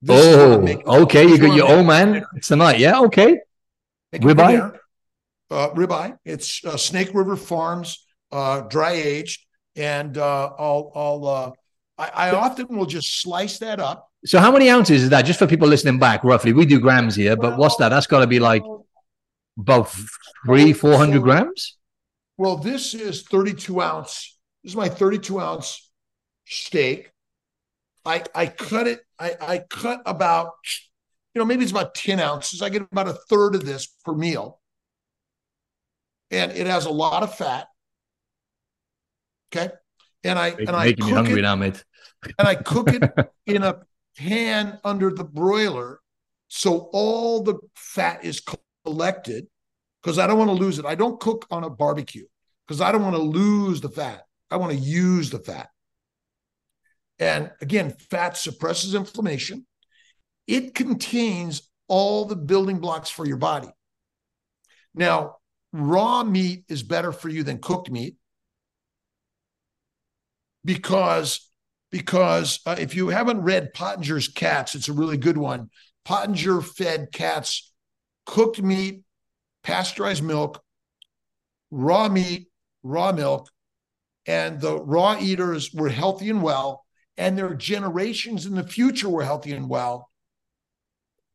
This 0.00 0.36
oh, 0.36 1.02
okay. 1.02 1.26
You 1.26 1.38
got 1.38 1.54
your 1.54 1.68
old 1.68 1.86
man 1.86 2.24
tonight. 2.42 2.78
Yeah, 2.78 3.00
okay. 3.00 3.40
Ribeye. 4.14 4.78
Uh, 5.50 5.70
ribeye. 5.70 6.16
It's 6.24 6.64
uh, 6.64 6.76
Snake 6.76 7.10
River 7.14 7.36
Farms, 7.36 8.06
uh, 8.30 8.60
dry 8.62 8.92
aged, 8.92 9.44
and 9.76 10.16
uh, 10.16 10.50
I'll 10.58 10.92
I'll 10.94 11.26
uh, 11.26 11.50
I, 11.98 12.28
I 12.28 12.30
often 12.30 12.68
will 12.76 12.86
just 12.86 13.20
slice 13.22 13.58
that 13.58 13.80
up. 13.80 14.08
So 14.24 14.38
how 14.38 14.52
many 14.52 14.70
ounces 14.70 15.04
is 15.04 15.10
that? 15.10 15.22
Just 15.22 15.38
for 15.38 15.46
people 15.46 15.68
listening 15.68 15.98
back, 15.98 16.22
roughly. 16.22 16.52
We 16.52 16.66
do 16.66 16.80
grams 16.80 17.16
here, 17.16 17.36
but 17.36 17.56
what's 17.56 17.76
that? 17.76 17.88
That's 17.90 18.06
got 18.06 18.20
to 18.20 18.26
be 18.26 18.38
like 18.38 18.62
about 19.58 19.90
three, 20.46 20.72
four 20.72 20.96
hundred 20.96 21.22
grams. 21.22 21.76
Well, 22.36 22.56
this 22.56 22.94
is 22.94 23.22
32 23.22 23.80
ounce. 23.80 24.38
This 24.62 24.72
is 24.72 24.76
my 24.76 24.88
32 24.88 25.40
ounce 25.40 25.90
steak. 26.46 27.10
I 28.08 28.24
I 28.34 28.46
cut 28.46 28.86
it. 28.86 29.00
I 29.18 29.36
I 29.40 29.58
cut 29.70 30.00
about, 30.06 30.52
you 31.34 31.38
know, 31.38 31.44
maybe 31.44 31.62
it's 31.62 31.72
about 31.72 31.94
10 31.94 32.20
ounces. 32.20 32.62
I 32.62 32.68
get 32.70 32.82
about 32.82 33.08
a 33.08 33.12
third 33.12 33.54
of 33.54 33.64
this 33.64 33.86
per 34.04 34.14
meal. 34.14 34.60
And 36.30 36.52
it 36.52 36.66
has 36.66 36.86
a 36.86 36.90
lot 36.90 37.22
of 37.22 37.34
fat. 37.34 37.68
Okay. 39.54 39.72
And 40.24 40.38
I 40.38 40.50
Make, 40.50 40.68
and 40.68 40.76
I 40.76 40.92
cook 40.92 41.10
hungry 41.10 41.38
it, 41.38 41.42
now, 41.42 41.54
mate. 41.56 41.84
and 42.38 42.48
I 42.48 42.54
cook 42.54 42.88
it 42.92 43.02
in 43.46 43.62
a 43.62 43.80
pan 44.16 44.78
under 44.84 45.10
the 45.10 45.24
broiler 45.24 46.00
so 46.48 46.88
all 46.92 47.42
the 47.42 47.58
fat 47.76 48.24
is 48.24 48.42
collected 48.84 49.46
because 50.02 50.18
I 50.18 50.26
don't 50.26 50.38
want 50.38 50.48
to 50.50 50.56
lose 50.56 50.78
it. 50.78 50.86
I 50.86 50.94
don't 50.94 51.20
cook 51.20 51.46
on 51.50 51.62
a 51.62 51.70
barbecue 51.70 52.24
because 52.66 52.80
I 52.80 52.90
don't 52.90 53.02
want 53.02 53.16
to 53.16 53.22
lose 53.22 53.80
the 53.80 53.90
fat. 53.90 54.24
I 54.50 54.56
want 54.56 54.72
to 54.72 54.78
use 54.78 55.30
the 55.30 55.38
fat. 55.38 55.68
And 57.18 57.50
again, 57.60 57.94
fat 58.10 58.36
suppresses 58.36 58.94
inflammation. 58.94 59.66
It 60.46 60.74
contains 60.74 61.68
all 61.88 62.24
the 62.24 62.36
building 62.36 62.78
blocks 62.78 63.10
for 63.10 63.26
your 63.26 63.36
body. 63.36 63.68
Now, 64.94 65.36
raw 65.72 66.22
meat 66.22 66.64
is 66.68 66.82
better 66.82 67.12
for 67.12 67.28
you 67.28 67.42
than 67.42 67.58
cooked 67.58 67.90
meat 67.90 68.16
because 70.64 71.50
because 71.90 72.60
uh, 72.66 72.76
if 72.78 72.94
you 72.94 73.08
haven't 73.08 73.40
read 73.40 73.72
Pottenger's 73.74 74.28
Cats, 74.28 74.74
it's 74.74 74.88
a 74.88 74.92
really 74.92 75.16
good 75.16 75.38
one. 75.38 75.70
Pottenger 76.06 76.62
fed 76.62 77.12
cats 77.12 77.72
cooked 78.26 78.60
meat 78.60 79.02
pasteurized 79.62 80.22
milk, 80.22 80.62
raw 81.70 82.08
meat, 82.08 82.48
raw 82.82 83.12
milk, 83.12 83.50
and 84.26 84.60
the 84.60 84.80
raw 84.82 85.18
eaters 85.20 85.72
were 85.74 85.90
healthy 85.90 86.30
and 86.30 86.42
well, 86.42 86.86
and 87.18 87.36
their 87.36 87.52
generations 87.52 88.46
in 88.46 88.54
the 88.54 88.62
future 88.62 89.08
were 89.08 89.24
healthy 89.24 89.52
and 89.52 89.68
well. 89.68 90.08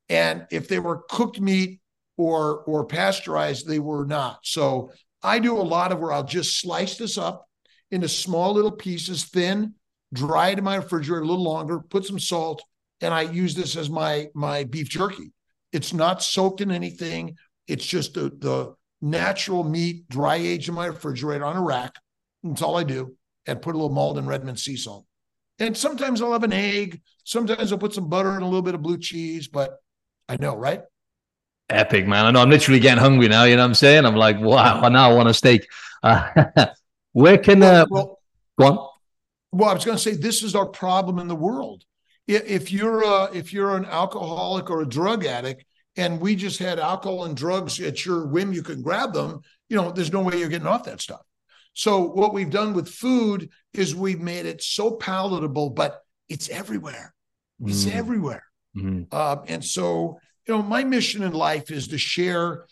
And 0.09 0.47
if 0.49 0.67
they 0.67 0.79
were 0.79 1.03
cooked 1.09 1.39
meat 1.39 1.81
or 2.17 2.63
or 2.63 2.85
pasteurized, 2.85 3.67
they 3.67 3.79
were 3.79 4.05
not. 4.05 4.39
So 4.43 4.91
I 5.21 5.39
do 5.39 5.57
a 5.57 5.61
lot 5.61 5.91
of 5.91 5.99
where 5.99 6.13
I'll 6.13 6.23
just 6.23 6.59
slice 6.59 6.97
this 6.97 7.17
up 7.17 7.45
into 7.91 8.07
small 8.07 8.53
little 8.53 8.71
pieces, 8.71 9.25
thin, 9.25 9.75
dry 10.13 10.49
it 10.49 10.57
in 10.57 10.63
my 10.63 10.77
refrigerator 10.77 11.21
a 11.21 11.27
little 11.27 11.43
longer, 11.43 11.79
put 11.79 12.05
some 12.05 12.19
salt, 12.19 12.63
and 13.01 13.13
I 13.13 13.23
use 13.23 13.53
this 13.53 13.75
as 13.75 13.89
my 13.89 14.29
my 14.33 14.63
beef 14.63 14.89
jerky. 14.89 15.33
It's 15.71 15.93
not 15.93 16.23
soaked 16.23 16.61
in 16.61 16.71
anything. 16.71 17.35
It's 17.67 17.85
just 17.85 18.13
the, 18.13 18.31
the 18.37 18.75
natural 19.01 19.63
meat, 19.63 20.07
dry 20.07 20.35
aged 20.35 20.69
in 20.69 20.75
my 20.75 20.85
refrigerator 20.85 21.45
on 21.45 21.57
a 21.57 21.61
rack. 21.61 21.95
That's 22.43 22.61
all 22.61 22.77
I 22.77 22.83
do. 22.83 23.15
And 23.47 23.61
put 23.61 23.75
a 23.75 23.77
little 23.77 23.93
Maldon 23.93 24.27
Redmond 24.27 24.59
sea 24.59 24.77
salt. 24.77 25.05
And 25.63 25.77
sometimes 25.77 26.21
I'll 26.21 26.33
have 26.33 26.43
an 26.43 26.51
egg. 26.51 27.01
Sometimes 27.23 27.71
I'll 27.71 27.77
put 27.77 27.93
some 27.93 28.09
butter 28.09 28.31
and 28.31 28.43
a 28.43 28.45
little 28.45 28.61
bit 28.61 28.75
of 28.75 28.81
blue 28.81 28.97
cheese, 28.97 29.47
but 29.47 29.77
I 30.27 30.35
know, 30.35 30.55
right? 30.55 30.81
Epic, 31.69 32.05
man. 32.05 32.25
I 32.25 32.31
know 32.31 32.41
I'm 32.41 32.49
literally 32.49 32.81
getting 32.81 32.99
hungry 33.01 33.29
now. 33.29 33.45
You 33.45 33.55
know 33.55 33.61
what 33.61 33.69
I'm 33.69 33.75
saying? 33.75 34.05
I'm 34.05 34.17
like, 34.17 34.39
wow, 34.39 34.81
I 34.81 34.89
now 34.89 35.15
want 35.15 35.29
a 35.29 35.33
steak. 35.33 35.65
Uh, 36.03 36.45
where 37.13 37.37
can, 37.37 37.63
uh, 37.63 37.85
well, 37.89 38.19
go 38.59 38.65
on? 38.65 38.89
Well, 39.53 39.69
I 39.69 39.73
was 39.73 39.85
going 39.85 39.97
to 39.97 40.03
say, 40.03 40.15
this 40.15 40.43
is 40.43 40.53
our 40.53 40.65
problem 40.65 41.17
in 41.17 41.29
the 41.29 41.35
world. 41.35 41.85
If 42.27 42.71
you're 42.71 43.03
a, 43.03 43.33
if 43.33 43.53
you're 43.53 43.77
an 43.77 43.85
alcoholic 43.85 44.69
or 44.69 44.81
a 44.81 44.85
drug 44.85 45.25
addict, 45.25 45.63
and 45.95 46.19
we 46.19 46.35
just 46.35 46.59
had 46.59 46.79
alcohol 46.79 47.23
and 47.23 47.37
drugs 47.37 47.79
at 47.79 48.05
your 48.05 48.25
whim, 48.25 48.51
you 48.51 48.63
can 48.63 48.81
grab 48.81 49.13
them, 49.13 49.41
you 49.69 49.77
know, 49.77 49.91
there's 49.91 50.11
no 50.11 50.21
way 50.21 50.39
you're 50.39 50.49
getting 50.49 50.67
off 50.67 50.83
that 50.85 50.99
stuff. 50.99 51.21
So 51.73 52.01
what 52.01 52.33
we've 52.33 52.49
done 52.49 52.73
with 52.73 52.89
food 52.89 53.49
is 53.73 53.95
we've 53.95 54.21
made 54.21 54.45
it 54.45 54.61
so 54.61 54.91
palatable, 54.91 55.71
but 55.71 56.01
it's 56.29 56.49
everywhere. 56.49 57.13
It's 57.65 57.85
mm. 57.85 57.93
everywhere. 57.93 58.43
Mm. 58.75 59.07
Uh, 59.11 59.37
and 59.47 59.63
so, 59.63 60.19
you 60.47 60.55
know, 60.55 60.61
my 60.61 60.83
mission 60.83 61.23
in 61.23 61.33
life 61.33 61.71
is 61.71 61.87
to 61.89 61.97
share 61.97 62.65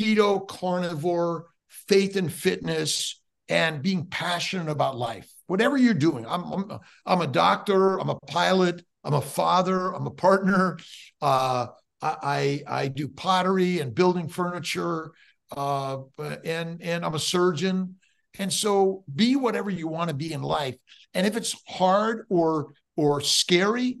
keto, 0.00 0.46
carnivore, 0.46 1.46
faith 1.88 2.16
and 2.16 2.32
fitness, 2.32 3.20
and 3.48 3.82
being 3.82 4.06
passionate 4.06 4.70
about 4.70 4.96
life. 4.96 5.30
Whatever 5.46 5.76
you're 5.76 5.94
doing, 5.94 6.26
I'm 6.26 6.44
I'm, 6.44 6.78
I'm 7.04 7.20
a 7.20 7.26
doctor, 7.26 8.00
I'm 8.00 8.08
a 8.08 8.18
pilot, 8.26 8.82
I'm 9.04 9.14
a 9.14 9.20
father, 9.20 9.94
I'm 9.94 10.06
a 10.06 10.10
partner. 10.10 10.78
Uh, 11.20 11.66
I, 12.00 12.62
I, 12.68 12.88
do 12.88 13.08
pottery 13.08 13.80
and 13.80 13.94
building 13.94 14.28
furniture, 14.28 15.12
uh, 15.56 15.98
and 16.44 16.82
and 16.82 17.02
I'm 17.02 17.14
a 17.14 17.18
surgeon. 17.18 17.96
And 18.38 18.52
so, 18.52 19.04
be 19.14 19.36
whatever 19.36 19.70
you 19.70 19.86
want 19.86 20.08
to 20.08 20.14
be 20.14 20.32
in 20.32 20.42
life. 20.42 20.76
And 21.14 21.26
if 21.26 21.36
it's 21.36 21.54
hard 21.68 22.26
or 22.28 22.72
or 22.96 23.20
scary, 23.20 23.98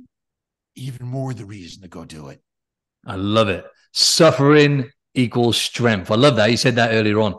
even 0.76 1.06
more 1.06 1.34
the 1.34 1.44
reason 1.44 1.82
to 1.82 1.88
go 1.88 2.04
do 2.04 2.28
it. 2.28 2.42
I 3.06 3.16
love 3.16 3.48
it. 3.48 3.64
Suffering 3.92 4.90
equals 5.14 5.56
strength. 5.56 6.10
I 6.10 6.16
love 6.16 6.36
that. 6.36 6.50
You 6.50 6.56
said 6.56 6.76
that 6.76 6.92
earlier 6.92 7.20
on. 7.20 7.34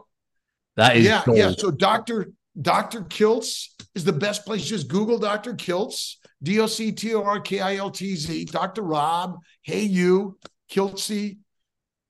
That 0.77 0.97
is 0.97 1.05
yeah, 1.05 1.23
gold. 1.25 1.37
yeah. 1.37 1.51
So 1.57 1.71
Doctor 1.71 2.31
Doctor 2.61 3.01
Kiltz 3.01 3.69
is 3.93 4.03
the 4.03 4.13
best 4.13 4.45
place. 4.45 4.65
Just 4.65 4.87
Google 4.87 5.17
Doctor 5.17 5.53
Kiltz, 5.53 6.15
D 6.43 6.59
O 6.59 6.67
C 6.67 6.91
T 6.91 7.13
O 7.13 7.23
R 7.23 7.39
K 7.39 7.59
I 7.59 7.75
L 7.75 7.91
T 7.91 8.15
Z, 8.15 8.45
Doctor 8.45 8.81
Rob. 8.81 9.37
Hey 9.61 9.83
you, 9.83 10.37
Kiltzy. 10.69 11.37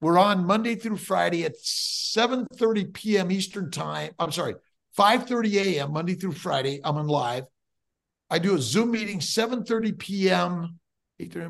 We're 0.01 0.19
on 0.19 0.45
Monday 0.45 0.75
through 0.75 0.97
Friday 0.97 1.45
at 1.45 1.55
7:30 1.55 2.93
p.m. 2.93 3.31
Eastern 3.31 3.71
time. 3.71 4.11
I'm 4.19 4.31
sorry, 4.31 4.55
5:30 4.97 5.53
a.m. 5.55 5.93
Monday 5.93 6.15
through 6.15 6.33
Friday. 6.33 6.81
I'm 6.83 6.97
on 6.97 7.07
live. 7.07 7.45
I 8.29 8.39
do 8.39 8.55
a 8.55 8.59
Zoom 8.59 8.91
meeting 8.91 9.19
7:30 9.19 9.97
p.m. 9.97 10.79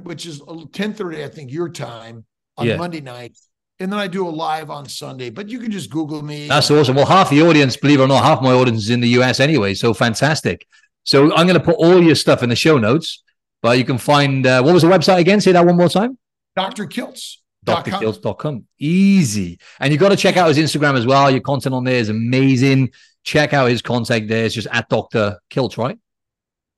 which 0.03 0.25
is 0.25 0.41
10:30 0.41 1.23
I 1.23 1.29
think 1.29 1.51
your 1.51 1.69
time 1.69 2.25
on 2.57 2.67
yeah. 2.67 2.77
Monday 2.77 3.01
night. 3.01 3.37
And 3.79 3.91
then 3.91 3.99
I 3.99 4.07
do 4.07 4.25
a 4.25 4.29
live 4.29 4.69
on 4.69 4.87
Sunday, 4.87 5.29
but 5.29 5.49
you 5.49 5.59
can 5.59 5.69
just 5.69 5.89
Google 5.89 6.21
me. 6.21 6.47
That's 6.47 6.71
awesome. 6.71 6.95
Well, 6.95 7.05
half 7.05 7.29
the 7.29 7.41
audience, 7.41 7.75
believe 7.75 7.99
it 7.99 8.03
or 8.03 8.07
not, 8.07 8.23
half 8.23 8.41
my 8.41 8.53
audience 8.53 8.83
is 8.83 8.89
in 8.89 9.01
the 9.01 9.09
US 9.19 9.41
anyway. 9.41 9.73
So 9.73 9.93
fantastic. 9.93 10.65
So 11.03 11.35
I'm 11.35 11.45
going 11.45 11.59
to 11.59 11.63
put 11.63 11.75
all 11.75 12.01
your 12.01 12.15
stuff 12.15 12.41
in 12.41 12.47
the 12.47 12.55
show 12.55 12.77
notes, 12.77 13.21
but 13.61 13.77
you 13.77 13.83
can 13.83 13.97
find, 13.97 14.47
uh, 14.47 14.61
what 14.63 14.73
was 14.73 14.83
the 14.83 14.87
website 14.87 15.19
again? 15.19 15.41
Say 15.41 15.51
that 15.51 15.65
one 15.65 15.75
more 15.75 15.89
time. 15.89 16.17
Dr. 16.55 16.85
Kiltz. 16.87 17.37
drkiltz.com. 17.65 18.65
Easy. 18.79 19.59
And 19.79 19.91
you've 19.91 19.99
got 19.99 20.09
to 20.09 20.15
check 20.15 20.37
out 20.37 20.47
his 20.47 20.57
Instagram 20.57 20.97
as 20.97 21.05
well. 21.05 21.29
Your 21.29 21.41
content 21.41 21.75
on 21.75 21.83
there 21.83 21.95
is 21.95 22.07
amazing. 22.07 22.91
Check 23.25 23.53
out 23.53 23.69
his 23.69 23.81
contact 23.81 24.27
there. 24.27 24.45
It's 24.45 24.55
just 24.55 24.67
at 24.71 24.87
Dr. 24.87 25.39
Kiltz, 25.49 25.77
right? 25.77 25.97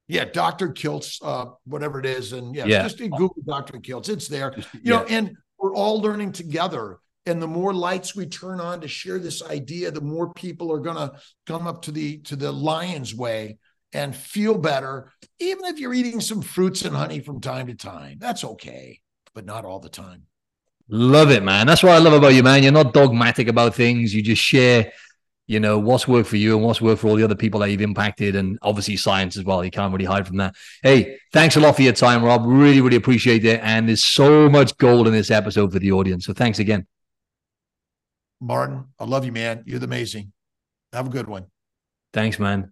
Yeah, 0.08 0.26
Dr. 0.26 0.70
Kiltz, 0.70 1.20
uh, 1.22 1.52
whatever 1.66 2.00
it 2.00 2.06
is. 2.06 2.34
And 2.34 2.56
yeah, 2.56 2.66
yeah. 2.66 2.84
just 2.84 2.98
Google 2.98 3.36
Dr. 3.46 3.78
Kiltz. 3.80 4.10
It's 4.10 4.28
there. 4.28 4.54
You 4.56 4.64
yeah. 4.82 4.96
know, 4.96 5.06
and 5.06 5.38
we're 5.60 5.76
all 5.76 6.02
learning 6.02 6.32
together. 6.32 7.00
And 7.26 7.42
the 7.42 7.48
more 7.48 7.74
lights 7.74 8.16
we 8.16 8.26
turn 8.26 8.62
on 8.62 8.80
to 8.82 8.88
share 8.88 9.20
this 9.20 9.44
idea, 9.44 9.92
the 9.92 10.00
more 10.00 10.34
people 10.34 10.72
are 10.72 10.80
gonna 10.80 11.20
come 11.46 11.68
up 11.68 11.82
to 11.84 11.92
the 11.92 12.20
to 12.20 12.38
the 12.38 12.54
lion's 12.54 13.14
way 13.14 13.58
and 13.92 14.16
feel 14.16 14.58
better. 14.58 15.12
Even 15.40 15.66
if 15.66 15.78
you're 15.78 15.94
eating 15.94 16.22
some 16.22 16.42
fruits 16.42 16.84
and 16.84 16.96
honey 16.96 17.20
from 17.20 17.42
time 17.42 17.68
to 17.68 17.76
time, 17.76 18.18
that's 18.20 18.46
okay, 18.46 19.02
but 19.34 19.46
not 19.46 19.66
all 19.66 19.82
the 19.82 19.90
time. 19.90 20.24
Love 20.88 21.32
it, 21.32 21.44
man. 21.44 21.68
That's 21.68 21.84
what 21.84 21.92
I 21.92 21.98
love 21.98 22.14
about 22.14 22.34
you, 22.34 22.44
man. 22.44 22.64
You're 22.64 22.72
not 22.72 22.94
dogmatic 22.94 23.50
about 23.50 23.76
things. 23.76 24.14
You 24.14 24.22
just 24.24 24.42
share 24.42 24.94
you 25.48 25.60
know 25.60 25.80
what's 25.80 26.08
worked 26.08 26.30
for 26.30 26.38
you 26.38 26.56
and 26.56 26.66
what's 26.66 26.82
worked 26.82 27.02
for 27.02 27.08
all 27.08 27.16
the 27.16 27.24
other 27.24 27.36
people 27.36 27.62
that 27.62 27.72
you've 27.72 27.82
impacted 27.82 28.36
and 28.36 28.60
obviously 28.62 28.98
science 28.98 29.38
as 29.38 29.44
well. 29.44 29.64
You 29.64 29.72
can't 29.72 29.92
really 29.92 30.06
hide 30.06 30.28
from 30.28 30.38
that. 30.38 30.56
Hey 30.84 31.18
thanks 31.34 31.56
a 31.56 31.60
lot 31.60 31.76
for 31.76 31.82
your 31.82 31.94
time 31.94 32.24
rob. 32.24 32.44
Really 32.46 32.82
really 32.82 32.98
appreciate 32.98 33.46
it. 33.46 33.60
And 33.64 33.88
there's 33.88 34.06
so 34.06 34.50
much 34.50 34.78
gold 34.78 35.08
in 35.08 35.14
this 35.14 35.32
episode 35.32 35.72
for 35.72 35.80
the 35.80 35.92
audience. 35.92 36.26
So 36.26 36.34
thanks 36.34 36.60
again. 36.60 36.86
Martin 38.40 38.86
i 39.00 39.06
love 39.06 39.26
you 39.26 39.32
man. 39.32 39.64
You're 39.66 39.84
amazing. 39.84 40.32
Have 40.94 41.08
a 41.08 41.10
good 41.10 41.28
one. 41.28 41.46
Thanks 42.14 42.40
man 42.40 42.72